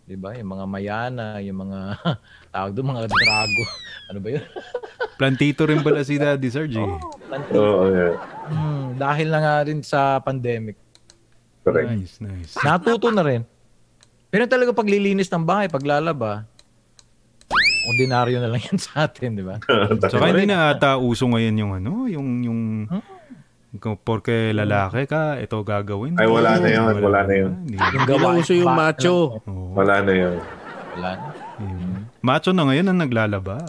[0.07, 0.39] 'di ba?
[0.39, 1.79] Yung mga mayana, yung mga
[2.55, 3.63] tawag doon mga drago.
[4.09, 4.45] ano ba 'yun?
[5.21, 6.79] Plantito rin pala si Daddy Sarge.
[6.79, 6.99] eh.
[7.27, 7.59] Plantito.
[7.59, 8.15] Oo, yeah.
[8.49, 10.79] Mm, dahil na nga rin sa pandemic.
[11.63, 11.87] Correct.
[11.95, 12.55] Nice, nice.
[12.59, 13.43] Natuto na rin.
[14.33, 16.49] Pero talaga paglilinis ng bahay, paglalaba,
[17.89, 19.59] ordinaryo na lang yan sa atin, di ba?
[20.12, 22.61] Saka hindi na ata uso ngayon yung ano, yung yung
[23.80, 26.20] kung porke lalaki ka, ito gagawin.
[26.20, 27.53] Ay, wala na yun, wala na yun.
[27.64, 27.76] Hindi.
[27.80, 29.16] Yung na gawain uso yung ba- macho.
[29.72, 30.37] Wala na yun.
[30.93, 31.28] Wala na.
[31.57, 31.93] Yun.
[32.20, 33.64] Macho na ngayon ang naglalaba.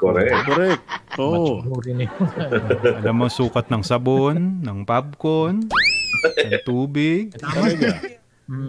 [0.00, 0.32] Correct.
[0.48, 0.82] Correct.
[1.20, 1.60] Oo.
[1.60, 2.08] Na yun.
[3.04, 5.68] Alam mo sukat ng sabon, ng popcorn.
[6.24, 7.36] Ang tubig.
[7.36, 8.00] Talaga.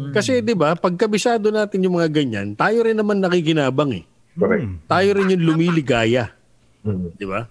[0.10, 4.04] Kasi 'di ba, pag kabisado natin yung mga ganyan, tayo rin naman nakikinabang eh.
[4.38, 4.66] Correct.
[4.86, 6.34] Tayo rin yung lumiligaya,
[6.82, 7.10] Mm.
[7.12, 7.46] 'di ba?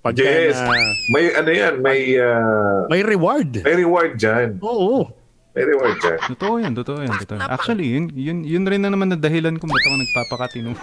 [0.00, 0.56] Pag Yes.
[0.56, 0.72] na,
[1.08, 3.62] May ano yan, may, ah, may reward.
[3.62, 4.56] may reward dyan.
[4.60, 5.08] Oo.
[5.52, 6.18] May reward dyan.
[6.28, 7.48] Totoo yan, totoo yan, totoo yan.
[7.48, 10.70] Actually, yun, yun, yun rin na naman na dahilan kung ba't ako nagpapakatino.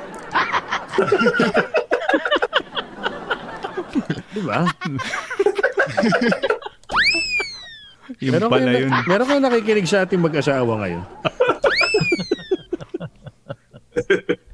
[4.33, 4.65] 'Di ba?
[8.19, 8.91] Yung Meron pala kayo, yun.
[9.05, 11.03] meron kayo nakikinig sa ating mag-asawa ngayon.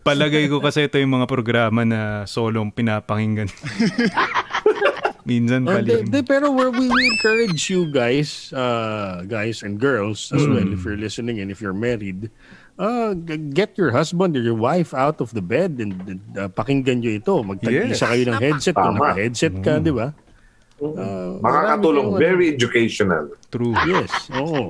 [0.09, 3.45] Palagay ko kasi ito yung mga programa na solong pinapakinggan.
[5.29, 5.85] Minsan pala.
[5.85, 10.81] di- di, pero we, we encourage you guys, uh, guys and girls as well, if
[10.81, 12.33] you're listening and if you're married,
[12.81, 13.13] uh,
[13.53, 17.13] get your husband or your wife out of the bed and, and, uh, pakinggan nyo
[17.13, 17.35] ito.
[17.45, 18.01] Magtag-isa Yes.
[18.01, 19.13] kayo ng headset kung Tama.
[19.13, 20.17] naka-headset ka, di ba?
[20.81, 22.17] Uh, Makakatulong.
[22.17, 23.29] Very educational.
[23.53, 23.75] True.
[23.85, 24.49] Yes, oo.
[24.49, 24.67] Oh,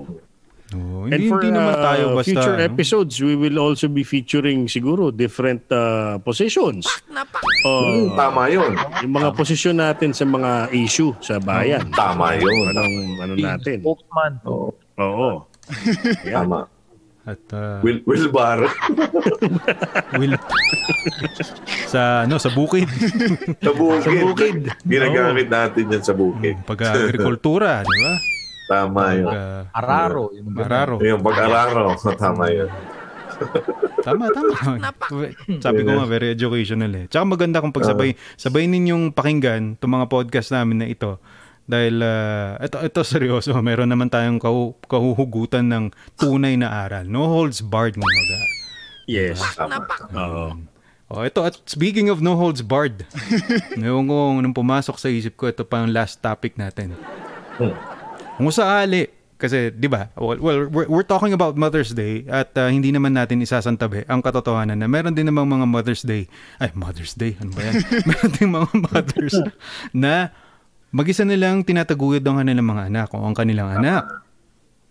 [0.69, 2.29] And hindi, for hindi naman uh, tayo basta.
[2.29, 2.63] future no?
[2.63, 6.85] episodes, we will also be featuring siguro different uh, positions.
[7.09, 7.25] Uh,
[7.59, 8.71] Mm, tama yun.
[9.03, 11.83] yung mga posisyon natin sa mga issue sa bayan.
[11.91, 12.71] Tama yun.
[12.71, 13.83] Anong ano natin?
[13.83, 14.31] Spokesman.
[14.47, 15.29] Oo, Oo.
[16.39, 16.71] tama.
[17.27, 18.63] At uh, Will, Will Bar.
[20.23, 20.33] will
[21.85, 22.87] sa ano sa bukid.
[23.59, 24.01] sa bukid.
[24.07, 24.55] Sa bukid.
[24.87, 26.57] Ginagamit natin yan sa bukid.
[26.63, 28.13] Pag agrikultura, di ba?
[28.69, 29.33] Tama yun.
[29.33, 30.29] Uh, Araro.
[30.29, 30.61] Yung ganun.
[30.61, 30.95] Mararo.
[31.01, 31.97] Yung pag-araro.
[32.21, 32.69] Tama yun.
[34.03, 34.51] Tama, tama.
[35.63, 37.05] Sabi ko nga, very educational eh.
[37.07, 41.19] Tsaka maganda kung pagsabay, sabay ninyong pakinggan itong mga podcast namin na ito.
[41.63, 45.85] Dahil, uh, ito, ito seryoso, meron naman tayong kahu- kahuhugutan ng
[46.19, 47.07] tunay na aral.
[47.07, 48.11] No holds barred, mga
[49.07, 49.39] Yes.
[49.55, 49.87] Tama.
[50.13, 50.57] Oo.
[51.09, 53.01] Oh, ito, at speaking of no holds barred,
[53.81, 56.93] yung kung nung pumasok sa isip ko, ito pa ang last topic natin.
[57.57, 57.73] Hmm.
[58.39, 62.67] Kung sakali, kasi, di ba, well, well, we're, we're talking about Mother's Day at uh,
[62.67, 66.27] hindi naman natin isasantabi ang katotohanan na meron din namang mga Mother's Day,
[66.59, 67.75] ay, Mother's Day, ano ba yan?
[68.11, 69.35] meron din mga mothers
[69.95, 70.35] na
[70.91, 74.27] mag-isa nilang tinataguyod ang kanilang mga anak o ang kanilang anak.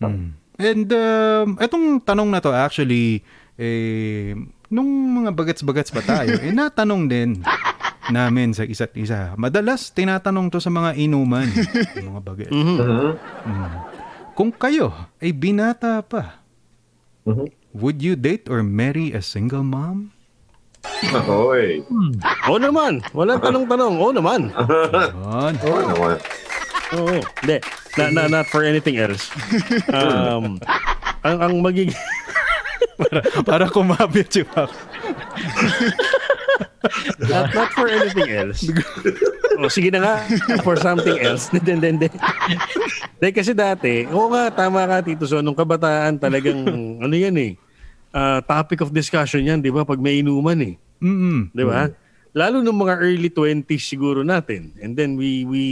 [0.01, 0.33] Mm.
[0.59, 3.21] And um, etong tanong na to actually,
[3.53, 4.33] eh,
[4.69, 4.87] nung
[5.19, 7.41] mga bagats-bagats pa tayo, eh, natanong din
[8.07, 9.33] namin sa isa't isa.
[9.35, 11.45] Madalas tinatanong to sa mga inuman,
[11.93, 12.53] yung mga bagets.
[12.53, 12.77] Mhm.
[13.45, 13.69] Mm.
[14.33, 16.41] Kung kayo ay binata pa,
[17.25, 17.45] Mhm.
[17.75, 20.09] would you date or marry a single mom?
[21.27, 21.83] Hoy.
[22.47, 23.03] Oo naman.
[23.11, 23.93] Walang tanong-tanong.
[23.99, 24.47] Oo naman.
[24.47, 25.53] Yun.
[25.59, 26.15] Oo naman.
[26.95, 27.19] Oo.
[27.43, 27.57] Hindi.
[27.99, 29.27] Na, na, not for anything else.
[29.91, 30.55] Um,
[31.21, 31.91] ang, ang magiging...
[32.99, 34.67] para, para kumabit si Pap.
[37.31, 38.67] not, not for anything else.
[39.59, 40.15] oh, sige na nga.
[40.63, 41.47] For something else.
[41.51, 42.07] Hindi, hindi, hindi.
[43.19, 46.59] Hindi, kasi dati, oo nga, tama ka, Tito So, nung kabataan talagang,
[47.03, 47.51] ano yan eh,
[48.11, 49.87] ah, topic of discussion yan, di ba?
[49.87, 50.75] Pag may inuman eh.
[50.99, 51.55] Mm-mm.
[51.55, 51.87] Di ba?
[52.35, 54.75] Lalo nung mga early 20s siguro natin.
[54.83, 55.63] And then we, we,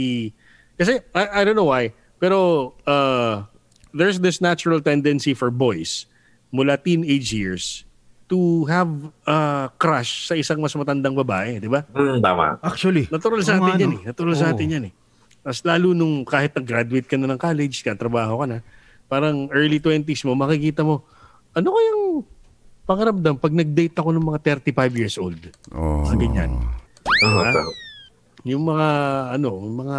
[0.80, 3.46] kasi I, I don't know why, pero uh,
[3.94, 6.08] there's this natural tendency for boys
[6.48, 7.84] mula teenage years
[8.28, 8.88] to have
[9.24, 11.88] a crush sa isang mas matandang babae, di ba?
[11.96, 12.60] Mm, tama.
[12.60, 14.02] Actually, Natural sa atin nga, yan eh.
[14.04, 14.52] Natural sa Oo.
[14.52, 14.94] atin yan eh.
[15.40, 18.58] Tapos lalo nung kahit nag-graduate ka na ng college, ka, trabaho ka na,
[19.08, 21.08] parang early 20s mo, makikita mo,
[21.56, 22.04] ano kayang
[22.84, 25.40] pangaramdam pag nag-date ako ng mga 35 years old?
[25.72, 26.04] Oh.
[26.04, 26.52] Mga ganyan.
[27.24, 27.64] Tama.
[28.44, 28.88] Yung mga,
[29.40, 29.98] ano, yung mga,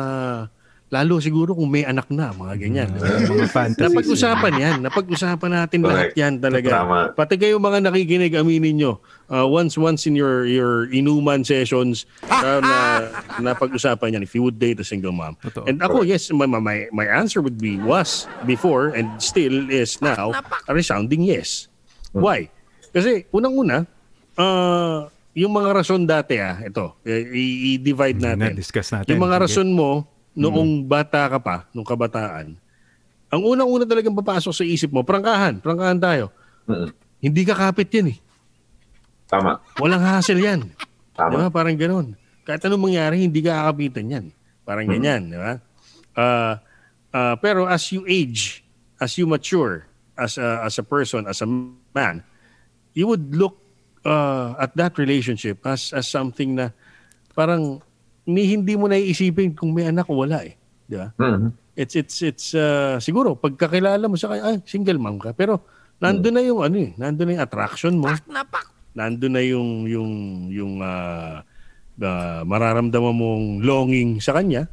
[0.90, 2.90] lalo siguro kung may anak na, mga ganyan.
[2.98, 3.94] Yung mga fantasies.
[3.94, 4.76] Napag-usapan yan.
[4.82, 6.18] Napag-usapan natin lahat Correct.
[6.18, 6.70] yan talaga.
[6.82, 7.00] Tama.
[7.14, 8.98] Pati kayo mga nakikinig, aminin nyo,
[9.30, 13.06] uh, once once in your your inuman sessions, uh, na
[13.38, 15.38] napag-usapan yan if you would date a single mom.
[15.46, 15.70] Totoo.
[15.70, 20.34] And ako, yes, my, my, my answer would be, was before and still is now,
[20.66, 21.70] a resounding yes.
[22.18, 22.50] Why?
[22.90, 23.86] Kasi unang-una,
[24.34, 25.06] uh,
[25.38, 28.58] yung mga rason dati ah, ito, i- i-divide natin.
[28.58, 29.14] Na-discuss natin.
[29.14, 32.58] Yung mga rason mo noong bata ka pa, nung kabataan,
[33.30, 36.34] ang unang-una talagang papasok sa isip mo, prangkahan, prangkahan tayo.
[36.66, 38.18] Mm, Hindi ka kapit yan eh.
[39.30, 39.62] Tama.
[39.78, 40.74] Walang hassle yan.
[41.14, 41.52] Tama.
[41.52, 41.54] ba?
[41.54, 42.18] Parang ganun.
[42.48, 44.26] Kahit anong mangyari, hindi ka kakapitan yan.
[44.66, 45.62] Parang ganyan, di ba?
[46.18, 46.58] Ah,
[47.14, 48.66] ah, pero as you age,
[48.98, 49.86] as you mature,
[50.18, 51.48] as a, as a person, as a
[51.94, 52.26] man,
[52.98, 53.62] you would look
[54.06, 56.72] uh, at that relationship as as something na
[57.34, 57.80] parang
[58.30, 60.54] ni hindi mo naiisipin kung may anak o wala eh.
[60.86, 61.10] Di ba?
[61.18, 61.50] Mhm.
[61.74, 65.64] It's it's it's uh, siguro pagkakilala mo sa kanya, ay single mom ka, pero
[65.98, 68.12] nandoon na yung ano eh, nandoon na yung attraction mo.
[68.94, 70.12] Nandoon na yung yung
[70.52, 71.40] yung uh,
[72.04, 74.68] uh, mararamdaman mong longing sa kanya.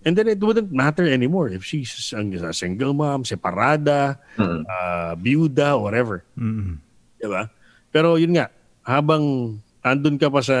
[0.00, 4.64] And then it wouldn't matter anymore if she's ang- a single mom, separada, Mm.
[4.64, 6.24] uh, byuda, whatever.
[6.40, 6.80] Mm.
[7.20, 7.52] Diba?
[7.92, 8.48] Pero yun nga,
[8.80, 10.58] habang andun ka pa sa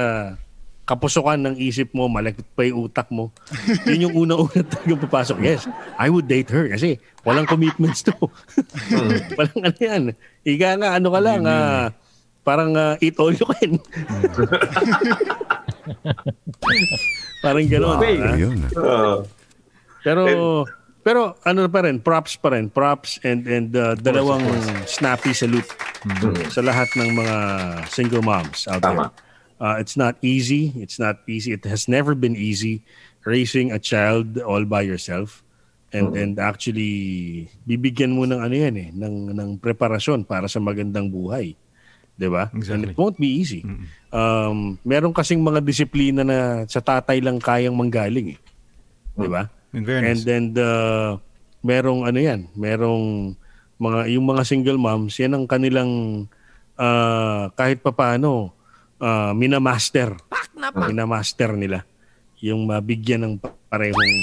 [0.90, 3.30] kapusukan ng isip mo, malakit pa yung utak mo,
[3.86, 5.38] yun yung unang-una talagang papasok.
[5.38, 8.10] Yes, I would date her kasi walang commitments to.
[9.38, 10.02] walang ano yan.
[10.42, 11.94] Ika nga, ano ka lang, ah,
[12.42, 13.78] parang ah, eat all you can.
[17.46, 17.98] parang gano'n.
[18.02, 18.34] ah.
[18.34, 18.58] Yun.
[18.74, 19.22] Ah,
[20.02, 20.22] Pero
[21.00, 24.42] pero ano pa rin, props pa rin, props and and uh, dalawang
[24.84, 25.70] snappy salute
[26.50, 27.36] sa lahat ng mga
[27.88, 29.08] single moms out Tama.
[29.08, 29.29] there.
[29.60, 30.72] Uh, it's not easy.
[30.80, 31.52] It's not easy.
[31.52, 32.80] It has never been easy
[33.28, 35.44] raising a child all by yourself.
[35.90, 41.10] And and actually bibigyan mo ng ano yan eh, ng ng preparasyon para sa magandang
[41.10, 41.58] buhay.
[42.14, 42.46] 'Di ba?
[42.54, 42.94] And Exactly.
[42.94, 43.66] it won't be easy.
[44.14, 48.40] Um, meron kasing mga disiplina na sa tatay lang kayang manggaling eh.
[49.18, 49.50] 'Di ba?
[49.74, 50.22] In And fairness.
[50.22, 51.18] then uh,
[51.60, 53.34] merong ano yan, merong
[53.82, 55.90] mga yung mga single moms, yan ang kanilang
[56.78, 58.54] uh, kahit papaano
[59.00, 60.14] uh, minamaster.
[60.76, 61.82] Minamaster nila
[62.40, 63.34] yung mabigyan ng
[63.68, 64.14] parehong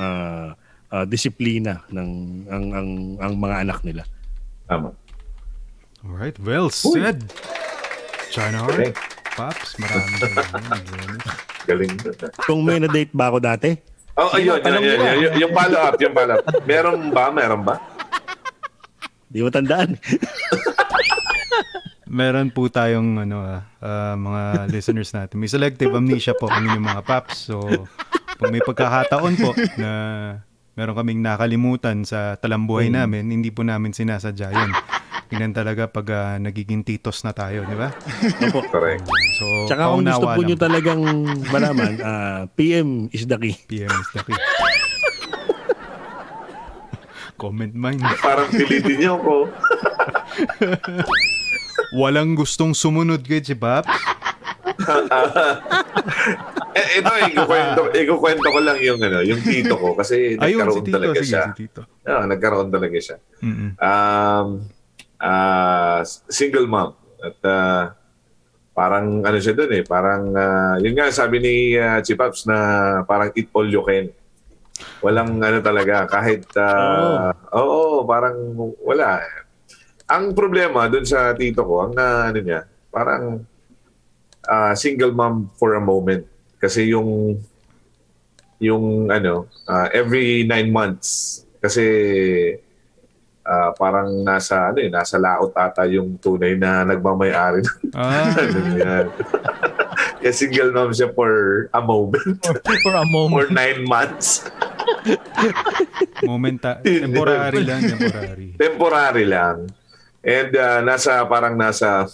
[0.00, 0.48] uh,
[0.92, 2.10] uh, disiplina ng
[2.48, 2.88] ang, ang
[3.20, 4.02] ang mga anak nila.
[4.68, 4.92] tama.
[6.04, 7.28] Alright, well said.
[8.30, 8.94] China Galing.
[9.34, 9.58] Heart.
[9.80, 11.36] In fairness.
[11.66, 11.92] Galing.
[12.46, 13.74] Kung may na-date ba ako dati?
[14.18, 16.44] Oh, ayun, yun, yun, yun, yun, yung follow up, yung follow up.
[16.66, 17.30] Meron ba?
[17.30, 17.78] Meron ba?
[19.30, 19.94] Di mo tandaan.
[22.08, 24.42] Meron po tayong ano ah, ah, mga
[24.74, 25.36] listeners natin.
[25.36, 27.52] May selective amnesia po ang inyong mga paps.
[27.52, 27.60] So,
[28.40, 29.90] kung may pagkakataon po na
[30.72, 34.72] meron kaming nakalimutan sa talambuhay namin, hindi po namin sinasadya yun.
[35.28, 37.92] Ganyan talaga pag ah, nagiging titos na tayo, di ba?
[38.48, 38.64] Opo.
[38.72, 39.04] Correct.
[39.36, 41.00] So, Tsaka kung gusto po nyo talagang
[41.52, 43.52] malaman, ah, PM is the key.
[43.68, 44.32] PM is the key.
[47.38, 48.00] Comment mine.
[48.18, 49.34] Parang pilitin niyo ako.
[51.92, 53.88] Walang gustong sumunod kay si Paps.
[56.72, 60.84] Eh, ito, ikukwento, ikukwento ko lang yung, ano, yung tito ko kasi Ayun, si nagkaroon
[60.84, 60.94] Tito.
[60.94, 61.42] talaga Sige, siya.
[61.42, 61.80] si Tito.
[62.06, 63.16] Ah, nagkaroon talaga siya.
[63.42, 63.70] Mm-mm.
[63.74, 64.46] Um,
[65.18, 66.00] ah,
[66.30, 66.94] single mom.
[67.18, 67.82] At ah,
[68.70, 72.56] parang ano siya doon eh, parang ah, yun nga sabi ni uh, Chipaps na
[73.02, 74.14] parang eat all you can.
[75.02, 78.38] Walang ano talaga kahit ah, oo, parang
[78.78, 79.18] wala.
[80.08, 83.44] Ang problema doon sa tito ko, ang ah, ano niya, parang
[84.48, 86.24] ah, single mom for a moment
[86.58, 87.38] kasi yung
[88.58, 91.84] yung ano ah, every nine months kasi
[93.44, 98.58] ah, parang nasa ano eh, nasa laot ata yung tunay na nagmamay-ari ng Ah, ano
[98.74, 99.06] yan.
[100.18, 101.30] Kaya single mom siya for
[101.70, 102.42] a moment.
[102.42, 102.56] For
[102.96, 103.50] a for moment.
[103.54, 104.42] nine months.
[106.26, 108.48] momenta, temporary lang, temporary.
[108.58, 109.56] Temporary lang.
[110.22, 112.06] And ah, nasa parang nasa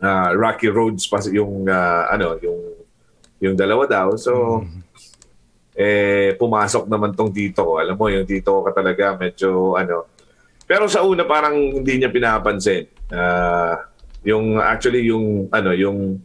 [0.00, 2.60] ah, rocky roads pa yung ah, ano yung
[3.40, 4.08] yung dalawa daw.
[4.16, 4.64] So
[5.74, 7.82] eh pumasok naman tong tito ko.
[7.82, 10.06] Alam mo yung tito ko ka talaga medyo ano.
[10.64, 12.88] Pero sa una parang hindi niya pinapansin.
[13.12, 13.84] Ah,
[14.24, 16.24] yung actually yung ano yung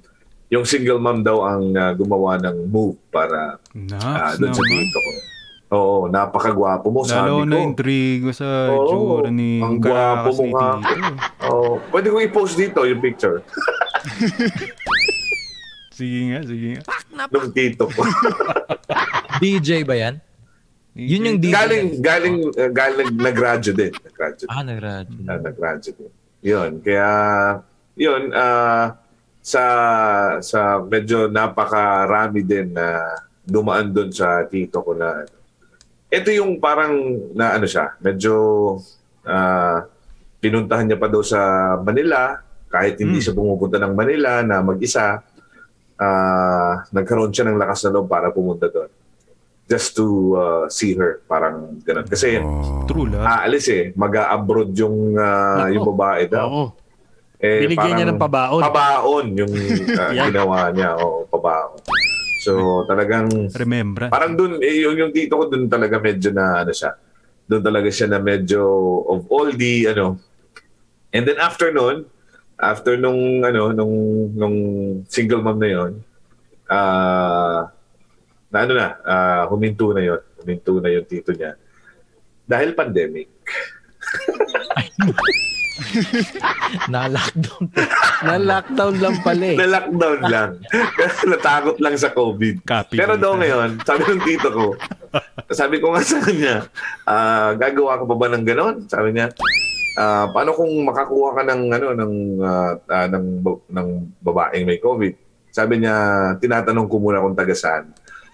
[0.49, 4.80] yung single mom daw ang ah, gumawa ng move para Naks doon sa naman.
[4.80, 5.11] tito ko.
[5.70, 7.45] Oo, napakagwapo mo sabi Lalo ko.
[7.45, 10.82] na intrigue sa Oo, itsura ni ang gwapo mo nga.
[11.45, 13.45] Oh, pwede ko i-post dito yung picture
[15.91, 16.84] Sige nga, sige nga.
[17.28, 18.01] ng tito ko.
[19.43, 20.15] DJ ba yan?
[20.95, 21.51] Yun yung DJ.
[21.53, 23.93] galing galing uh, galing nag-graduate din.
[23.93, 24.49] Nag-graduate.
[24.49, 25.05] Ah, nagrad.
[25.28, 26.11] Ah, nag-graduate din.
[26.41, 27.09] Yun, kaya
[27.93, 28.95] yun ah,
[29.39, 29.63] sa
[30.39, 33.03] sa medyo napakarami din na
[33.43, 35.28] dumaan doon sa tito ko na
[36.10, 36.93] ito yung parang
[37.32, 38.34] na ano siya, medyo
[39.22, 39.86] ah,
[40.39, 41.39] pinuntahan niya pa daw sa
[41.78, 43.24] Manila kahit hindi Hmm.
[43.24, 45.22] siya pumupunta ng Manila na mag-isa.
[45.97, 48.88] ah, nagkaroon siya ng lakas na loob para pumunta doon.
[49.66, 52.05] Just to ah, see her, parang ganun.
[52.05, 52.88] Kasi Oh.
[52.88, 53.22] True love.
[53.22, 55.74] aalis eh, mag-abroad yung ah, Nako.
[55.76, 56.47] yung babae daw.
[56.47, 56.66] Oo.
[57.36, 58.62] Eh, Binigyan niya parang ng pabaon.
[58.64, 59.53] Pabaon yung
[60.16, 60.28] Yan.
[60.28, 61.80] ginawa niya, o pabaon.
[62.39, 64.11] So talagang Remembrance.
[64.11, 66.95] parang dun eh, yung, yung tito ko dun talaga medyo na ano siya.
[67.49, 68.63] Doon talaga siya na medyo
[69.11, 70.15] of all the ano.
[71.11, 72.07] And then after nun,
[72.55, 73.95] after nung ano nung
[74.31, 74.57] nung
[75.11, 75.91] single mom na yon,
[76.71, 77.75] ah
[78.49, 81.53] na ano na, ah, huminto na yon, huminto na yung tito niya.
[82.49, 83.29] Dahil pandemic.
[86.93, 87.63] Na-lockdown.
[88.25, 89.57] Na-lockdown lang pala eh.
[89.57, 90.49] Na-lockdown lang.
[90.69, 92.55] Kasi natakot lang sa COVID.
[92.65, 94.65] Copy Pero daw ngayon, sabi ng tito ko,
[95.49, 96.55] sabi ko nga sa kanya,
[97.09, 98.75] ah, gagawa ka pa ba ng ganon?
[98.85, 99.33] Sabi niya,
[99.97, 102.13] ah, paano kung makakuha ka ng ano ng
[102.43, 103.25] ah, ah, ng
[103.69, 103.87] ng
[104.21, 105.13] babaeng may COVID?
[105.49, 105.95] Sabi niya,
[106.37, 107.89] tinatanong ko muna kung taga saan.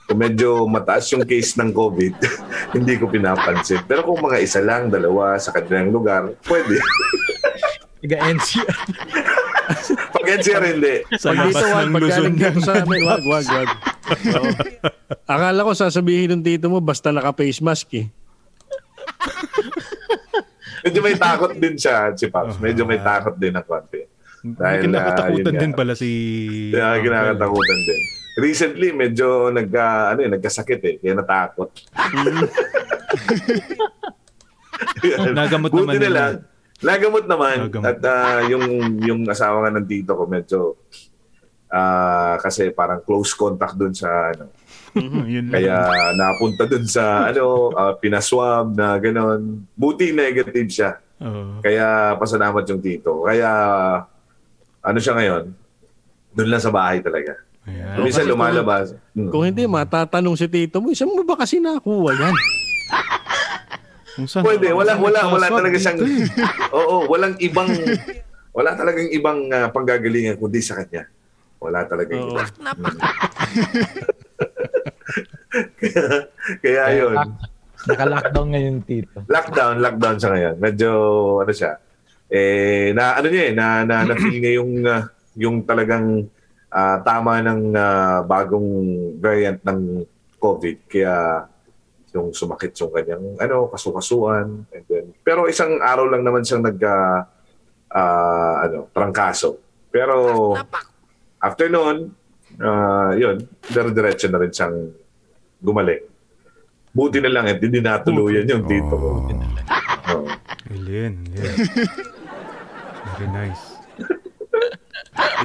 [0.06, 2.14] Kung medyo mataas yung case ng COVID,
[2.78, 3.82] hindi ko pinapansin.
[3.90, 6.78] Pero kung mga isa lang, dalawa sa kanilang lugar, pwede.
[8.06, 8.78] Tiga NCR.
[10.14, 10.96] Pag NCR, hindi.
[11.18, 13.70] Sa Pag dito, labas wag, ng pag Luzon galing dito sa amin, wag, wag, wag.
[14.38, 14.52] Oo.
[15.26, 18.06] Akala ko sasabihin ng tito mo, basta naka-face mask eh.
[20.86, 22.62] Medyo may takot din siya, si Pops.
[22.62, 24.06] Medyo may takot din ng konti.
[24.46, 25.80] May Dahil, kinakatakutan ah, yun din nga.
[25.82, 26.10] pala si...
[26.70, 28.02] Kinakatakutan din.
[28.36, 30.96] Recently, medyo nagka, ano, eh, nagkasakit eh.
[31.00, 31.72] Kaya natakot.
[35.32, 36.20] Nagamot Buti naman na nila.
[36.20, 36.34] lang.
[36.84, 37.56] Nagamot naman.
[37.72, 37.88] Nagamot.
[37.88, 38.66] At ah, yung,
[39.00, 40.76] yung asawa nga ng tito ko, medyo
[41.72, 44.52] ah, kasi parang close contact dun sa ano.
[44.52, 44.64] Lang.
[45.52, 45.76] Kaya
[46.16, 49.64] napunta dun sa ano, ah, pinaswab na ganon.
[49.76, 50.92] Buti negative siya.
[51.24, 51.64] Oo.
[51.64, 53.24] Kaya pasalamat yung tito.
[53.24, 53.52] Kaya
[54.84, 55.44] ano siya ngayon?
[56.36, 57.40] Doon lang sa bahay talaga.
[57.66, 57.98] Ayan.
[58.06, 58.88] Minsan kasi lumalabas.
[59.18, 59.30] Hmm.
[59.34, 62.36] Kung hindi, matatanong si tito mo, saan mo ba kasi nakuha yan?
[64.16, 66.00] Kung saan- Pwede, wala wala wala talaga siyang.
[66.78, 67.68] Oo, walang ibang
[68.56, 71.10] wala talagang ibang ah, panggagalingan kundi sa kanya.
[71.58, 72.38] Wala talagang Oo.
[72.38, 72.44] iba.
[75.82, 76.04] kaya,
[76.62, 77.18] kaya yun.
[77.86, 79.20] Naka-lockdown ngayon, Tito.
[79.26, 80.56] Lockdown, lockdown siya ngayon.
[80.62, 80.90] Medyo
[81.42, 81.72] ano siya.
[82.30, 85.04] Eh na ano niya eh, na na, na feel niya yung ah,
[85.36, 86.30] yung talagang
[86.76, 88.70] ah, tama ng ah, bagong
[89.24, 90.04] variant ng
[90.36, 91.48] COVID kaya
[92.12, 97.28] yung sumakit yung kanyang ano kasukasuan and then pero isang araw lang naman siyang nagka
[97.96, 99.56] ah, ano trangkaso
[99.88, 100.52] pero
[101.40, 102.12] after noon
[102.60, 103.40] ah, yun
[103.72, 104.76] dire-diretso na rin siyang
[105.64, 106.04] gumaling
[106.92, 109.10] buti na lang eh hindi natuluyan yung tito ko
[110.06, 110.30] Oo.
[110.70, 111.56] Alien, yeah.
[113.18, 113.75] Very nice.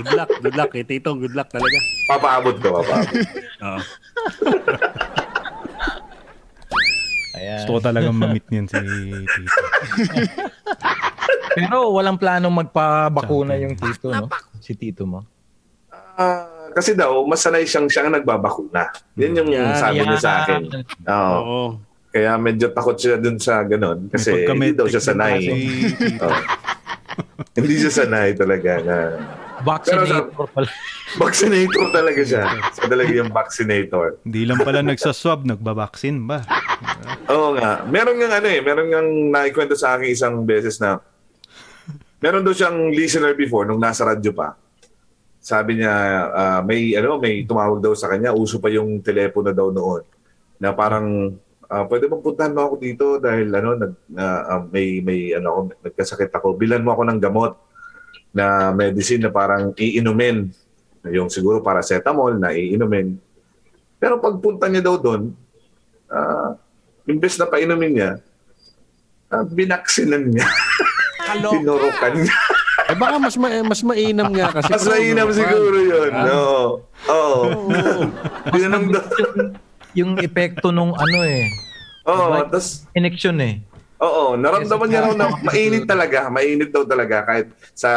[0.00, 1.78] Good luck, good luck eh, tito, good luck talaga.
[2.08, 3.14] papaabot ko papaabot
[3.60, 3.80] Oo.
[7.30, 7.62] Ayan.
[7.62, 8.78] Gusto ko talagang ma-meet niyan si
[9.22, 9.60] Tito.
[11.56, 14.26] Pero walang planong magpabakuna yung Tito, no?
[14.58, 15.22] Si Tito mo.
[16.18, 18.92] Ah, kasi daw, mas sanay siyang siyang nagbabakuna.
[19.16, 20.62] Yan yung Yan, sabi niya sa akin.
[21.06, 21.38] Oo.
[21.38, 21.60] Oo.
[22.10, 24.10] Kaya medyo takot siya dun sa ganun.
[24.10, 25.46] Kasi hindi daw siya sanay.
[26.18, 26.38] Oo.
[27.54, 28.96] hindi siya sanay talaga na
[29.60, 30.68] Vaccinator pala.
[31.18, 32.44] vaccinator talaga siya.
[32.72, 34.06] Siya talaga yung vaccinator.
[34.24, 36.44] Hindi lang pala nagsaswab, nagbabaksin ba?
[37.28, 37.84] Oo nga.
[37.86, 40.98] Meron nga ano eh, meron nga naikwento sa akin isang beses na
[42.20, 44.56] meron daw siyang listener before nung nasa radyo pa.
[45.40, 45.94] Sabi niya
[46.30, 50.04] ah, may ano, may tumawag daw sa kanya, uso pa yung telepono daw noon.
[50.60, 51.36] Na parang
[51.68, 55.48] ah, pwede bang puntahan mo ako dito dahil ano nag na, ah, may may ano
[55.48, 56.56] ako nagkasakit ako.
[56.60, 57.52] Bilan mo ako ng gamot
[58.30, 60.50] na medicine na parang iinumin.
[61.06, 63.16] Yung siguro paracetamol na iinumin.
[63.96, 65.32] Pero pagpunta niya daw doon,
[66.06, 66.54] ah,
[67.04, 68.10] imbes na painumin niya,
[69.28, 70.46] uh, binaksinan niya.
[71.30, 72.36] Tinurukan niya.
[72.90, 74.66] Eh baka mas ma- mas mainam nga kasi.
[74.68, 76.10] Mas mainam siguro yun.
[76.10, 76.24] Ah.
[76.26, 76.42] No.
[77.06, 77.38] Oo.
[78.50, 79.04] Tinanong daw.
[79.94, 81.46] Yung epekto nung ano eh.
[82.04, 82.34] Oo.
[82.34, 83.62] Like- Tapos, Connection eh.
[84.00, 84.24] Oo.
[84.34, 86.26] Naramdaman niya raw na mainit talaga.
[86.26, 87.90] Mainit daw talaga kahit sa,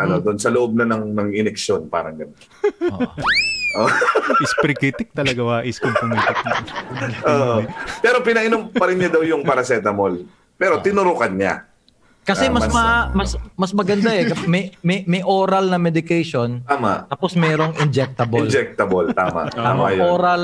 [0.00, 1.86] ano, doon sa loob na ng, ng ineksyon.
[1.86, 2.38] Parang gano'n.
[3.72, 3.86] Oo.
[4.40, 6.36] Isprikitik talaga wa is kung pumitik.
[7.24, 7.62] Oo.
[7.98, 10.26] Pero pinainom pa rin niya daw yung paracetamol.
[10.54, 11.66] Pero tinurukan niya.
[12.20, 14.28] Kasi Ah, mas mas- ma, mas mas maganda eh.
[14.44, 17.08] May, may may oral na medication Tama.
[17.08, 18.44] tapos merong injectable.
[18.44, 19.10] Injectable.
[19.10, 19.48] Tama.
[19.56, 20.04] Tama yun.
[20.04, 20.42] oral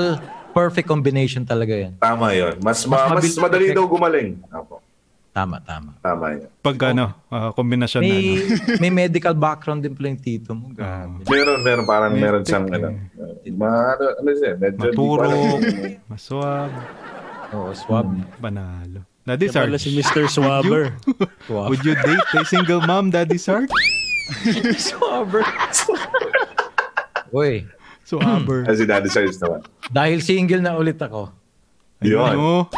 [0.51, 1.93] perfect combination talaga 'yan.
[1.97, 2.57] Tama yun.
[2.59, 3.77] Mas, Mas ma- mas madali effect.
[3.77, 4.41] daw gumaling.
[4.49, 4.81] Apo.
[5.37, 5.93] Tama, tama.
[6.01, 6.49] Tama yun.
[6.65, 8.17] Pag ano, ah, kombinasyon na ano.
[8.17, 10.73] May may medical background din pala yung tito mo.
[10.73, 11.21] Grabe.
[11.29, 12.77] Meron, meron, parang May meron siyang, eh.
[12.81, 12.87] ano,
[13.21, 15.29] uh, ma, ano, ano siya, medyo Maturo,
[16.09, 16.73] maswab,
[17.53, 18.09] Oo, swab.
[18.41, 19.05] panalo.
[19.29, 20.23] Daddy Siya pala Sarge, si Mr.
[20.25, 20.83] Swabber.
[21.45, 21.69] Swab.
[21.69, 23.69] would you date a single mom, Daddy Sarge?
[24.89, 25.45] Swabber.
[27.29, 27.61] Uy,
[28.01, 28.65] Swabber.
[28.65, 29.61] As in, Daddy Sarge naman.
[29.93, 31.29] dahil single na ulit ako.
[32.01, 32.25] Yun.
[32.25, 32.73] Ano?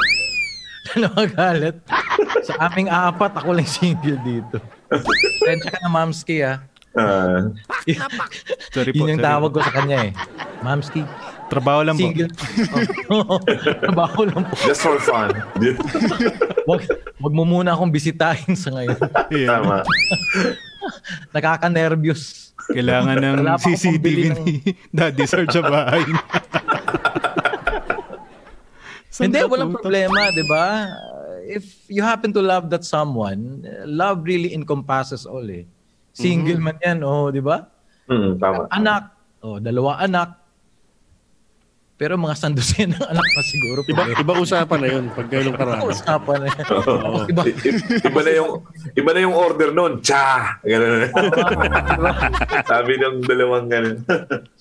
[0.95, 1.75] Ano magalit?
[2.43, 4.57] Sa aming apat, ako lang single dito.
[5.43, 6.63] Sensya ka na, Mamski, ah.
[6.97, 7.45] Ah,
[8.73, 9.61] Sorry po, Yun yung sorry tawag po.
[9.61, 10.11] ko sa kanya, eh.
[10.65, 11.03] Mamski,
[11.49, 12.05] Trabaho lang po.
[12.05, 12.31] Single.
[13.09, 13.41] Oh.
[13.81, 14.53] Trabaho lang po.
[14.61, 15.33] Just for fun.
[16.69, 16.85] Wag,
[17.17, 18.97] wag mo muna akong bisitahin sa ngayon.
[19.33, 19.57] Yeah.
[19.57, 19.81] Tama.
[21.33, 22.53] Nakaka-nervyos.
[22.69, 24.53] Kailangan ng Wala pa akong CCTV pambili ni
[24.93, 26.05] Daddy Sarge sa bahay.
[29.19, 30.87] Hindi, walang problema, di ba?
[31.49, 35.67] If you happen to love that someone, love really encompasses all eh.
[36.15, 37.67] Single man yan, oh, di ba?
[38.07, 38.65] Mm, tama.
[38.71, 39.03] Anak,
[39.43, 40.39] oh, dalawa anak.
[41.99, 43.79] Pero mga sandusin ng anak na siguro.
[43.83, 45.83] Iba, iba usapan na yun pag ganun Iba karami.
[45.91, 46.65] usapan na yan.
[46.79, 47.11] Oo.
[47.31, 47.41] Iba,
[48.07, 48.51] iba na yung
[48.95, 49.99] iba na yung order noon.
[49.99, 50.55] Cha.
[50.63, 51.11] Ganun.
[52.71, 53.97] Sabi ng dalawang ganun.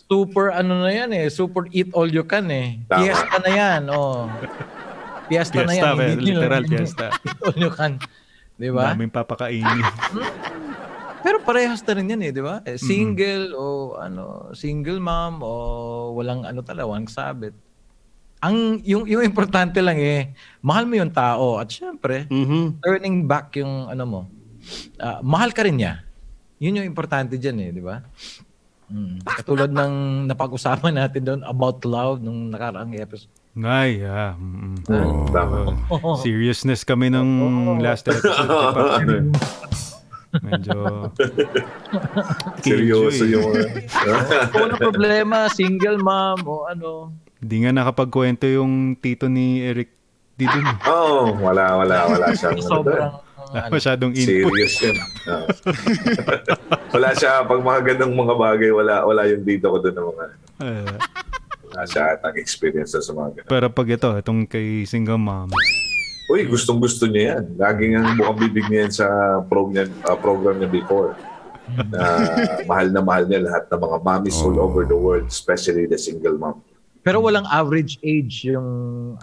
[0.09, 1.28] Super ano na yan eh.
[1.28, 2.80] Super eat all you can eh.
[2.85, 3.05] Tama.
[3.05, 3.82] Fiesta na yan.
[3.89, 4.26] Oh.
[5.28, 5.94] Fiesta, na Fiesta, yan.
[5.94, 7.06] well, Hindi nyo- literal hindi nyo fiesta.
[7.14, 7.93] Eat all you can.
[8.56, 8.82] Di ba?
[8.90, 9.85] Daming papakainin.
[11.18, 12.62] Pero parehas na rin yan eh, di ba?
[12.62, 13.64] Eh, single o
[13.94, 15.51] ano, single mom o
[16.14, 17.52] walang ano talaga, walang sabit.
[18.39, 22.78] Ang yung yung importante lang eh, mahal mo yung tao at syempre, Mhm.
[22.78, 24.20] turning back yung ano mo.
[24.97, 26.05] ah, mahal ka rin niya.
[26.59, 27.98] Yun yung importante diyan eh, di ba?
[28.89, 29.20] Mm.
[29.20, 29.93] Katulad ng
[30.32, 33.28] napag-usapan natin doon about love nung nakaraang episode.
[33.59, 34.32] Ay, yeah.
[34.39, 34.81] Mm,
[35.93, 37.28] Oh, uh, seriousness kami ng
[37.85, 38.48] last episode.
[38.48, 39.28] Diba?
[40.44, 41.09] Medyo...
[42.65, 43.48] Seryoso yung
[44.52, 47.12] Kung ano problema, single mom o ano.
[47.40, 49.89] Di nga nakapagkwento yung tito ni Eric
[50.39, 50.65] Didon.
[50.86, 53.10] Oh, wala wala wala siyang ano Sobrang.
[53.10, 54.52] Wala ano, masyadong input.
[54.52, 54.96] Serious yun.
[55.28, 55.46] Oo.
[56.96, 60.24] wala siya pag mga gandang mga bagay wala wala yung dito ko doon ng mga
[60.58, 60.98] Uh,
[61.70, 63.46] wala siya at experience sa mga ganun.
[63.46, 65.46] pero pag ito, itong kay single mom,
[66.28, 67.44] Uy, gustong gusto niya yan.
[67.56, 69.06] Laging ang bukang bibig niya yan sa
[69.48, 71.16] program, uh, program niya before.
[71.88, 72.04] Na
[72.68, 76.36] mahal na mahal niya lahat ng mga mommies all over the world, especially the single
[76.36, 76.60] mom.
[77.00, 78.68] Pero walang average age yung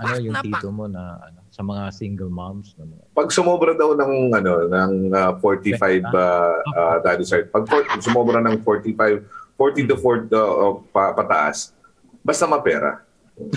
[0.02, 3.96] ano yung tito mo na ano sa mga single moms na mga Pag sumobra daw
[3.96, 9.24] ng ano ng uh, 45 uh, uh, daddy side, pag for, sumobra ng 45,
[9.56, 11.72] 40 to 40 uh, pa, pataas,
[12.20, 13.08] basta mapera.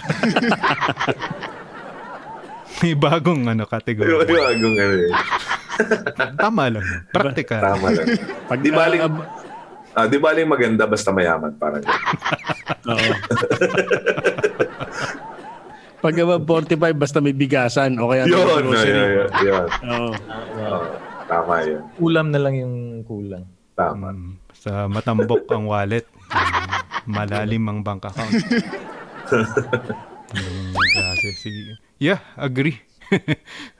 [2.87, 4.07] may bagong ano, category.
[4.07, 5.11] yung agong ano eh.
[6.39, 6.87] Tama lang.
[7.11, 7.59] Practical.
[7.59, 8.07] Tama lang.
[8.47, 9.11] Pag Di baling, ah,
[9.99, 11.51] ah, di baling maganda basta mayaman.
[11.59, 11.83] Parang.
[12.95, 13.11] Oo.
[15.99, 19.67] Pag above 45, basta may bigasan o kaya Yun, yun, yun, yun.
[21.29, 21.83] Tama yun.
[22.01, 23.45] kulam na lang yung kulang.
[23.77, 24.15] Tama.
[24.15, 28.33] Mm, sa matambok ang wallet, mm, malalim ang bank account.
[30.33, 31.29] Ganung klase.
[31.37, 31.77] Sige.
[31.99, 32.81] Yeah, agree.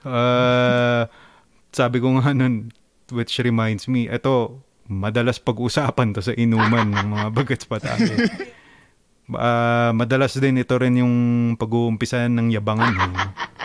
[0.05, 1.05] uh,
[1.79, 2.75] sabi ko nga nun,
[3.09, 8.13] which reminds me, ito, madalas pag-usapan to sa inuman ng mga bagets patake.
[9.37, 11.15] Ah, madalas din ito rin yung
[11.59, 12.93] pag-uumpisan ng yabangan.
[12.97, 13.13] Eh.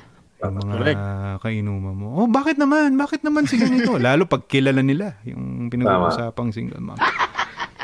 [0.45, 1.01] Yung mga Correct.
[1.41, 2.07] kainuman mo.
[2.21, 3.01] Oh, bakit naman?
[3.01, 3.97] Bakit naman si ganito?
[4.05, 7.01] Lalo pag kilala nila yung pinag-uusapang single mom.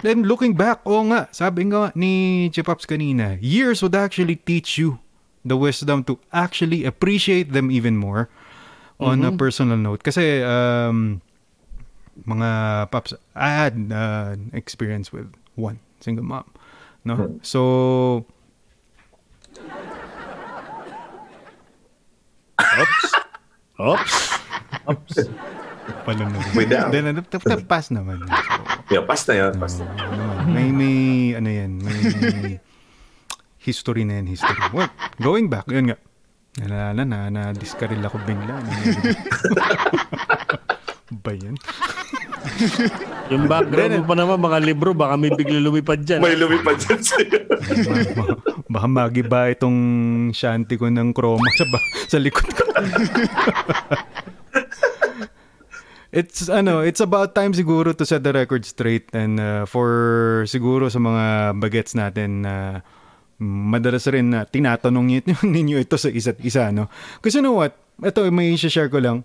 [0.05, 5.01] Then looking back, oo nga, sabi nga ni Chipaps kanina, years would actually teach you
[5.41, 8.29] the wisdom to actually appreciate them even more
[9.01, 10.05] on a personal note.
[10.05, 11.25] Kasi um,
[12.29, 12.49] mga
[12.93, 16.45] paps, I had uh, experience with one single mom.
[17.05, 17.41] No?
[17.41, 17.61] So,
[23.81, 25.17] Oops.
[26.05, 26.39] paano na?
[26.53, 26.93] Way down.
[26.93, 28.21] Then, ano, tap- tap- pass naman.
[28.21, 28.29] So,
[28.91, 29.55] Yeah, pass na yun.
[29.57, 29.87] Pass na.
[29.87, 30.97] ano, may, may,
[31.39, 32.59] ano yan, may
[33.57, 34.59] history na yan, history.
[34.75, 34.91] Well,
[35.23, 35.99] going back, yun nga.
[36.59, 38.59] Nalala na, na-discarrel ako bigla.
[41.25, 41.55] ba yan?
[43.31, 46.19] Yung background mo pa naman, mga libro, baka may bigla lumipad dyan.
[46.19, 47.39] May lumipad dyan sa'yo.
[47.47, 49.79] Baka- Baka magiba itong
[50.31, 52.63] shanty ko ng chroma sa, ba- sa likod ko.
[56.11, 59.89] it's ano, it's about time siguro to set the record straight and uh, for
[60.47, 61.25] siguro sa mga
[61.59, 62.83] bagets natin na
[63.41, 66.87] madalas rin na tinatanong ninyo, ninyo ito sa isa't isa, no?
[67.19, 67.73] Kasi you know what?
[67.99, 69.23] Ito, may share ko lang.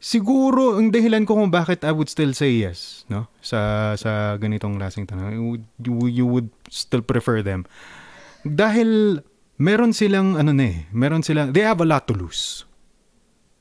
[0.00, 3.26] Siguro, ang dahilan ko kung bakit I would still say yes, no?
[3.40, 5.32] Sa sa ganitong klaseng tanong.
[5.32, 7.64] You would, you, you would still prefer them.
[8.44, 9.20] Dahil
[9.56, 12.68] meron silang ano na eh, meron silang they have a lot to lose.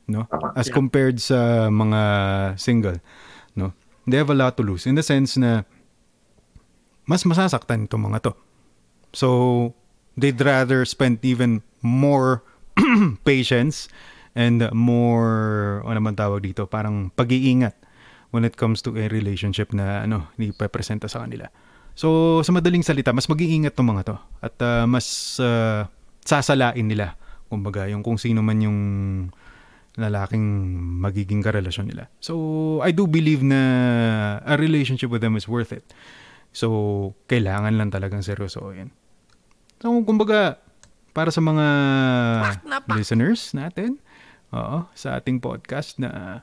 [0.03, 0.27] No?
[0.59, 2.01] As compared sa mga
[2.59, 2.99] single,
[3.55, 3.71] no?
[4.03, 5.63] They have a lot to lose in the sense na
[7.07, 8.33] mas masasaktan itong mga to.
[9.15, 9.29] So,
[10.17, 12.43] they'd rather spend even more
[13.27, 13.87] patience
[14.33, 17.77] and more, ano man tawag dito, parang pag-iingat
[18.33, 21.49] when it comes to a relationship na ano, ipapresenta sa kanila.
[21.93, 24.17] So, sa madaling salita, mas mag-iingat tong mga to.
[24.41, 25.85] At ah, mas ah,
[26.25, 27.13] sasalain nila.
[27.45, 28.79] Kumbaga, yung kung sino man yung
[29.93, 32.09] lalaking magiging karelasyon nila.
[32.17, 33.61] So, I do believe na
[34.41, 35.85] a relationship with them is worth it.
[36.49, 38.89] So, kailangan lang talagang seryosohin.
[39.77, 40.57] So, kumbaga,
[41.13, 41.65] para sa mga
[42.97, 44.01] listeners natin,
[44.53, 46.41] oo, sa ating podcast na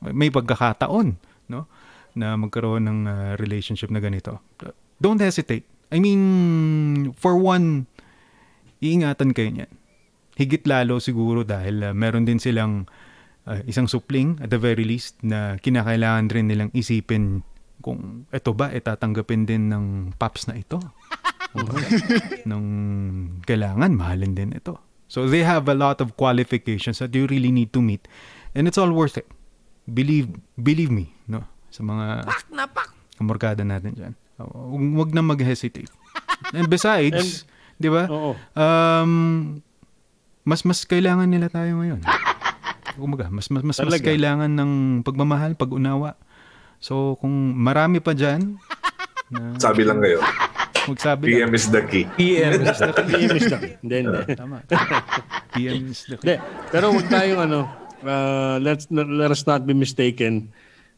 [0.00, 1.20] may pagkakataon,
[1.52, 1.68] no?
[2.12, 4.40] na magkaroon ng uh, relationship na ganito.
[5.00, 5.64] Don't hesitate.
[5.92, 7.88] I mean, for one,
[8.84, 9.72] iingatan kayo niyan.
[10.36, 12.88] Higit lalo siguro dahil uh, meron din silang
[13.48, 17.44] uh, isang supling at the very least na kinakailangan rin nilang isipin
[17.82, 20.80] kung ito ba itatanggapin din ng paps na ito.
[22.48, 22.68] nung
[23.44, 24.80] kailangan mahalin din ito.
[25.12, 28.08] So they have a lot of qualifications that you really need to meet
[28.56, 29.28] and it's all worth it.
[29.84, 31.44] Believe believe me, no?
[31.68, 32.24] Sa mga
[33.20, 34.12] kamorkada natin diyan.
[34.96, 35.92] Huwag na mag-hesitate.
[36.56, 37.44] And besides,
[37.80, 38.08] 'di ba?
[38.56, 39.60] Um
[40.48, 42.00] mas mas kailangan nila tayo ngayon.
[42.96, 46.16] Kumaga, mas mas mas, mas kailangan ng pagmamahal, pag-unawa.
[46.80, 48.56] So kung marami pa diyan
[49.28, 50.24] na Sabi lang kayo,
[50.88, 51.30] magsabi lang.
[51.30, 52.04] PM is the key.
[52.16, 52.50] PM.
[52.62, 53.62] Iimis lang.
[53.82, 54.20] Hindi, hindi.
[54.34, 54.56] Tama.
[55.52, 56.36] PM is the Hindi.
[56.70, 57.60] Pero huwag tayong ano,
[58.02, 60.48] uh, let's, let us not be mistaken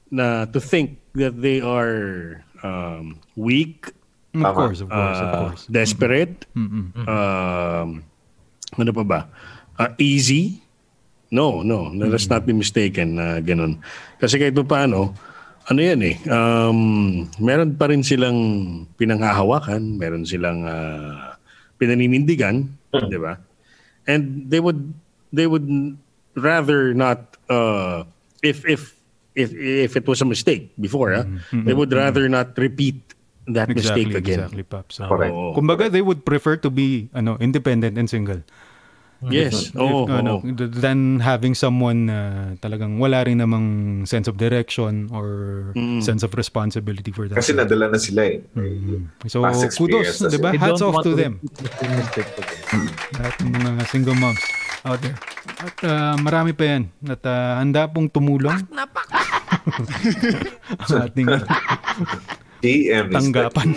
[0.09, 3.90] na to think that they are um, weak,
[4.35, 4.51] Of Tama.
[4.51, 5.62] course, of course, of uh, course.
[5.70, 6.90] desperate, Mm-mm.
[7.06, 8.02] um,
[8.74, 9.20] ano pa ba?
[9.78, 10.59] Uh, easy?
[11.31, 11.86] No, no.
[11.94, 13.78] Let us not be mistaken na ganun.
[14.19, 15.15] Kasi kahit pa paano,
[15.70, 18.39] ano yan eh, um, meron pa rin silang
[19.01, 21.36] pinanghahawakan, meron silang uh,
[21.81, 23.41] pinaninindigan, di ba?
[24.05, 24.93] And they would
[25.32, 25.66] they would
[26.36, 28.05] rather not uh,
[28.45, 28.93] if if
[29.32, 33.01] if if it was a mistake before, ah, they would rather not repeat
[33.49, 34.41] that Exactly, mistake again.
[34.41, 35.01] exactly, Pops.
[35.01, 35.32] So, Correct.
[35.32, 35.53] Oo.
[35.53, 38.41] Kumbaga, they would prefer to be ano independent and single.
[39.24, 39.73] Yes.
[39.73, 40.05] If, Oo.
[40.11, 40.53] ano, oo.
[40.53, 42.19] th- than having someone na
[42.61, 43.66] talagang wala rin namang
[44.05, 45.70] sense of direction or
[46.05, 47.41] sense of responsibility for that.
[47.41, 48.45] Kasi nadala na sila eh.
[49.24, 50.53] so, past kudos, na di ba?
[50.53, 51.41] Hats off want to them.
[53.16, 54.43] Lahat ng mga single moms
[54.85, 55.16] out there.
[55.65, 56.93] At ah, marami pa yan.
[57.09, 58.61] At ah, handa pong tumulong.
[58.69, 58.85] ang
[61.09, 61.41] ating PM is
[62.65, 63.77] the tanggapan.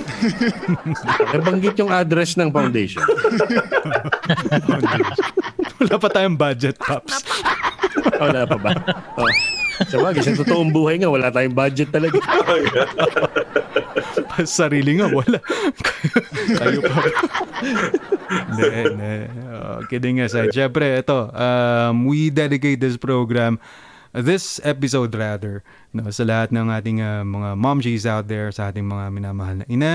[1.36, 3.04] Nabanggit yung address ng foundation.
[5.84, 7.22] Wala pa tayong budget, Pops.
[8.24, 8.72] Wala pa ba?
[9.20, 9.30] Oh.
[9.92, 12.18] Sa bagay, sa totoong buhay nga, wala tayong budget talaga.
[14.42, 15.38] Sarili nga, wala.
[16.58, 16.98] Tayo pa.
[18.26, 19.14] Hindi, hindi.
[19.54, 20.50] Oh, kidding aside.
[20.50, 23.62] Siyempre, ito, um, we dedicate this program,
[24.24, 25.62] this episode rather,
[25.94, 29.66] no, sa lahat ng ating uh, mga momshies out there, sa ating mga minamahal na
[29.70, 29.94] ina,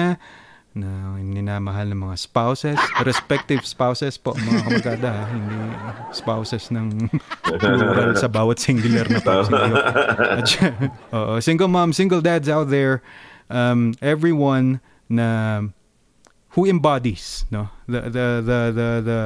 [0.73, 5.25] na minamahal ng mga spouses, respective spouses po, mga kamagada, ha?
[5.29, 5.57] hindi
[6.17, 7.13] spouses ng
[7.61, 9.45] plural sa bawat singular na po.
[11.17, 13.05] Oo, single mom, single dads out there,
[13.53, 14.81] um, everyone
[15.13, 15.61] na
[16.57, 19.21] who embodies no the the the the the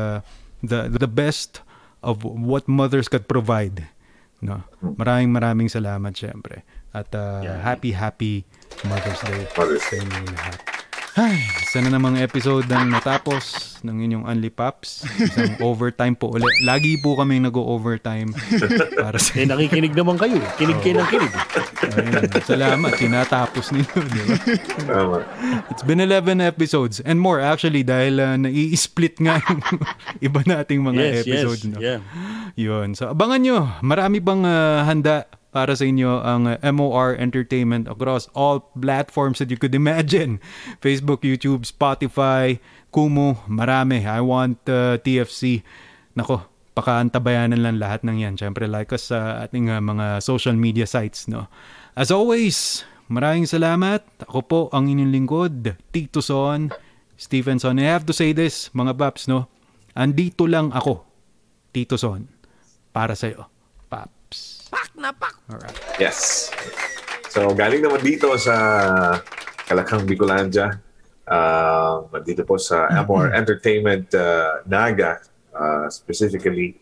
[0.66, 1.62] the, the best
[2.02, 3.86] of what mothers could provide
[4.46, 4.62] no?
[4.94, 6.62] Maraming maraming salamat syempre.
[6.94, 8.46] At uh, happy happy
[8.86, 10.75] Mother's Day Mother's sa
[11.16, 15.08] ay, sana namang episode ang natapos ng inyong Unli Pops.
[15.16, 16.44] Isang overtime po ulit.
[16.60, 18.36] Lagi po kami nag-overtime
[18.92, 20.36] para sa Eh, nakikinig naman kayo.
[20.54, 21.32] Kinig kayo ng kinig.
[21.96, 22.92] Ayun, salamat.
[22.94, 24.34] Tinatapos ninyo, di ba?
[24.84, 25.18] Tama.
[25.68, 29.60] It's been 11 episodes and more actually dahil uh, nai-split nga yung
[30.26, 31.62] iba nating mga Yes, episodes.
[31.62, 31.72] yes.
[31.72, 31.78] No?
[31.80, 32.00] Yeah.
[32.54, 32.92] Yun.
[32.92, 33.58] So abangan nyo.
[33.80, 35.24] Marami pang uh, handa
[35.56, 40.36] para sa inyo ang uh, MOR Entertainment across all platforms that you could imagine.
[40.84, 42.60] Facebook, YouTube, Spotify,
[42.92, 44.04] Kumu, marami.
[44.04, 45.64] I want uh, TFC.
[46.12, 46.44] Nako,
[46.76, 48.36] pakaantabayanan lang lahat ng yan.
[48.36, 51.24] Siyempre, like us sa ating uh, mga social media sites.
[51.24, 51.48] No?
[51.96, 54.04] As always, maraming salamat.
[54.28, 56.68] Ako po ang inyong lingkod, Tito Son,
[57.16, 57.80] Stephenson.
[57.80, 59.48] I have to say this, mga paps, no?
[59.96, 61.08] Andito lang ako,
[61.72, 62.28] Tito Son,
[62.92, 63.48] para sa'yo,
[63.88, 64.55] paps.
[65.50, 65.76] Alright.
[66.00, 66.50] Yes.
[67.30, 68.56] So, galing naman dito sa
[69.66, 70.82] Kalakang Bicolandia.
[71.26, 75.18] Uh, dito po sa Amor Entertainment uh, Naga,
[75.50, 76.78] uh, specifically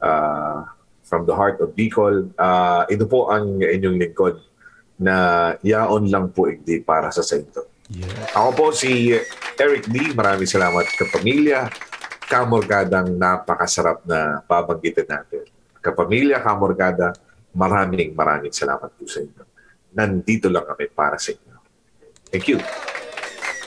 [0.00, 0.64] uh,
[1.04, 2.32] from the heart of Bicol.
[2.40, 4.40] Uh, ito po ang inyong lingkod
[4.96, 7.68] na yaon lang po hindi para sa sento.
[7.92, 8.32] Yeah.
[8.32, 9.12] Ako po si
[9.60, 10.16] Eric D.
[10.16, 11.68] Maraming salamat kapamilya.
[12.24, 15.44] Kamorgadang napakasarap na babanggitin natin.
[15.82, 17.10] Kapamilya, kamorgada,
[17.52, 19.42] maraming maraming salamat po sa inyo.
[19.92, 21.56] Nandito lang kami para sa inyo.
[22.30, 22.58] Thank you.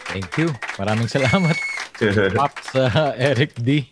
[0.09, 0.49] Thank you.
[0.79, 1.53] Maraming salamat.
[2.39, 3.91] Pops uh, Eric D.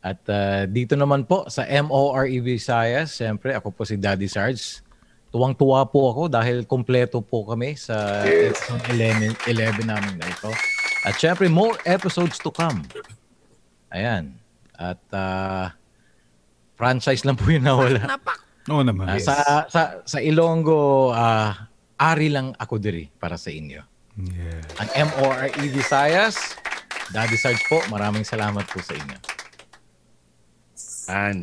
[0.00, 4.80] At uh, dito naman po sa MORE Visayas, siyempre ako po si Daddy Sarge.
[5.28, 8.56] Tuwang-tuwa po ako dahil kompleto po kami sa Yes.
[8.56, 10.48] episode 11, 11 namin na ito.
[11.02, 12.86] At syempre, more episodes to come.
[13.90, 14.38] Ayan.
[14.74, 15.70] At uh,
[16.76, 18.04] franchise lang po yung nawala.
[18.68, 19.08] Oo naman.
[19.08, 19.34] Ah, sa,
[19.66, 23.80] sa, sa Ilonggo, ah, ari lang ako diri para sa inyo.
[24.16, 24.60] Yeah.
[24.80, 26.56] Ang MORE Visayas,
[27.12, 29.18] Daddy Sarge po, maraming salamat po sa inyo.
[31.06, 31.38] An.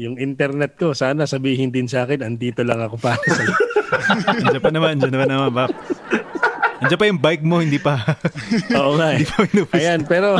[0.00, 3.42] Yung internet ko, sana sabihin din sa akin, andito lang ako para sa
[4.30, 5.70] Andiyan pa naman, andiyan pa naman, Pap.
[6.80, 8.00] Andiyan pa yung bike mo, hindi pa.
[8.80, 9.20] Oo nga eh.
[9.20, 9.76] hindi pa inubos.
[9.76, 10.38] Ayan, pero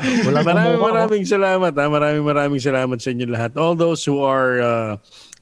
[0.00, 1.72] Walang maraming maraming salamat.
[1.76, 1.84] Ha?
[1.86, 3.52] Maraming maraming salamat sa inyo lahat.
[3.60, 4.92] All those who are uh,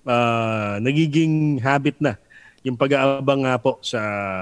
[0.05, 2.19] uh, nagiging habit na
[2.67, 4.01] yung pag-aabang nga po sa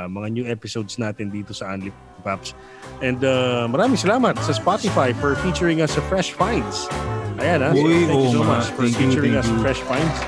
[0.09, 1.93] mga new episodes natin dito sa Unli
[2.25, 2.57] Pops.
[3.05, 6.89] And uh, maraming salamat sa Spotify for featuring us sa Fresh Finds.
[7.37, 7.71] Ayan ha.
[7.77, 9.61] Uy, thank you so much for Thank featuring us sa.
[9.61, 10.19] Fresh Finds.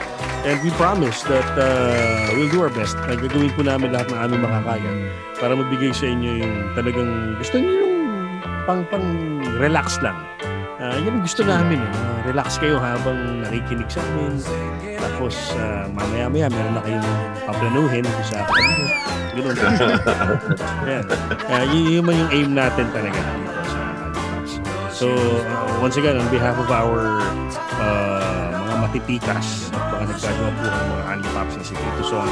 [0.45, 2.95] And we promise that uh, we'll do our best.
[3.09, 4.93] na gagawin po namin lahat ng aming makakaya
[5.41, 7.88] para mabigay sa inyo yung talagang gusto niyo
[8.69, 10.21] pang pang relax lang.
[10.77, 11.81] Ah, yun ang gusto namin.
[11.81, 14.37] Ah, relax kayo habang nakikinig sa amin.
[15.01, 17.09] Tapos ah, mamaya-maya meron na kayong
[17.49, 18.77] paplanuhin kung sa kapatid.
[19.41, 19.57] Ganun.
[20.85, 21.05] Ayan.
[21.49, 23.17] Ah, yun, yun man yung aim natin talaga.
[24.93, 25.17] So,
[25.49, 27.25] ah, once again, on behalf of our
[27.81, 32.31] ah, mga matitikas at mga nagkagawa po ng mga Andy Pops na si Tito Son,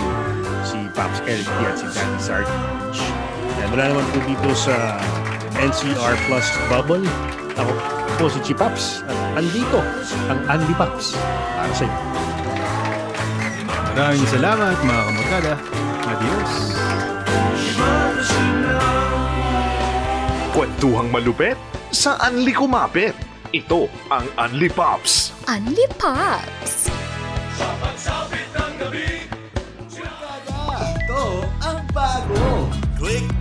[0.68, 2.52] si Pops D at si Daddy Sarge.
[3.56, 5.00] Yan, wala naman po dito sa
[5.56, 7.04] NCR Plus Bubble.
[7.56, 7.72] Ako
[8.20, 9.80] po si Chipaps at andito
[10.28, 11.16] ang Andy Pops
[11.56, 12.00] para sa inyo.
[13.96, 15.52] Maraming salamat, mga kamarkada.
[16.04, 16.52] Adios.
[20.52, 21.56] Kwentuhang malupet
[21.88, 23.16] sa Anli Kumapit.
[23.56, 25.32] Ito ang Anli Pops.
[25.48, 26.95] Unli Pops!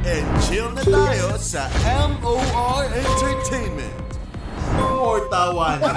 [0.06, 1.66] And chill na tayo sa
[2.22, 4.06] MOR Entertainment.
[4.78, 5.90] More tawa na.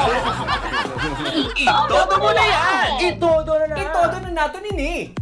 [1.52, 2.88] Itodo mo na yan!
[3.04, 3.76] Itodo na na!
[3.76, 5.12] Itodo na nato nini!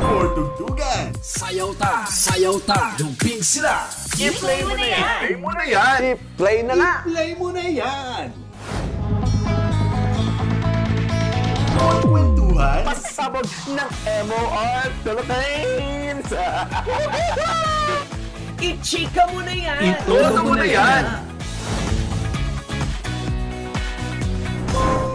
[0.00, 1.12] More tugtugan.
[1.20, 2.08] Sayaw ta!
[2.08, 2.96] Sayaw ta!
[2.96, 3.84] Jumping sila!
[4.16, 5.04] I-play mo na yan!
[5.20, 6.00] Play mo na yan!
[6.40, 6.92] Play na nga!
[7.04, 8.26] Play mo na yan.
[11.76, 12.00] More
[12.54, 12.82] kwentuhan.
[12.86, 13.90] Pasabog ng
[14.30, 16.28] MOR Philippines!
[18.64, 19.80] I-chika mo na yan!
[19.98, 21.04] Itodo mo na yan!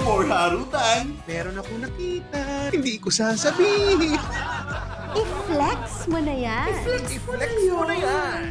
[0.04, 1.16] More harutan.
[1.26, 2.42] Meron ako nakita,
[2.76, 4.20] hindi ko sasabihin.
[5.16, 6.70] I-flex mo na yan!
[6.76, 8.42] I-flex mo na yan!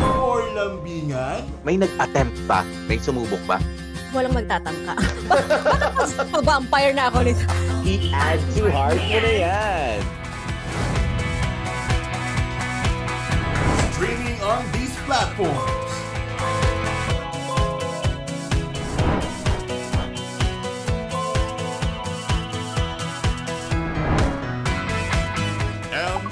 [0.00, 1.42] More lambingan.
[1.66, 2.62] May nag-attempt ba?
[2.86, 3.58] May sumubok ba?
[4.10, 4.94] Walang magtatangka.
[6.46, 7.44] Vampire na ako nito.
[7.86, 9.98] I-add to heart mo na yan!
[13.94, 15.90] Streaming on these platforms.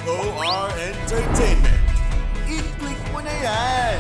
[0.09, 1.85] MOR Entertainment.
[2.49, 3.99] I-click mo na yan.